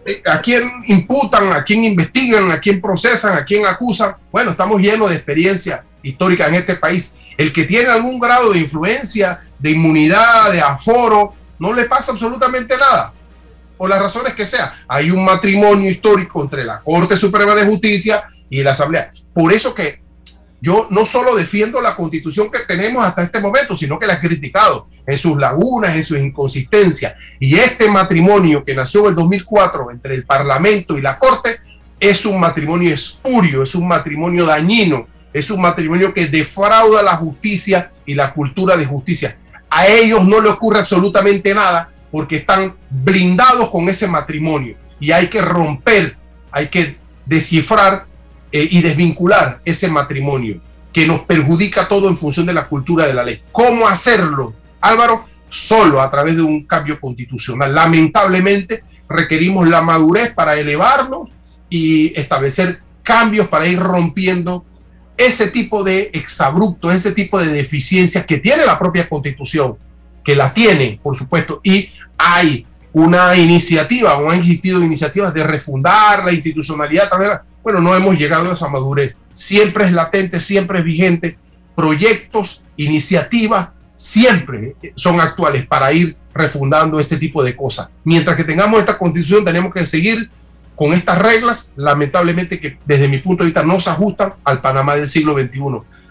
eh, 0.05 0.23
a 0.25 0.41
quién 0.41 0.63
imputan, 0.87 1.51
a 1.51 1.63
quién 1.63 1.83
investigan, 1.83 2.51
a 2.51 2.59
quién 2.59 2.79
procesan, 2.79 3.37
a 3.37 3.45
quién 3.45 3.65
acusan, 3.65 4.15
bueno, 4.31 4.51
estamos 4.51 4.81
llenos 4.81 5.09
de 5.09 5.17
experiencia 5.17 5.83
histórica 6.01 6.47
en 6.47 6.55
este 6.55 6.75
país. 6.75 7.15
El 7.37 7.51
que 7.51 7.65
tiene 7.65 7.89
algún 7.89 8.19
grado 8.19 8.53
de 8.53 8.59
influencia, 8.59 9.41
de 9.59 9.71
inmunidad, 9.71 10.51
de 10.51 10.61
aforo, 10.61 11.33
no 11.59 11.73
le 11.73 11.85
pasa 11.85 12.13
absolutamente 12.13 12.77
nada 12.77 13.13
por 13.81 13.89
las 13.89 13.99
razones 13.99 14.35
que 14.35 14.45
sea. 14.45 14.83
Hay 14.87 15.09
un 15.09 15.25
matrimonio 15.25 15.89
histórico 15.89 16.43
entre 16.43 16.63
la 16.63 16.81
Corte 16.81 17.17
Suprema 17.17 17.55
de 17.55 17.65
Justicia 17.65 18.25
y 18.47 18.61
la 18.61 18.73
Asamblea. 18.73 19.11
Por 19.33 19.51
eso 19.51 19.73
que 19.73 20.03
yo 20.61 20.85
no 20.91 21.03
solo 21.03 21.35
defiendo 21.35 21.81
la 21.81 21.95
constitución 21.95 22.51
que 22.51 22.59
tenemos 22.59 23.03
hasta 23.03 23.23
este 23.23 23.41
momento, 23.41 23.75
sino 23.75 23.97
que 23.97 24.05
la 24.05 24.13
he 24.13 24.19
criticado 24.19 24.87
en 25.07 25.17
sus 25.17 25.35
lagunas, 25.35 25.95
en 25.95 26.05
sus 26.05 26.19
inconsistencias. 26.19 27.15
Y 27.39 27.55
este 27.55 27.89
matrimonio 27.89 28.63
que 28.63 28.75
nació 28.75 29.05
en 29.05 29.07
el 29.07 29.15
2004 29.15 29.89
entre 29.89 30.13
el 30.13 30.25
Parlamento 30.25 30.95
y 30.95 31.01
la 31.01 31.17
Corte 31.17 31.57
es 31.99 32.23
un 32.27 32.39
matrimonio 32.39 32.93
espurio, 32.93 33.63
es 33.63 33.73
un 33.73 33.87
matrimonio 33.87 34.45
dañino, 34.45 35.07
es 35.33 35.49
un 35.49 35.59
matrimonio 35.59 36.13
que 36.13 36.27
defrauda 36.27 37.01
la 37.01 37.15
justicia 37.15 37.91
y 38.05 38.13
la 38.13 38.31
cultura 38.31 38.77
de 38.77 38.85
justicia. 38.85 39.39
A 39.71 39.87
ellos 39.87 40.23
no 40.27 40.39
le 40.39 40.49
ocurre 40.49 40.77
absolutamente 40.77 41.55
nada 41.55 41.91
porque 42.11 42.37
están 42.37 42.75
blindados 42.89 43.69
con 43.69 43.89
ese 43.89 44.07
matrimonio 44.07 44.75
y 44.99 45.11
hay 45.11 45.27
que 45.27 45.41
romper, 45.41 46.17
hay 46.51 46.67
que 46.67 46.97
descifrar 47.25 48.05
eh, 48.51 48.67
y 48.69 48.81
desvincular 48.81 49.61
ese 49.63 49.87
matrimonio 49.87 50.59
que 50.91 51.07
nos 51.07 51.21
perjudica 51.21 51.87
todo 51.87 52.09
en 52.09 52.17
función 52.17 52.45
de 52.45 52.53
la 52.53 52.67
cultura 52.67 53.07
de 53.07 53.13
la 53.13 53.23
ley. 53.23 53.41
¿Cómo 53.51 53.87
hacerlo, 53.87 54.53
Álvaro? 54.81 55.25
Solo 55.49 56.01
a 56.01 56.11
través 56.11 56.35
de 56.35 56.41
un 56.41 56.65
cambio 56.65 56.99
constitucional. 56.99 57.73
Lamentablemente 57.73 58.83
requerimos 59.07 59.67
la 59.67 59.81
madurez 59.81 60.33
para 60.33 60.55
elevarnos 60.55 61.29
y 61.69 62.17
establecer 62.19 62.81
cambios 63.03 63.47
para 63.47 63.67
ir 63.67 63.79
rompiendo 63.79 64.65
ese 65.17 65.49
tipo 65.51 65.83
de 65.83 66.09
exabruptos, 66.13 66.93
ese 66.93 67.11
tipo 67.13 67.39
de 67.39 67.47
deficiencias 67.47 68.25
que 68.25 68.39
tiene 68.39 68.65
la 68.65 68.79
propia 68.79 69.07
constitución, 69.07 69.77
que 70.23 70.35
la 70.35 70.53
tiene, 70.53 70.99
por 71.01 71.15
supuesto, 71.15 71.61
y 71.63 71.89
hay 72.17 72.65
una 72.93 73.35
iniciativa 73.35 74.17
o 74.17 74.29
han 74.29 74.39
existido 74.39 74.83
iniciativas 74.83 75.33
de 75.33 75.43
refundar 75.43 76.25
la 76.25 76.31
institucionalidad. 76.31 77.09
Bueno, 77.63 77.79
no 77.79 77.95
hemos 77.95 78.17
llegado 78.17 78.49
a 78.49 78.53
esa 78.53 78.67
madurez. 78.67 79.15
Siempre 79.33 79.85
es 79.85 79.91
latente, 79.91 80.39
siempre 80.39 80.79
es 80.79 80.85
vigente. 80.85 81.37
Proyectos, 81.75 82.63
iniciativas, 82.75 83.69
siempre 83.95 84.75
son 84.95 85.21
actuales 85.21 85.65
para 85.65 85.91
ir 85.93 86.17
refundando 86.33 86.99
este 86.99 87.17
tipo 87.17 87.43
de 87.43 87.55
cosas. 87.55 87.89
Mientras 88.03 88.35
que 88.35 88.43
tengamos 88.43 88.79
esta 88.79 88.97
constitución, 88.97 89.45
tenemos 89.45 89.73
que 89.73 89.85
seguir 89.85 90.29
con 90.75 90.93
estas 90.93 91.19
reglas, 91.19 91.73
lamentablemente 91.75 92.59
que 92.59 92.77
desde 92.85 93.07
mi 93.07 93.19
punto 93.19 93.43
de 93.43 93.49
vista 93.49 93.63
no 93.63 93.79
se 93.79 93.89
ajustan 93.89 94.33
al 94.43 94.61
Panamá 94.61 94.95
del 94.95 95.07
siglo 95.07 95.33
XXI, 95.33 95.61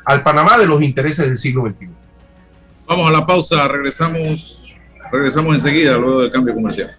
al 0.04 0.22
Panamá 0.22 0.56
de 0.58 0.66
los 0.66 0.80
intereses 0.82 1.26
del 1.26 1.38
siglo 1.38 1.62
XXI. 1.68 1.88
Vamos 2.91 3.09
a 3.09 3.12
la 3.12 3.24
pausa, 3.24 3.68
regresamos 3.68 4.74
Regresamos 5.12 5.55
enseguida 5.55 5.97
luego 5.97 6.22
del 6.22 6.32
cambio 6.32 6.55
comercial. 6.55 6.99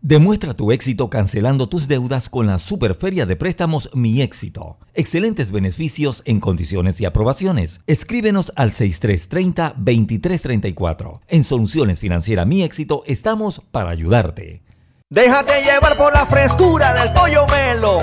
Demuestra 0.00 0.54
tu 0.54 0.72
éxito 0.72 1.10
cancelando 1.10 1.68
tus 1.68 1.86
deudas 1.86 2.28
con 2.28 2.48
la 2.48 2.58
Superferia 2.58 3.24
de 3.24 3.36
Préstamos 3.36 3.88
Mi 3.94 4.20
Éxito. 4.20 4.78
Excelentes 4.94 5.52
beneficios 5.52 6.22
en 6.24 6.40
condiciones 6.40 7.00
y 7.00 7.04
aprobaciones. 7.04 7.78
Escríbenos 7.86 8.52
al 8.56 8.72
6330-2334. 8.72 11.20
En 11.28 11.44
Soluciones 11.44 12.00
Financieras 12.00 12.48
Mi 12.48 12.64
Éxito 12.64 13.04
estamos 13.06 13.62
para 13.70 13.90
ayudarte. 13.90 14.64
Déjate 15.08 15.62
llevar 15.62 15.96
por 15.96 16.12
la 16.12 16.26
frescura 16.26 16.94
del 16.94 17.12
pollo 17.12 17.46
melo. 17.46 18.00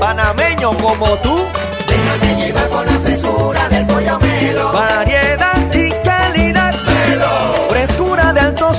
Panameño 0.00 0.70
como 0.78 1.18
tú. 1.18 1.42
Déjate 1.86 2.36
llevar 2.36 2.68
por 2.68 2.86
la 2.86 2.98
frescura 3.00 3.68
del 3.68 3.86
pollo 3.86 4.18
melo. 4.18 4.72
Variedad 4.72 5.53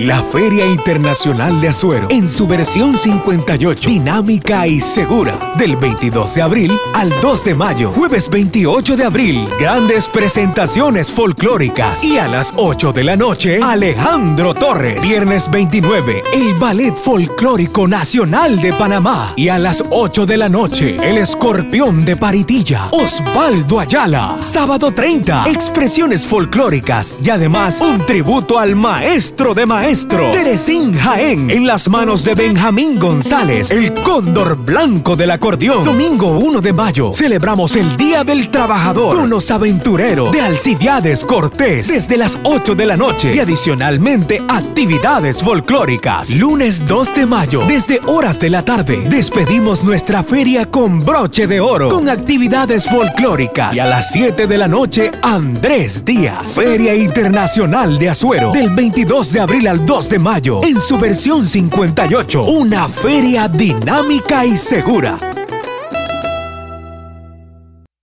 la 0.00 0.22
Feria 0.22 0.64
Internacional 0.64 1.60
de 1.60 1.68
Azuero, 1.68 2.06
en 2.10 2.26
su 2.26 2.46
versión 2.46 2.96
58, 2.96 3.86
dinámica 3.86 4.66
y 4.66 4.80
segura, 4.80 5.52
del 5.58 5.76
22 5.76 6.34
de 6.36 6.42
abril 6.42 6.80
al 6.94 7.10
2 7.20 7.44
de 7.44 7.54
mayo, 7.54 7.92
jueves 7.92 8.30
28 8.30 8.96
de 8.96 9.04
abril, 9.04 9.46
grandes 9.58 10.08
presentaciones 10.08 11.12
folclóricas 11.12 12.02
y 12.02 12.16
a 12.16 12.28
las 12.28 12.54
8 12.56 12.94
de 12.94 13.04
la 13.04 13.16
noche, 13.16 13.60
Alejandro 13.62 14.54
Torres, 14.54 15.02
viernes 15.02 15.50
29, 15.50 16.22
el 16.32 16.54
Ballet 16.54 16.96
Folclórico 16.96 17.86
Nacional 17.86 18.58
de 18.58 18.72
Panamá. 18.72 19.34
Y 19.36 19.48
a 19.48 19.58
las 19.58 19.84
8 19.90 20.24
de 20.24 20.36
la 20.38 20.48
noche, 20.48 20.96
el 20.96 21.18
Escorpión 21.18 22.06
de 22.06 22.16
Paritilla, 22.16 22.88
Osvaldo 22.92 23.78
Ayala, 23.78 24.38
sábado 24.40 24.92
30, 24.92 25.44
expresiones 25.50 26.26
folclóricas 26.26 27.18
y 27.22 27.28
además 27.28 27.82
un 27.82 28.06
tributo 28.06 28.58
al 28.58 28.76
maestro 28.76 29.52
de 29.52 29.66
maestros 29.90 30.30
Teresín 30.30 30.96
Jaén, 30.96 31.50
en 31.50 31.66
las 31.66 31.88
manos 31.88 32.22
de 32.22 32.36
Benjamín 32.36 32.96
González, 32.96 33.72
el 33.72 33.92
cóndor 33.92 34.56
blanco 34.56 35.16
del 35.16 35.32
acordeón. 35.32 35.82
Domingo 35.82 36.38
1 36.38 36.60
de 36.60 36.72
mayo, 36.72 37.10
celebramos 37.12 37.74
el 37.74 37.96
Día 37.96 38.22
del 38.22 38.52
Trabajador. 38.52 39.16
Con 39.16 39.28
los 39.28 39.50
aventureros 39.50 40.30
de 40.30 40.42
Alcibiades 40.42 41.24
Cortés. 41.24 41.88
Desde 41.88 42.16
las 42.16 42.38
8 42.44 42.76
de 42.76 42.86
la 42.86 42.96
noche. 42.96 43.34
Y 43.34 43.40
adicionalmente 43.40 44.40
actividades 44.48 45.42
folclóricas. 45.42 46.36
Lunes 46.36 46.86
2 46.86 47.14
de 47.14 47.26
mayo, 47.26 47.64
desde 47.66 47.98
horas 48.06 48.38
de 48.38 48.50
la 48.50 48.64
tarde, 48.64 49.08
despedimos 49.08 49.82
nuestra 49.82 50.22
feria 50.22 50.66
con 50.66 51.04
broche 51.04 51.48
de 51.48 51.58
oro, 51.58 51.88
con 51.88 52.08
actividades 52.08 52.88
folclóricas. 52.88 53.74
Y 53.74 53.80
a 53.80 53.86
las 53.86 54.12
7 54.12 54.46
de 54.46 54.58
la 54.58 54.68
noche, 54.68 55.10
Andrés 55.20 56.04
Díaz, 56.04 56.54
Feria 56.54 56.94
Internacional 56.94 57.98
de 57.98 58.10
Azuero, 58.10 58.52
del 58.52 58.70
22 58.70 59.32
de 59.32 59.40
abril 59.40 59.66
al 59.66 59.79
2 59.84 60.08
de 60.08 60.18
mayo 60.18 60.60
en 60.62 60.80
su 60.80 60.98
versión 60.98 61.46
58. 61.46 62.44
Una 62.44 62.88
feria 62.88 63.48
dinámica 63.48 64.44
y 64.44 64.56
segura 64.56 65.18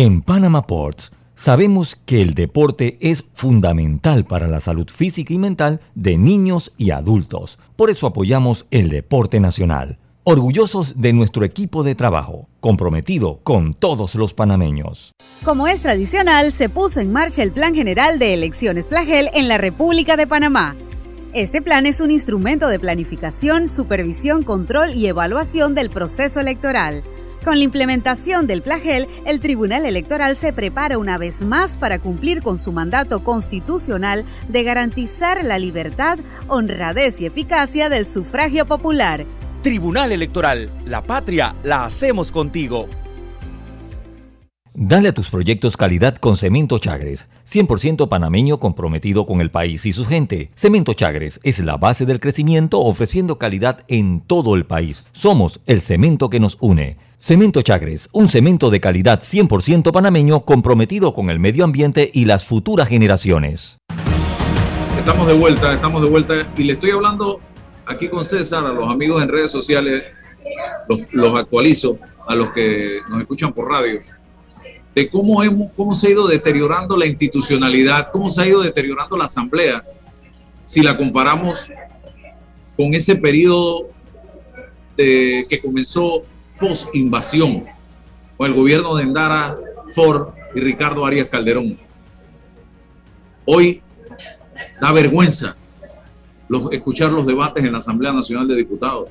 En 0.00 0.22
Panama 0.22 0.64
Ports 0.64 1.10
sabemos 1.34 1.96
que 2.06 2.22
el 2.22 2.34
deporte 2.34 2.98
es 3.00 3.24
fundamental 3.34 4.24
para 4.24 4.46
la 4.46 4.60
salud 4.60 4.88
física 4.88 5.34
y 5.34 5.38
mental 5.38 5.80
de 5.96 6.16
niños 6.16 6.72
y 6.76 6.92
adultos. 6.92 7.58
Por 7.74 7.90
eso 7.90 8.06
apoyamos 8.06 8.64
el 8.70 8.90
deporte 8.90 9.40
nacional. 9.40 9.98
Orgullosos 10.22 11.00
de 11.00 11.12
nuestro 11.12 11.44
equipo 11.44 11.82
de 11.82 11.96
trabajo, 11.96 12.48
comprometido 12.60 13.40
con 13.42 13.74
todos 13.74 14.14
los 14.14 14.34
panameños. 14.34 15.10
Como 15.42 15.66
es 15.66 15.82
tradicional, 15.82 16.52
se 16.52 16.68
puso 16.68 17.00
en 17.00 17.10
marcha 17.10 17.42
el 17.42 17.50
Plan 17.50 17.74
General 17.74 18.20
de 18.20 18.34
Elecciones 18.34 18.86
Plagel 18.86 19.28
en 19.34 19.48
la 19.48 19.58
República 19.58 20.16
de 20.16 20.28
Panamá. 20.28 20.76
Este 21.34 21.60
plan 21.60 21.86
es 21.86 22.00
un 22.00 22.12
instrumento 22.12 22.68
de 22.68 22.78
planificación, 22.78 23.68
supervisión, 23.68 24.44
control 24.44 24.94
y 24.94 25.08
evaluación 25.08 25.74
del 25.74 25.90
proceso 25.90 26.38
electoral 26.38 27.02
con 27.48 27.56
la 27.56 27.64
implementación 27.64 28.46
del 28.46 28.60
plagel, 28.60 29.06
el 29.24 29.40
Tribunal 29.40 29.86
Electoral 29.86 30.36
se 30.36 30.52
prepara 30.52 30.98
una 30.98 31.16
vez 31.16 31.46
más 31.46 31.78
para 31.78 31.98
cumplir 31.98 32.42
con 32.42 32.58
su 32.58 32.72
mandato 32.72 33.24
constitucional 33.24 34.26
de 34.48 34.64
garantizar 34.64 35.42
la 35.42 35.58
libertad, 35.58 36.18
honradez 36.48 37.22
y 37.22 37.24
eficacia 37.24 37.88
del 37.88 38.06
sufragio 38.06 38.66
popular. 38.66 39.24
Tribunal 39.62 40.12
Electoral, 40.12 40.68
la 40.84 41.02
patria 41.02 41.56
la 41.62 41.86
hacemos 41.86 42.32
contigo. 42.32 42.86
Dale 44.74 45.08
a 45.08 45.14
tus 45.14 45.30
proyectos 45.30 45.78
calidad 45.78 46.16
con 46.16 46.36
Cemento 46.36 46.78
Chagres, 46.78 47.28
100% 47.46 48.10
panameño 48.10 48.58
comprometido 48.58 49.24
con 49.24 49.40
el 49.40 49.50
país 49.50 49.86
y 49.86 49.92
su 49.92 50.04
gente. 50.04 50.50
Cemento 50.54 50.92
Chagres 50.92 51.40
es 51.44 51.60
la 51.60 51.78
base 51.78 52.04
del 52.04 52.20
crecimiento 52.20 52.80
ofreciendo 52.80 53.38
calidad 53.38 53.86
en 53.88 54.20
todo 54.20 54.54
el 54.54 54.66
país. 54.66 55.08
Somos 55.12 55.62
el 55.64 55.80
cemento 55.80 56.28
que 56.28 56.40
nos 56.40 56.58
une. 56.60 57.07
Cemento 57.20 57.62
Chagres, 57.62 58.08
un 58.12 58.28
cemento 58.28 58.70
de 58.70 58.78
calidad 58.78 59.20
100% 59.22 59.90
panameño 59.90 60.44
comprometido 60.44 61.14
con 61.14 61.30
el 61.30 61.40
medio 61.40 61.64
ambiente 61.64 62.12
y 62.14 62.26
las 62.26 62.44
futuras 62.44 62.86
generaciones. 62.86 63.78
Estamos 64.96 65.26
de 65.26 65.32
vuelta, 65.32 65.72
estamos 65.72 66.00
de 66.00 66.08
vuelta 66.08 66.34
y 66.56 66.62
le 66.62 66.74
estoy 66.74 66.92
hablando 66.92 67.40
aquí 67.86 68.08
con 68.08 68.24
César, 68.24 68.64
a 68.64 68.72
los 68.72 68.88
amigos 68.88 69.20
en 69.20 69.30
redes 69.30 69.50
sociales, 69.50 70.04
los, 71.10 71.36
actualizo, 71.36 71.98
a 72.24 72.36
los 72.36 72.52
que 72.52 73.00
nos 73.08 73.20
escuchan 73.20 73.52
por 73.52 73.68
radio 73.68 74.00
de 74.94 75.10
cómo, 75.10 75.42
hemos, 75.42 75.72
cómo 75.76 75.94
se 75.94 76.06
ha 76.06 76.10
ido 76.10 76.28
deteriorando 76.28 76.96
la 76.96 77.06
institucionalidad, 77.06 78.12
cómo 78.12 78.30
se 78.30 78.42
ha 78.42 78.46
ido 78.46 78.62
deteriorando 78.62 79.16
la 79.16 79.24
asamblea, 79.24 79.84
si 80.64 80.82
la 80.82 80.96
comparamos 80.96 81.68
con 82.76 82.94
ese 82.94 83.16
periodo 83.16 83.88
que 84.96 85.60
comenzó 85.60 86.22
post-invasión, 86.58 87.64
con 88.36 88.50
el 88.50 88.54
gobierno 88.54 88.94
de 88.96 89.04
Endara 89.04 89.56
Ford 89.92 90.34
y 90.54 90.60
Ricardo 90.60 91.04
Arias 91.04 91.28
Calderón. 91.30 91.78
Hoy 93.44 93.82
da 94.80 94.92
vergüenza 94.92 95.56
los, 96.48 96.72
escuchar 96.72 97.12
los 97.12 97.26
debates 97.26 97.64
en 97.64 97.72
la 97.72 97.78
Asamblea 97.78 98.12
Nacional 98.12 98.46
de 98.46 98.56
Diputados. 98.56 99.08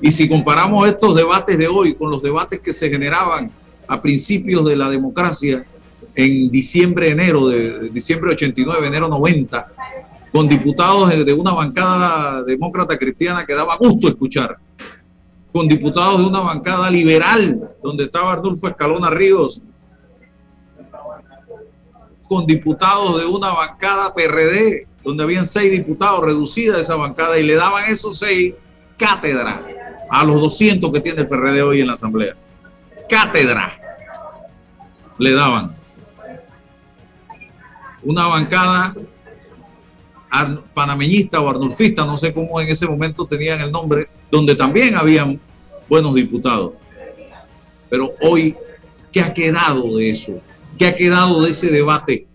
Y 0.00 0.10
si 0.10 0.28
comparamos 0.28 0.86
estos 0.86 1.14
debates 1.14 1.58
de 1.58 1.66
hoy 1.66 1.94
con 1.94 2.10
los 2.10 2.22
debates 2.22 2.60
que 2.60 2.72
se 2.72 2.90
generaban 2.90 3.50
a 3.88 4.00
principios 4.00 4.64
de 4.66 4.76
la 4.76 4.88
democracia 4.88 5.64
en 6.14 6.50
diciembre, 6.50 7.10
enero, 7.10 7.48
de 7.48 7.88
diciembre 7.90 8.32
89, 8.32 8.86
enero 8.86 9.08
90, 9.08 9.72
con 10.32 10.48
diputados 10.48 11.24
de 11.24 11.32
una 11.32 11.52
bancada 11.52 12.42
demócrata 12.44 12.96
cristiana 12.96 13.44
que 13.44 13.54
daba 13.54 13.76
gusto 13.76 14.08
escuchar, 14.08 14.58
con 15.52 15.66
diputados 15.66 16.18
de 16.18 16.24
una 16.26 16.40
bancada 16.40 16.90
liberal, 16.90 17.74
donde 17.82 18.04
estaba 18.04 18.32
Arnulfo 18.32 18.68
Escalona 18.68 19.10
Ríos, 19.10 19.62
con 22.28 22.46
diputados 22.46 23.20
de 23.20 23.26
una 23.26 23.50
bancada 23.52 24.14
PRD, 24.14 24.86
donde 25.02 25.24
habían 25.24 25.46
seis 25.46 25.72
diputados, 25.72 26.24
reducida 26.24 26.80
esa 26.80 26.94
bancada, 26.94 27.38
y 27.38 27.42
le 27.42 27.56
daban 27.56 27.84
esos 27.90 28.18
seis 28.18 28.54
cátedra 28.96 29.66
a 30.10 30.24
los 30.24 30.40
200 30.40 30.90
que 30.92 31.00
tiene 31.00 31.22
el 31.22 31.28
PRD 31.28 31.62
hoy 31.62 31.80
en 31.80 31.86
la 31.88 31.94
Asamblea. 31.94 32.36
Cátedra 33.08 33.80
le 35.18 35.32
daban. 35.32 35.74
Una 38.02 38.26
bancada 38.26 38.94
panameñista 40.74 41.40
o 41.40 41.48
arnulfista, 41.48 42.04
no 42.04 42.16
sé 42.16 42.32
cómo 42.32 42.60
en 42.60 42.68
ese 42.68 42.86
momento 42.86 43.26
tenían 43.26 43.60
el 43.60 43.72
nombre, 43.72 44.08
donde 44.30 44.54
también 44.54 44.96
habían 44.96 45.40
buenos 45.88 46.14
diputados. 46.14 46.72
Pero 47.88 48.14
hoy, 48.22 48.54
¿qué 49.10 49.20
ha 49.20 49.34
quedado 49.34 49.96
de 49.96 50.10
eso? 50.10 50.40
¿Qué 50.78 50.86
ha 50.86 50.94
quedado 50.94 51.42
de 51.42 51.50
ese 51.50 51.68
debate? 51.68 52.26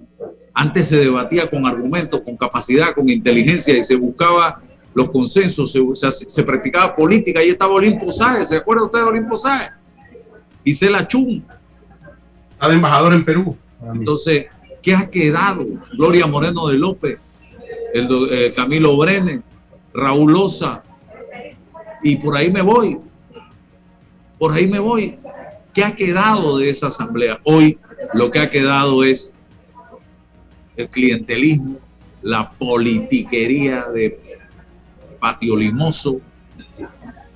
Antes 0.53 0.87
se 0.89 0.97
debatía 0.97 1.49
con 1.49 1.65
argumentos, 1.65 2.21
con 2.21 2.37
capacidad, 2.37 2.93
con 2.93 3.09
inteligencia 3.09 3.77
y 3.77 3.83
se 3.83 3.95
buscaba 3.95 4.61
los 4.93 5.09
consensos, 5.09 5.71
se, 5.71 6.11
se, 6.11 6.43
practicaba 6.43 6.95
política. 6.95 7.41
Ahí 7.41 7.49
estaba 7.49 7.73
Olimpo 7.73 8.11
Sáez, 8.11 8.49
¿se 8.49 8.57
acuerda 8.57 8.85
usted 8.85 8.99
de 8.99 9.05
Olimpo 9.05 9.37
Sáez? 9.37 9.69
Isela 10.63 11.05
Chum, 11.07 11.41
de 12.61 12.73
embajador 12.73 13.13
en 13.13 13.25
Perú. 13.25 13.57
Entonces, 13.93 14.45
¿qué 14.81 14.95
ha 14.95 15.09
quedado? 15.09 15.65
Gloria 15.97 16.27
Moreno 16.27 16.67
de 16.67 16.77
López, 16.77 17.17
el, 17.95 18.09
eh, 18.29 18.53
Camilo 18.53 18.97
Brenes, 18.97 19.39
Raúl 19.93 20.35
Osa, 20.35 20.83
y 22.03 22.17
por 22.17 22.35
ahí 22.35 22.51
me 22.51 22.61
voy. 22.61 22.97
Por 24.37 24.51
ahí 24.51 24.67
me 24.67 24.79
voy. 24.79 25.17
¿Qué 25.73 25.83
ha 25.83 25.95
quedado 25.95 26.57
de 26.57 26.69
esa 26.69 26.87
asamblea? 26.87 27.39
Hoy 27.45 27.79
lo 28.13 28.29
que 28.29 28.39
ha 28.39 28.49
quedado 28.49 29.03
es 29.03 29.31
el 30.75 30.89
clientelismo, 30.89 31.77
la 32.21 32.49
politiquería 32.51 33.85
de 33.85 34.19
patio 35.19 35.55
limoso, 35.55 36.19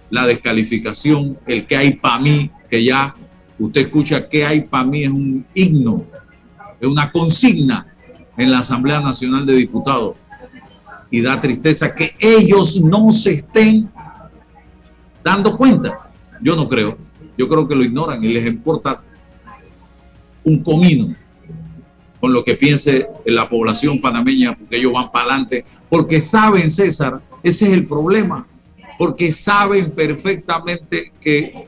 la 0.09 0.27
descalificación, 0.27 1.39
el 1.47 1.65
que 1.65 1.77
hay 1.77 1.93
para 1.95 2.19
mí, 2.19 2.51
que 2.69 2.83
ya 2.83 3.15
usted 3.57 3.81
escucha 3.81 4.27
que 4.27 4.45
hay 4.45 4.61
para 4.61 4.83
mí 4.83 5.03
es 5.03 5.09
un 5.09 5.45
himno, 5.53 6.03
es 6.81 6.87
una 6.87 7.09
consigna 7.11 7.87
en 8.37 8.51
la 8.51 8.59
Asamblea 8.59 8.99
Nacional 8.99 9.45
de 9.45 9.55
Diputados. 9.55 10.17
Y 11.11 11.21
da 11.21 11.41
tristeza 11.41 11.93
que 11.93 12.15
ellos 12.19 12.81
no 12.81 13.11
se 13.11 13.33
estén 13.33 13.89
dando 15.23 15.57
cuenta. 15.57 16.11
Yo 16.41 16.55
no 16.55 16.67
creo. 16.67 16.97
Yo 17.37 17.47
creo 17.47 17.67
que 17.67 17.75
lo 17.75 17.83
ignoran 17.83 18.23
y 18.23 18.27
les 18.27 18.45
importa 18.45 19.01
un 20.43 20.61
comino 20.63 21.15
con 22.19 22.33
lo 22.33 22.43
que 22.43 22.55
piense 22.55 23.07
la 23.25 23.47
población 23.47 24.01
panameña, 24.01 24.55
porque 24.55 24.77
ellos 24.77 24.91
van 24.91 25.09
para 25.09 25.25
adelante, 25.25 25.63
porque 25.89 26.19
saben, 26.19 26.69
César, 26.69 27.21
ese 27.41 27.67
es 27.67 27.73
el 27.73 27.87
problema, 27.87 28.45
porque 28.97 29.31
saben 29.31 29.91
perfectamente 29.91 31.13
que 31.21 31.65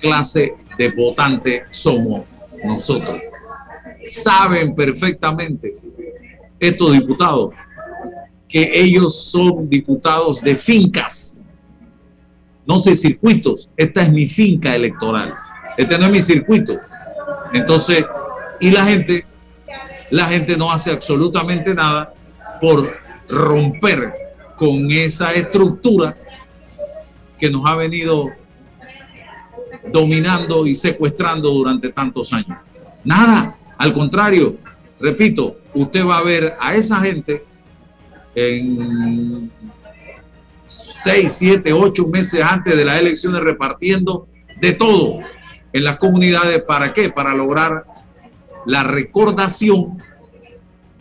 clase 0.00 0.54
de 0.78 0.90
votante 0.92 1.64
somos 1.70 2.22
nosotros. 2.64 3.20
Saben 4.04 4.74
perfectamente 4.74 5.76
estos 6.58 6.92
diputados 6.92 7.50
que 8.50 8.68
ellos 8.74 9.30
son 9.30 9.70
diputados 9.70 10.40
de 10.40 10.56
fincas, 10.56 11.38
no 12.66 12.80
sé 12.80 12.96
circuitos. 12.96 13.70
Esta 13.76 14.02
es 14.02 14.10
mi 14.10 14.26
finca 14.26 14.74
electoral. 14.74 15.32
Este 15.78 15.96
no 15.96 16.06
es 16.06 16.12
mi 16.12 16.20
circuito. 16.20 16.76
Entonces, 17.54 18.04
y 18.58 18.70
la 18.70 18.84
gente, 18.84 19.24
la 20.10 20.26
gente 20.26 20.56
no 20.56 20.72
hace 20.72 20.90
absolutamente 20.90 21.76
nada 21.76 22.12
por 22.60 22.92
romper 23.28 24.12
con 24.56 24.90
esa 24.90 25.32
estructura 25.32 26.16
que 27.38 27.50
nos 27.50 27.64
ha 27.66 27.76
venido 27.76 28.30
dominando 29.92 30.66
y 30.66 30.74
secuestrando 30.74 31.50
durante 31.50 31.90
tantos 31.90 32.32
años. 32.32 32.58
Nada, 33.04 33.56
al 33.78 33.92
contrario, 33.92 34.56
repito, 34.98 35.56
usted 35.72 36.04
va 36.04 36.18
a 36.18 36.22
ver 36.22 36.56
a 36.60 36.74
esa 36.74 37.00
gente 37.00 37.49
en 38.34 39.50
seis, 40.66 41.32
siete, 41.32 41.72
ocho 41.72 42.06
meses 42.06 42.42
antes 42.42 42.76
de 42.76 42.84
las 42.84 42.98
elecciones 42.98 43.40
repartiendo 43.40 44.28
de 44.60 44.72
todo, 44.72 45.18
en 45.72 45.84
las 45.84 45.98
comunidades. 45.98 46.62
¿Para 46.62 46.92
qué? 46.92 47.10
Para 47.10 47.34
lograr 47.34 47.84
la 48.66 48.82
recordación 48.82 49.98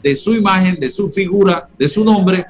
de 0.01 0.15
su 0.15 0.33
imagen, 0.33 0.79
de 0.79 0.89
su 0.89 1.09
figura, 1.09 1.67
de 1.77 1.87
su 1.87 2.03
nombre, 2.03 2.45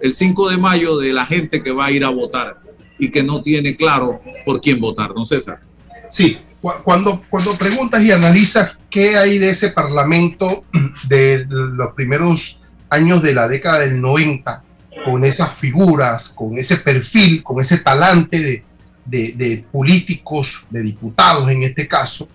el 0.00 0.14
5 0.14 0.50
de 0.50 0.56
mayo 0.56 0.96
de 0.98 1.12
la 1.12 1.26
gente 1.26 1.62
que 1.62 1.72
va 1.72 1.86
a 1.86 1.90
ir 1.90 2.04
a 2.04 2.08
votar 2.08 2.58
y 2.98 3.10
que 3.10 3.22
no 3.22 3.42
tiene 3.42 3.76
claro 3.76 4.20
por 4.44 4.60
quién 4.60 4.80
votar, 4.80 5.14
¿no, 5.14 5.24
César? 5.24 5.60
Sí, 6.08 6.38
cuando, 6.84 7.22
cuando 7.30 7.56
preguntas 7.56 8.02
y 8.02 8.10
analizas 8.10 8.76
qué 8.90 9.16
hay 9.16 9.38
de 9.38 9.50
ese 9.50 9.70
parlamento 9.70 10.64
de 11.08 11.46
los 11.48 11.94
primeros 11.94 12.59
años 12.90 13.22
de 13.22 13.32
la 13.32 13.48
década 13.48 13.80
del 13.80 14.00
90, 14.00 14.62
con 15.04 15.24
esas 15.24 15.52
figuras, 15.54 16.28
con 16.28 16.58
ese 16.58 16.76
perfil, 16.76 17.42
con 17.42 17.60
ese 17.60 17.78
talante 17.78 18.64
de, 19.04 19.64
políticos, 19.72 20.66
de 20.68 20.82
diputados 20.82 21.48
en 21.48 21.62
este 21.62 21.88
caso, 21.88 22.28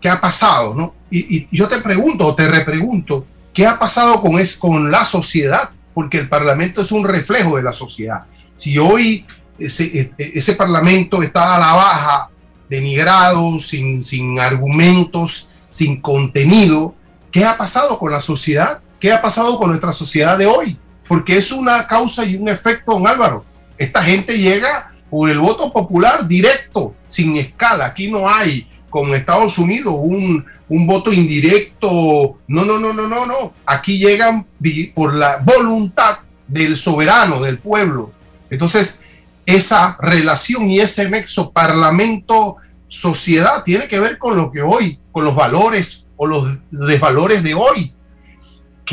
¿qué 0.00 0.08
ha 0.08 0.20
pasado? 0.20 0.74
No? 0.74 0.94
Y, 1.10 1.46
yo 1.54 1.68
te 1.68 1.78
pregunto 1.78 2.26
o 2.26 2.34
te 2.34 2.48
repregunto, 2.48 3.26
¿qué 3.52 3.66
ha 3.66 3.78
pasado 3.78 4.20
con, 4.20 4.38
es, 4.38 4.56
con 4.56 4.90
la 4.90 5.04
sociedad? 5.04 5.70
Porque 5.92 6.18
el 6.18 6.28
Parlamento 6.28 6.80
es 6.80 6.92
un 6.92 7.04
reflejo 7.04 7.56
de 7.56 7.62
la 7.62 7.72
sociedad. 7.72 8.24
Si 8.54 8.78
hoy 8.78 9.26
ese, 9.58 9.84
e, 9.84 10.12
e, 10.16 10.32
ese 10.34 10.54
Parlamento 10.54 11.22
está 11.22 11.56
a 11.56 11.58
la 11.58 11.74
baja, 11.74 12.28
denigrado, 12.68 13.60
sin, 13.60 14.00
sin 14.00 14.40
argumentos, 14.40 15.50
sin 15.68 16.00
contenido, 16.00 16.94
¿qué 17.30 17.44
ha 17.44 17.56
pasado 17.56 17.98
con 17.98 18.10
la 18.10 18.20
sociedad? 18.20 18.80
¿Qué 19.02 19.12
ha 19.12 19.20
pasado 19.20 19.58
con 19.58 19.68
nuestra 19.68 19.92
sociedad 19.92 20.38
de 20.38 20.46
hoy? 20.46 20.78
porque 21.12 21.36
es 21.36 21.52
una 21.52 21.86
causa 21.86 22.24
y 22.24 22.36
un 22.36 22.48
efecto, 22.48 22.92
don 22.92 23.06
Álvaro. 23.06 23.44
Esta 23.76 24.02
gente 24.02 24.38
llega 24.38 24.94
por 25.10 25.28
el 25.28 25.40
voto 25.40 25.70
popular 25.70 26.26
directo, 26.26 26.94
sin 27.04 27.36
escala. 27.36 27.84
Aquí 27.84 28.10
no 28.10 28.30
hay, 28.30 28.66
como 28.88 29.08
en 29.08 29.20
Estados 29.20 29.58
Unidos, 29.58 29.92
un, 29.94 30.42
un 30.70 30.86
voto 30.86 31.12
indirecto. 31.12 32.38
No, 32.48 32.64
no, 32.64 32.78
no, 32.78 32.94
no, 32.94 33.06
no, 33.06 33.26
no. 33.26 33.52
Aquí 33.66 33.98
llegan 33.98 34.46
por 34.94 35.14
la 35.14 35.42
voluntad 35.44 36.20
del 36.48 36.78
soberano, 36.78 37.42
del 37.42 37.58
pueblo. 37.58 38.10
Entonces, 38.48 39.02
esa 39.44 39.98
relación 40.00 40.70
y 40.70 40.80
ese 40.80 41.10
nexo 41.10 41.52
parlamento-sociedad 41.52 43.64
tiene 43.64 43.86
que 43.86 44.00
ver 44.00 44.16
con 44.16 44.34
lo 44.34 44.50
que 44.50 44.62
hoy, 44.62 44.98
con 45.12 45.26
los 45.26 45.34
valores 45.34 46.06
o 46.16 46.26
los 46.26 46.56
desvalores 46.70 47.42
de 47.42 47.52
hoy. 47.52 47.92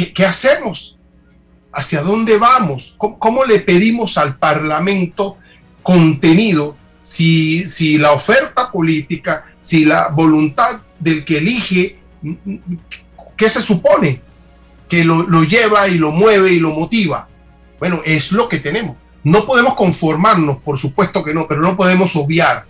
¿Qué, 0.07 0.25
hacemos? 0.25 0.95
hacia 1.71 2.01
dónde 2.01 2.37
vamos, 2.37 2.95
cómo, 2.97 3.45
le 3.45 3.59
pedimos 3.59 4.17
al 4.17 4.37
Parlamento 4.37 5.37
contenido 5.83 6.75
si, 7.01 7.67
si, 7.67 7.99
la 7.99 8.11
oferta 8.13 8.71
política, 8.71 9.45
si 9.61 9.85
la 9.85 10.09
voluntad 10.09 10.81
del 10.99 11.23
que 11.23 11.37
elige, 11.37 11.99
¿qué 13.37 13.49
se 13.49 13.61
supone? 13.61 14.21
Que 14.89 15.05
lo, 15.05 15.23
lo, 15.23 15.43
lleva 15.43 15.87
y 15.87 15.99
lo 15.99 16.11
mueve 16.11 16.51
y 16.51 16.59
lo 16.59 16.71
motiva. 16.71 17.27
Bueno, 17.77 18.01
es 18.03 18.31
lo 18.31 18.49
que 18.49 18.57
tenemos. 18.57 18.97
No 19.23 19.45
podemos 19.45 19.75
conformarnos, 19.75 20.57
por 20.57 20.79
supuesto 20.79 21.23
que 21.23 21.33
no, 21.33 21.47
pero 21.47 21.61
no 21.61 21.77
podemos 21.77 22.15
obviar, 22.15 22.65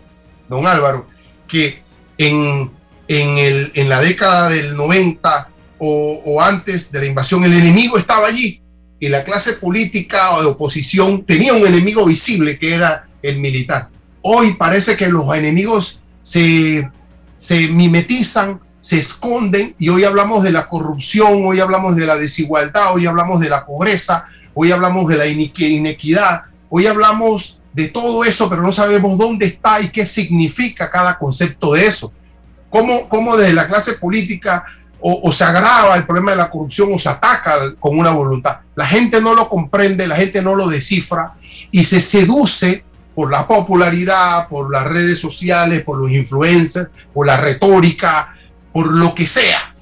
don 0.50 0.68
Álvaro, 0.68 1.08
que 1.48 1.82
en, 2.18 2.70
en, 3.08 3.38
el, 3.38 3.72
en 3.76 3.88
la 3.88 4.02
década 4.02 4.50
del 4.50 4.76
90 4.76 5.50
o, 5.80 6.42
antes 6.42 6.92
de 6.92 7.00
la 7.00 7.06
invasión, 7.06 7.44
el 7.44 7.54
enemigo 7.54 7.98
estaba 7.98 8.28
allí 8.28 8.62
y 9.00 9.08
la 9.08 9.24
clase 9.24 9.54
política 9.54 10.32
o 10.36 10.42
de 10.42 10.48
oposición 10.48 11.24
tenía 11.24 11.54
un 11.54 11.66
enemigo 11.66 12.06
visible 12.06 12.60
que 12.60 12.74
era 12.74 13.08
el 13.22 13.40
militar. 13.40 13.90
Hoy 14.22 14.56
parece 14.56 14.98
que 14.98 15.08
los 15.08 15.34
enemigos 15.34 16.02
se, 16.22 16.90
se 17.38 17.68
mimetizan, 17.68 18.60
se 18.82 19.00
esconden 19.00 19.76
y 19.80 19.90
hoy 19.90 20.04
hablamos 20.04 20.44
de 20.44 20.52
la 20.52 20.68
corrupción, 20.68 21.46
hoy 21.46 21.62
hablamos 21.62 21.96
de 21.96 22.06
la 22.06 22.18
desigualdad, 22.18 22.94
hoy 22.94 23.06
hablamos 23.06 23.40
de 23.40 23.50
la 23.50 23.66
pobreza, 23.66 24.28
hoy 24.54 24.72
hablamos 24.72 25.08
de 25.08 25.16
la 25.16 25.28
inequidad, 25.28 26.44
hoy 26.70 26.88
hablamos 26.88 27.60
de 27.74 27.88
todo 27.88 28.26
eso, 28.26 28.50
pero 28.50 28.62
no 28.62 28.72
sabemos 28.72 29.18
dónde 29.18 29.46
está 29.46 29.80
y 29.80 29.90
qué 29.90 30.06
significa 30.06 30.90
cada 30.92 31.18
concepto 31.18 31.74
de 31.74 31.86
eso. 31.86 32.14
¿Cómo, 32.70 33.08
cómo 33.10 33.36
desde 33.38 33.54
la 33.54 33.68
clase 33.68 33.94
política 33.94 34.66
o, 35.02 35.32
se 35.32 35.44
agrava 35.44 35.96
el 35.96 36.06
problema 36.06 36.32
de 36.32 36.38
la 36.38 36.50
corrupción 36.50 36.90
o 36.94 37.00
se 37.00 37.10
ataca 37.10 37.74
con 37.80 37.98
una 37.98 38.12
voluntad. 38.12 38.60
La 38.76 38.86
gente 38.86 39.22
no 39.22 39.34
lo 39.34 39.48
comprende, 39.48 40.08
la 40.08 40.16
gente 40.16 40.42
no 40.42 40.56
lo 40.56 40.68
descifra 40.68 41.36
y 41.72 41.84
se 41.84 42.02
seduce 42.02 42.84
por 43.16 43.32
la 43.32 43.48
popularidad, 43.48 44.48
por 44.48 44.72
las 44.72 44.86
redes 44.86 45.20
sociales, 45.20 45.84
por 45.84 46.00
los 46.00 46.12
influencers, 46.12 46.90
por 47.14 47.28
la 47.28 47.38
retórica, 47.38 48.36
por 48.72 48.88
lo 48.88 49.14
que 49.14 49.28
sea. 49.28 49.74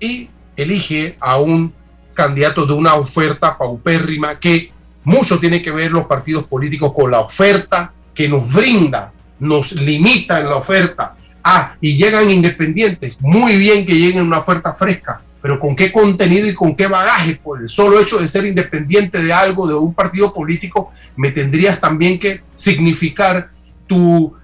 Y 0.00 0.28
elige 0.56 1.16
a 1.20 1.38
un 1.38 1.72
candidato 2.12 2.66
de 2.66 2.74
una 2.74 2.94
oferta 2.94 3.58
paupérrima 3.58 4.38
que 4.38 4.72
mucho 5.04 5.38
tiene 5.38 5.62
que 5.62 5.70
ver 5.70 5.90
los 5.90 6.06
partidos 6.06 6.44
políticos 6.44 6.92
con 6.94 7.10
la 7.10 7.20
oferta 7.20 7.92
que 8.14 8.28
nos 8.28 8.52
brinda, 8.52 9.12
nos 9.38 9.72
limita 9.72 10.40
en 10.40 10.48
la 10.48 10.56
oferta, 10.56 11.16
Ah, 11.46 11.76
y 11.78 11.94
llegan 11.98 12.30
independientes. 12.30 13.20
Muy 13.20 13.58
bien 13.58 13.84
que 13.84 13.92
lleguen 13.92 14.26
una 14.26 14.38
oferta 14.38 14.72
fresca, 14.72 15.20
pero 15.42 15.60
¿con 15.60 15.76
qué 15.76 15.92
contenido 15.92 16.48
y 16.48 16.54
con 16.54 16.74
qué 16.74 16.86
bagaje? 16.86 17.36
Por 17.36 17.60
el 17.60 17.68
solo 17.68 18.00
hecho 18.00 18.18
de 18.18 18.28
ser 18.28 18.46
independiente 18.46 19.22
de 19.22 19.30
algo, 19.30 19.68
de 19.68 19.74
un 19.74 19.92
partido 19.92 20.32
político, 20.32 20.92
me 21.16 21.30
tendrías 21.32 21.78
también 21.78 22.18
que 22.18 22.42
significar 22.54 23.50
tu 23.86 24.34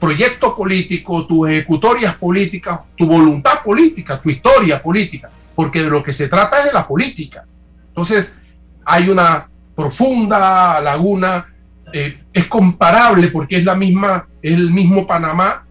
proyecto 0.00 0.56
político, 0.56 1.26
tus 1.26 1.50
ejecutorias 1.50 2.14
políticas, 2.16 2.80
tu 2.96 3.06
voluntad 3.06 3.62
política, 3.62 4.18
tu 4.18 4.30
historia 4.30 4.82
política, 4.82 5.28
porque 5.54 5.82
de 5.82 5.90
lo 5.90 6.02
que 6.02 6.14
se 6.14 6.28
trata 6.28 6.58
es 6.58 6.66
de 6.66 6.72
la 6.72 6.88
política. 6.88 7.44
Entonces, 7.88 8.38
hay 8.82 9.10
una 9.10 9.46
profunda 9.74 10.80
laguna, 10.80 11.52
eh, 11.92 12.18
es 12.32 12.46
comparable 12.46 13.28
porque 13.28 13.58
es 13.58 13.64
la 13.64 13.74
misma, 13.74 14.26
es 14.40 14.54
el 14.54 14.70
mismo 14.70 15.06
Panamá 15.06 15.65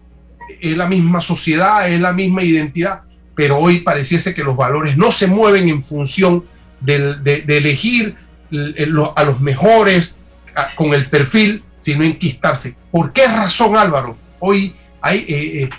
es 0.60 0.76
la 0.76 0.86
misma 0.86 1.20
sociedad, 1.20 1.90
es 1.90 2.00
la 2.00 2.12
misma 2.12 2.42
identidad, 2.42 3.02
pero 3.34 3.58
hoy 3.58 3.80
pareciese 3.80 4.34
que 4.34 4.44
los 4.44 4.56
valores 4.56 4.96
no 4.96 5.12
se 5.12 5.26
mueven 5.26 5.68
en 5.68 5.84
función 5.84 6.44
de, 6.80 7.42
elegir 7.48 8.16
a 9.16 9.24
los 9.24 9.40
mejores 9.40 10.22
con 10.74 10.94
el 10.94 11.08
perfil, 11.08 11.62
sino 11.78 12.04
enquistarse. 12.04 12.76
¿Por 12.90 13.12
qué 13.12 13.26
razón, 13.26 13.76
Álvaro? 13.76 14.16
Hoy 14.38 14.74
hay 15.00 15.18
eh, 15.28 15.62
eh, 15.62 15.70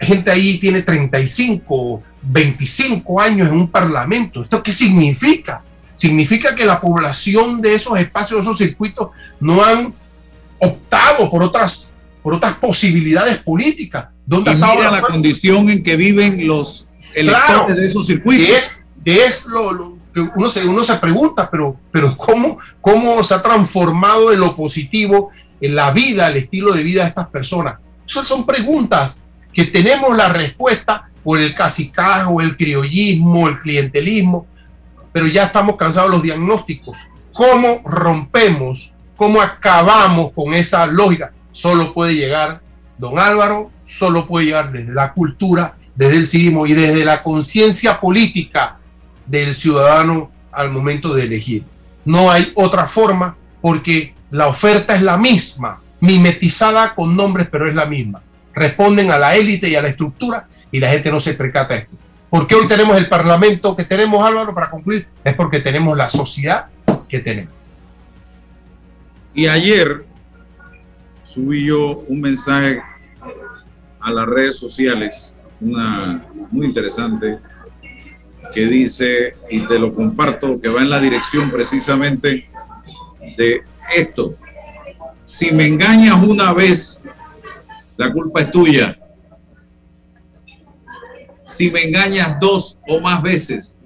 gente 0.00 0.30
ahí 0.30 0.58
tiene 0.58 0.82
35, 0.82 2.02
25 2.22 3.20
años 3.20 3.48
en 3.48 3.54
un 3.54 3.70
parlamento. 3.70 4.42
¿Esto 4.42 4.62
qué 4.62 4.72
significa? 4.72 5.62
Significa 5.94 6.54
que 6.54 6.64
la 6.64 6.80
población 6.80 7.60
de 7.60 7.74
esos 7.74 7.98
espacios, 7.98 8.38
de 8.38 8.42
esos 8.42 8.58
circuitos, 8.58 9.10
no 9.40 9.64
han 9.64 9.94
optado 10.58 11.30
por 11.30 11.42
otras, 11.42 11.92
por 12.22 12.34
otras 12.34 12.54
posibilidades 12.54 13.38
políticas, 13.38 14.08
¿Dónde 14.28 14.52
está 14.52 14.90
la 14.90 15.00
condición 15.00 15.70
en 15.70 15.82
que 15.82 15.96
viven 15.96 16.46
los 16.46 16.86
electores 17.14 17.76
de 17.76 17.86
esos 17.86 18.06
circuitos? 18.06 18.86
Es, 19.06 19.46
lo, 19.46 19.96
que 20.12 20.20
uno 20.20 20.50
se, 20.50 20.68
uno 20.68 20.84
se 20.84 20.94
pregunta, 20.96 21.48
pero, 21.50 21.76
pero 21.90 22.14
¿cómo, 22.14 22.58
¿cómo 22.82 23.24
se 23.24 23.34
ha 23.34 23.42
transformado 23.42 24.30
en 24.30 24.40
lo 24.40 24.54
positivo 24.54 25.30
en 25.62 25.74
la 25.74 25.92
vida, 25.92 26.28
el 26.28 26.36
estilo 26.36 26.74
de 26.74 26.82
vida 26.82 27.04
de 27.04 27.08
estas 27.08 27.28
personas? 27.28 27.78
Esas 28.06 28.28
son 28.28 28.44
preguntas 28.44 29.22
que 29.50 29.64
tenemos 29.64 30.14
la 30.14 30.28
respuesta 30.28 31.08
por 31.24 31.40
el 31.40 31.54
cacicajo, 31.54 32.42
el 32.42 32.54
criollismo, 32.54 33.48
el 33.48 33.58
clientelismo, 33.60 34.46
pero 35.10 35.26
ya 35.26 35.44
estamos 35.44 35.76
cansados 35.76 36.10
de 36.10 36.16
los 36.16 36.22
diagnósticos. 36.22 36.98
¿Cómo 37.32 37.80
rompemos, 37.86 38.92
cómo 39.16 39.40
acabamos 39.40 40.32
con 40.32 40.52
esa 40.52 40.86
lógica? 40.86 41.32
Solo 41.58 41.92
puede 41.92 42.14
llegar 42.14 42.60
don 42.98 43.18
Álvaro 43.18 43.72
solo 43.82 44.28
puede 44.28 44.46
llegar 44.46 44.70
desde 44.70 44.92
la 44.92 45.12
cultura, 45.12 45.74
desde 45.96 46.18
el 46.18 46.26
civismo 46.28 46.66
y 46.66 46.74
desde 46.74 47.04
la 47.04 47.24
conciencia 47.24 47.98
política 47.98 48.78
del 49.26 49.52
ciudadano 49.54 50.30
al 50.52 50.70
momento 50.70 51.14
de 51.14 51.24
elegir. 51.24 51.64
No 52.04 52.30
hay 52.30 52.52
otra 52.54 52.86
forma 52.86 53.36
porque 53.60 54.14
la 54.30 54.46
oferta 54.46 54.94
es 54.94 55.02
la 55.02 55.16
misma, 55.16 55.80
mimetizada 55.98 56.94
con 56.94 57.16
nombres, 57.16 57.48
pero 57.50 57.68
es 57.68 57.74
la 57.74 57.86
misma. 57.86 58.22
Responden 58.54 59.10
a 59.10 59.18
la 59.18 59.34
élite 59.34 59.68
y 59.68 59.74
a 59.74 59.82
la 59.82 59.88
estructura 59.88 60.46
y 60.70 60.78
la 60.78 60.90
gente 60.90 61.10
no 61.10 61.18
se 61.18 61.34
percata 61.34 61.74
de 61.74 61.80
esto. 61.80 61.96
¿Por 62.30 62.46
qué 62.46 62.54
hoy 62.54 62.68
tenemos 62.68 62.96
el 62.96 63.08
parlamento 63.08 63.74
que 63.74 63.82
tenemos, 63.82 64.24
Álvaro, 64.24 64.54
para 64.54 64.70
concluir? 64.70 65.08
Es 65.24 65.34
porque 65.34 65.58
tenemos 65.58 65.96
la 65.96 66.08
sociedad 66.08 66.66
que 67.08 67.18
tenemos. 67.18 67.54
Y 69.34 69.48
ayer 69.48 70.07
subí 71.28 71.66
yo 71.66 72.04
un 72.08 72.22
mensaje 72.22 72.80
a 74.00 74.10
las 74.10 74.26
redes 74.26 74.58
sociales, 74.58 75.36
una 75.60 76.24
muy 76.50 76.66
interesante, 76.66 77.38
que 78.54 78.66
dice, 78.66 79.36
y 79.50 79.60
te 79.60 79.78
lo 79.78 79.94
comparto, 79.94 80.58
que 80.58 80.70
va 80.70 80.80
en 80.80 80.88
la 80.88 80.98
dirección 80.98 81.50
precisamente 81.50 82.48
de 83.36 83.62
esto. 83.94 84.36
Si 85.22 85.52
me 85.52 85.66
engañas 85.66 86.16
una 86.26 86.54
vez, 86.54 86.98
la 87.98 88.10
culpa 88.10 88.40
es 88.40 88.50
tuya. 88.50 88.98
si 91.44 91.70
me 91.70 91.82
engañas 91.82 92.38
dos 92.40 92.80
o 92.88 93.00
más 93.00 93.20
veces, 93.22 93.76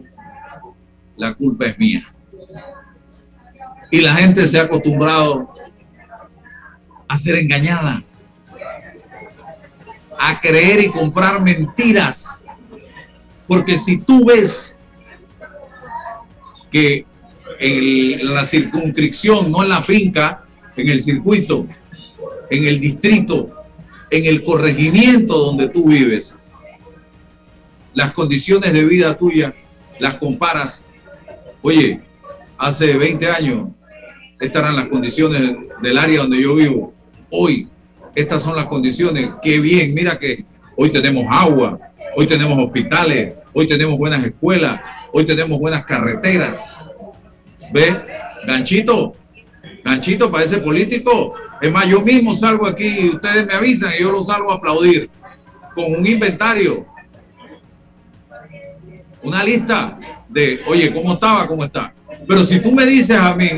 la 1.17 1.35
culpa 1.35 1.67
es 1.67 1.77
mía. 1.77 2.13
Y 3.91 4.01
la 4.01 4.15
gente 4.15 4.47
se 4.47 4.61
ha 4.61 4.63
acostumbrado 4.63 5.52
a 7.13 7.19
ser 7.19 7.37
engañada, 7.37 8.03
a 10.19 10.41
creer 10.41 10.81
y 10.81 10.89
comprar 10.89 11.43
mentiras. 11.43 12.47
Porque 13.47 13.77
si 13.77 13.99
tú 13.99 14.25
ves 14.25 14.75
que 16.71 17.05
en 17.61 18.33
la 18.33 18.47
circunscripción, 18.47 19.53
no 19.53 19.63
en 19.63 19.69
la 19.69 19.83
finca, 19.83 20.47
en 20.75 20.89
el 20.89 21.01
circuito, 21.01 21.67
en 22.51 22.65
el 22.65 22.81
distrito, 22.81 23.63
en 24.09 24.25
el 24.25 24.43
corregimiento 24.43 25.37
donde 25.37 25.69
tú 25.69 25.91
vives, 25.91 26.35
las 27.93 28.13
condiciones 28.13 28.73
de 28.73 28.87
vida 28.87 29.19
tuya 29.19 29.55
las 29.99 30.15
comparas. 30.15 30.87
Oye, 31.61 32.01
hace 32.57 32.97
20 32.97 33.31
años, 33.31 33.69
estas 34.41 34.63
eran 34.63 34.77
las 34.77 34.89
condiciones 34.89 35.43
del 35.83 35.99
área 35.99 36.21
donde 36.21 36.41
yo 36.41 36.55
vivo. 36.55 37.02
Hoy, 37.35 37.67
estas 38.15 38.43
son 38.43 38.55
las 38.55 38.67
condiciones. 38.67 39.31
Qué 39.43 39.59
bien, 39.59 39.95
mira 39.95 40.19
que 40.19 40.45
hoy 40.77 40.93
tenemos 40.93 41.27
agua, 41.31 41.79
hoy 42.15 42.27
tenemos 42.27 42.63
hospitales, 42.63 43.35
hoy 43.55 43.67
tenemos 43.67 43.97
buenas 43.97 44.23
escuelas, 44.23 44.79
hoy 45.13 45.25
tenemos 45.25 45.59
buenas 45.59 45.85
carreteras. 45.87 46.75
¿Ve? 47.73 47.99
Ganchito, 48.47 49.15
ganchito 49.83 50.31
parece 50.31 50.59
político. 50.59 51.33
Es 51.63 51.73
más, 51.73 51.87
yo 51.87 52.03
mismo 52.03 52.37
salgo 52.37 52.67
aquí 52.67 52.87
y 52.87 53.09
ustedes 53.09 53.47
me 53.47 53.55
avisan 53.55 53.93
y 53.99 54.03
yo 54.03 54.13
lo 54.13 54.23
salgo 54.23 54.53
a 54.53 54.57
aplaudir 54.57 55.09
con 55.75 55.87
un 55.87 56.07
inventario 56.07 56.87
una 59.23 59.43
lista 59.43 59.99
de, 60.29 60.61
oye, 60.67 60.93
¿cómo 60.93 61.15
estaba? 61.15 61.47
¿Cómo 61.47 61.65
está? 61.65 61.95
Pero 62.27 62.45
si 62.45 62.61
tú 62.61 62.73
me 62.73 62.85
dices 62.85 63.17
a 63.17 63.35
mí 63.35 63.49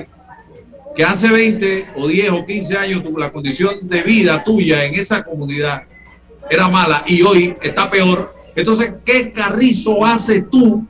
que 0.95 1.05
hace 1.05 1.29
20 1.29 1.89
o 1.97 2.07
10 2.07 2.31
o 2.31 2.47
15 2.47 2.77
años 2.77 3.03
tu, 3.03 3.19
la 3.19 3.33
condición 3.33 3.79
de 3.83 4.03
vida 4.03 4.45
tuya 4.45 4.85
en 4.85 4.95
esa 4.95 5.25
comunidad 5.25 5.83
era 6.51 6.69
mala 6.69 7.03
y 7.07 7.23
hoy 7.23 7.57
está 7.63 7.91
peor, 7.91 8.35
entonces, 8.57 8.93
¿qué 9.05 9.33
carrizo 9.33 10.05
haces 10.05 10.49
tú 10.49 10.87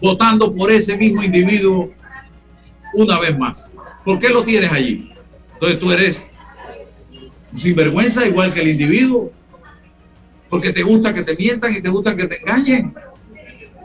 votando 0.00 0.54
por 0.54 0.70
ese 0.70 0.96
mismo 0.96 1.22
individuo 1.22 1.90
una 2.94 3.18
vez 3.18 3.36
más? 3.36 3.70
¿Por 4.04 4.18
qué 4.18 4.28
lo 4.28 4.44
tienes 4.44 4.70
allí? 4.70 5.10
Entonces 5.54 5.78
tú 5.78 5.90
eres 5.90 6.22
sinvergüenza 7.54 8.26
igual 8.26 8.52
que 8.52 8.60
el 8.60 8.68
individuo, 8.68 9.32
porque 10.48 10.72
te 10.72 10.82
gusta 10.82 11.12
que 11.12 11.22
te 11.22 11.36
mientan 11.36 11.74
y 11.74 11.80
te 11.80 11.88
gusta 11.88 12.14
que 12.14 12.26
te 12.26 12.40
engañen. 12.40 12.94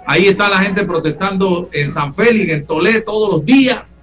Ahí 0.05 0.27
está 0.27 0.49
la 0.49 0.59
gente 0.59 0.85
protestando 0.85 1.69
en 1.71 1.91
San 1.91 2.13
Félix, 2.13 2.51
en 2.51 2.65
Toledo, 2.65 3.03
todos 3.03 3.33
los 3.33 3.45
días. 3.45 4.01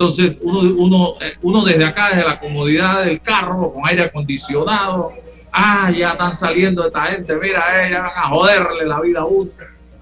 Entonces, 0.00 0.38
uno, 0.40 1.16
eh, 1.20 1.34
uno, 1.42 1.62
desde 1.62 1.84
acá, 1.84 2.08
desde 2.08 2.26
la 2.26 2.40
comodidad 2.40 3.04
del 3.04 3.20
carro, 3.20 3.70
con 3.70 3.86
aire 3.86 4.04
acondicionado, 4.04 5.12
ah, 5.52 5.92
ya 5.94 6.12
están 6.12 6.34
saliendo 6.34 6.86
esta 6.86 7.02
gente, 7.02 7.36
mira, 7.36 7.86
eh, 7.86 7.90
ya 7.90 8.00
van 8.00 8.12
a 8.16 8.28
joderle 8.28 8.86
la 8.86 8.98
vida 9.02 9.20
a 9.20 9.26
uno. 9.26 9.50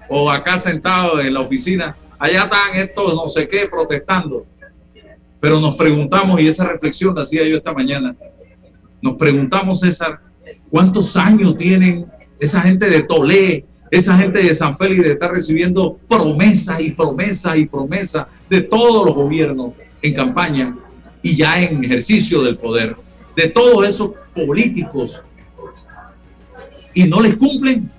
O 0.07 0.31
acá 0.31 0.57
sentado 0.57 1.19
en 1.19 1.33
la 1.33 1.41
oficina, 1.41 1.97
allá 2.17 2.43
están 2.43 2.75
estos 2.75 3.13
no 3.13 3.27
sé 3.27 3.49
qué 3.49 3.67
protestando. 3.67 4.45
Pero 5.41 5.59
nos 5.59 5.75
preguntamos, 5.75 6.39
y 6.39 6.47
esa 6.47 6.63
reflexión 6.63 7.13
la 7.13 7.23
hacía 7.23 7.45
yo 7.45 7.57
esta 7.57 7.73
mañana, 7.73 8.15
nos 9.01 9.17
preguntamos, 9.17 9.81
César, 9.81 10.21
¿cuántos 10.69 11.17
años 11.17 11.57
tienen 11.57 12.09
esa 12.39 12.61
gente 12.61 12.89
de 12.89 13.03
Toledo, 13.03 13.67
esa 13.91 14.17
gente 14.17 14.41
de 14.41 14.53
San 14.53 14.77
Félix 14.77 15.05
está 15.05 15.27
recibiendo 15.27 15.99
promesas 16.07 16.79
y 16.79 16.91
promesas 16.91 17.57
y 17.57 17.65
promesas 17.65 18.27
de 18.49 18.61
todos 18.61 19.05
los 19.05 19.13
gobiernos 19.13 19.73
en 20.01 20.13
campaña 20.13 20.75
y 21.21 21.35
ya 21.35 21.61
en 21.61 21.83
ejercicio 21.83 22.41
del 22.41 22.57
poder, 22.57 22.95
de 23.35 23.47
todos 23.47 23.87
esos 23.87 24.11
políticos, 24.33 25.23
y 26.93 27.03
no 27.03 27.21
les 27.21 27.35
cumplen. 27.35 27.89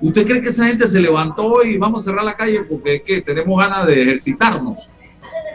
¿Usted 0.00 0.26
cree 0.26 0.40
que 0.40 0.48
esa 0.48 0.66
gente 0.66 0.86
se 0.86 1.00
levantó 1.00 1.62
y 1.62 1.76
vamos 1.76 2.02
a 2.02 2.10
cerrar 2.10 2.24
la 2.24 2.36
calle 2.36 2.62
porque 2.62 3.02
que 3.02 3.20
tenemos 3.20 3.58
ganas 3.58 3.86
de 3.86 4.02
ejercitarnos? 4.02 4.88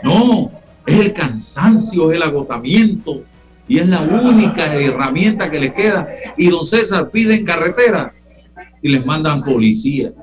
No, 0.04 0.52
es 0.86 1.00
el 1.00 1.14
cansancio, 1.14 2.12
es 2.12 2.18
el 2.18 2.24
agotamiento 2.24 3.24
y 3.68 3.80
es 3.80 3.88
la 3.88 4.02
única 4.02 4.76
herramienta 4.76 5.50
que 5.50 5.60
les 5.60 5.74
queda. 5.74 6.08
Y 6.38 6.50
don 6.50 6.66
César 6.66 7.10
pide 7.10 7.36
en 7.36 7.46
carretera 7.46 8.14
y 8.82 8.90
les 8.90 9.06
mandan 9.06 9.44
policía. 9.44 10.14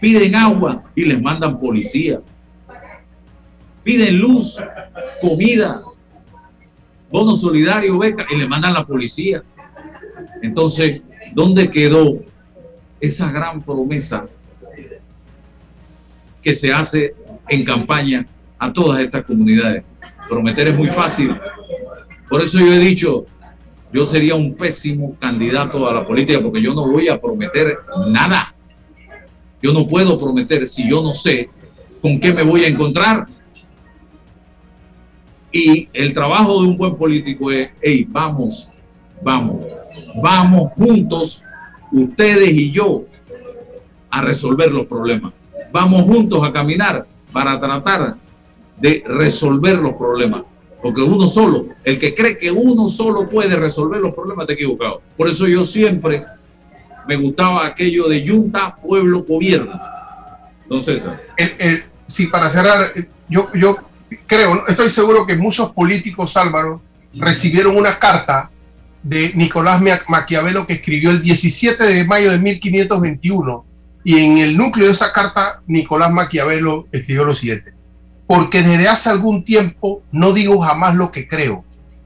Piden 0.00 0.34
agua 0.34 0.82
y 0.94 1.04
les 1.04 1.20
mandan 1.20 1.60
policía. 1.60 2.20
Piden 3.82 4.18
luz, 4.18 4.58
comida, 5.20 5.82
bono 7.10 7.36
solidario, 7.36 7.98
beca 7.98 8.26
y 8.30 8.36
les 8.36 8.48
mandan 8.48 8.74
la 8.74 8.86
policía. 8.86 9.42
Entonces, 10.42 11.00
¿dónde 11.34 11.70
quedó 11.70 12.18
esa 13.00 13.30
gran 13.30 13.62
promesa 13.62 14.26
que 16.42 16.54
se 16.54 16.72
hace 16.72 17.14
en 17.48 17.64
campaña 17.64 18.26
a 18.58 18.72
todas 18.72 19.00
estas 19.00 19.24
comunidades? 19.24 19.84
Prometer 20.28 20.68
es 20.68 20.74
muy 20.74 20.88
fácil. 20.88 21.34
Por 22.28 22.42
eso 22.42 22.58
yo 22.58 22.72
he 22.72 22.78
dicho, 22.78 23.24
yo 23.92 24.04
sería 24.04 24.34
un 24.34 24.54
pésimo 24.54 25.16
candidato 25.18 25.88
a 25.88 25.94
la 25.94 26.06
política 26.06 26.40
porque 26.42 26.60
yo 26.60 26.74
no 26.74 26.86
voy 26.86 27.08
a 27.08 27.20
prometer 27.20 27.78
nada. 28.08 28.54
Yo 29.62 29.72
no 29.72 29.86
puedo 29.86 30.18
prometer 30.18 30.68
si 30.68 30.88
yo 30.88 31.02
no 31.02 31.14
sé 31.14 31.48
con 32.02 32.20
qué 32.20 32.32
me 32.32 32.42
voy 32.42 32.64
a 32.64 32.68
encontrar. 32.68 33.26
Y 35.50 35.88
el 35.92 36.12
trabajo 36.12 36.62
de 36.62 36.68
un 36.68 36.76
buen 36.76 36.96
político 36.96 37.50
es, 37.50 37.70
hey, 37.80 38.06
vamos, 38.08 38.68
vamos, 39.22 39.64
vamos 40.22 40.72
juntos, 40.76 41.42
ustedes 41.92 42.52
y 42.52 42.70
yo, 42.70 43.04
a 44.10 44.22
resolver 44.22 44.70
los 44.70 44.86
problemas. 44.86 45.32
Vamos 45.72 46.02
juntos 46.02 46.46
a 46.46 46.52
caminar 46.52 47.06
para 47.32 47.58
tratar 47.58 48.16
de 48.78 49.02
resolver 49.06 49.78
los 49.78 49.94
problemas. 49.94 50.42
Porque 50.80 51.02
uno 51.02 51.26
solo, 51.26 51.66
el 51.82 51.98
que 51.98 52.14
cree 52.14 52.38
que 52.38 52.52
uno 52.52 52.88
solo 52.88 53.28
puede 53.28 53.56
resolver 53.56 54.00
los 54.00 54.14
problemas, 54.14 54.44
está 54.44 54.52
equivocado. 54.52 55.02
Por 55.16 55.28
eso 55.28 55.46
yo 55.48 55.64
siempre 55.64 56.24
me 57.06 57.16
gustaba 57.16 57.66
aquello 57.66 58.06
de 58.06 58.26
junta, 58.26 58.76
pueblo, 58.76 59.24
gobierno. 59.24 59.80
Entonces, 60.62 61.08
sí, 62.06 62.28
para 62.28 62.48
cerrar, 62.50 62.92
yo, 63.28 63.48
yo 63.54 63.76
creo, 64.26 64.66
estoy 64.66 64.90
seguro 64.90 65.26
que 65.26 65.36
muchos 65.36 65.72
políticos, 65.72 66.36
Álvaro, 66.36 66.80
recibieron 67.14 67.76
una 67.76 67.98
carta 67.98 68.50
de 69.02 69.32
Nicolás 69.34 69.80
Maquiavelo 70.08 70.66
que 70.66 70.74
escribió 70.74 71.10
el 71.10 71.22
17 71.22 71.82
de 71.82 72.04
mayo 72.04 72.30
de 72.30 72.38
1521 72.38 73.64
y 74.04 74.18
en 74.18 74.38
el 74.38 74.56
núcleo 74.56 74.86
de 74.86 74.92
esa 74.92 75.12
carta 75.12 75.60
Nicolás 75.66 76.12
Maquiavelo 76.12 76.86
escribió 76.92 77.24
lo 77.24 77.34
siguiente. 77.34 77.72
Porque 78.26 78.62
desde 78.62 78.88
hace 78.88 79.10
algún 79.10 79.44
tiempo 79.44 80.02
no 80.12 80.32
digo 80.32 80.60
jamás 80.60 80.94
lo 80.94 81.10
que 81.10 81.26
creo, 81.26 81.64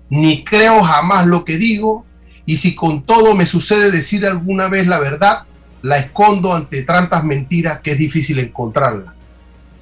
ni 0.09 0.45
creo 0.45 0.83
jamás 0.83 1.27
lo 1.27 1.45
que 1.45 1.57
digo, 1.57 2.05
y 2.47 2.57
si 2.59 2.75
con 2.75 3.03
todo 3.03 3.35
me 3.35 3.47
sucede 3.47 3.91
decir 3.91 4.27
alguna 4.27 4.69
vez 4.69 4.87
la 4.87 5.01
verdad, 5.01 5.45
la 5.83 5.99
escondo 5.99 6.55
ante 6.55 6.83
tantas 6.83 7.25
mentiras 7.25 7.81
que 7.81 7.93
es 7.93 7.99
difícil 7.99 8.39
encontrarla. 8.39 9.15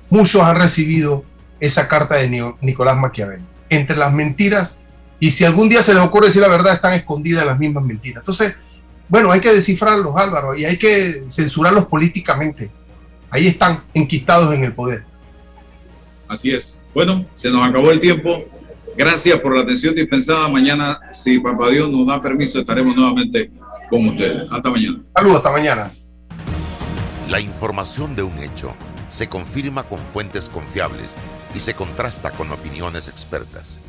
Muchos 0.09 0.43
han 0.43 0.57
recibido 0.57 1.25
esa 1.61 1.89
carta 1.89 2.17
de 2.17 2.55
Nicolás 2.61 2.97
Maquiavelo. 2.97 3.45
Entre 3.69 3.97
las 3.97 4.13
mentiras, 4.13 4.83
y 5.21 5.31
si 5.31 5.45
algún 5.45 5.69
día 5.69 5.83
se 5.83 5.95
les 5.95 6.03
ocurre 6.03 6.29
decir 6.29 6.43
la 6.43 6.49
verdad, 6.49 6.75
están 6.75 6.95
escondidas 6.95 7.45
las 7.45 7.59
mismas 7.59 7.85
mentiras. 7.85 8.23
Entonces, 8.23 8.59
bueno, 9.09 9.31
hay 9.31 9.41
que 9.41 9.53
descifrarlos, 9.53 10.17
Álvaro, 10.17 10.57
y 10.57 10.65
hay 10.65 10.79
que 10.79 11.25
censurarlos 11.29 11.87
políticamente. 11.87 12.71
Ahí 13.31 13.47
están 13.47 13.83
enquistados 13.93 14.53
en 14.55 14.65
el 14.65 14.73
poder. 14.73 15.05
Así 16.27 16.53
es. 16.53 16.81
Bueno, 16.95 17.27
se 17.35 17.51
nos 17.51 17.69
acabó 17.69 17.91
el 17.91 18.01
tiempo. 18.01 18.45
Gracias 18.97 19.39
por 19.41 19.55
la 19.55 19.63
atención 19.63 19.95
dispensada. 19.95 20.49
Mañana, 20.49 21.01
si 21.13 21.39
Papá 21.39 21.69
Dios 21.69 21.91
nos 21.91 22.07
da 22.07 22.21
permiso, 22.21 22.61
estaremos 22.61 22.97
nuevamente 22.97 23.51
con 23.89 24.07
ustedes. 24.07 24.43
Hasta 24.51 24.71
mañana. 24.71 25.01
Saludos, 25.15 25.37
hasta 25.37 25.53
mañana. 25.53 25.91
La 27.29 27.41
información 27.41 28.17
de 28.17 28.23
un 28.23 28.37
hecho 28.39 28.75
se 29.09 29.29
confirma 29.29 29.85
con 29.85 29.99
fuentes 30.13 30.49
confiables 30.49 31.17
y 31.55 31.61
se 31.61 31.75
contrasta 31.75 32.31
con 32.31 32.53
opiniones 32.53 33.09
expertas. 33.09 33.81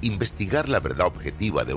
Investigar 0.00 0.68
la 0.68 0.80
verdad 0.80 1.06
objetiva 1.06 1.64
de 1.64 1.74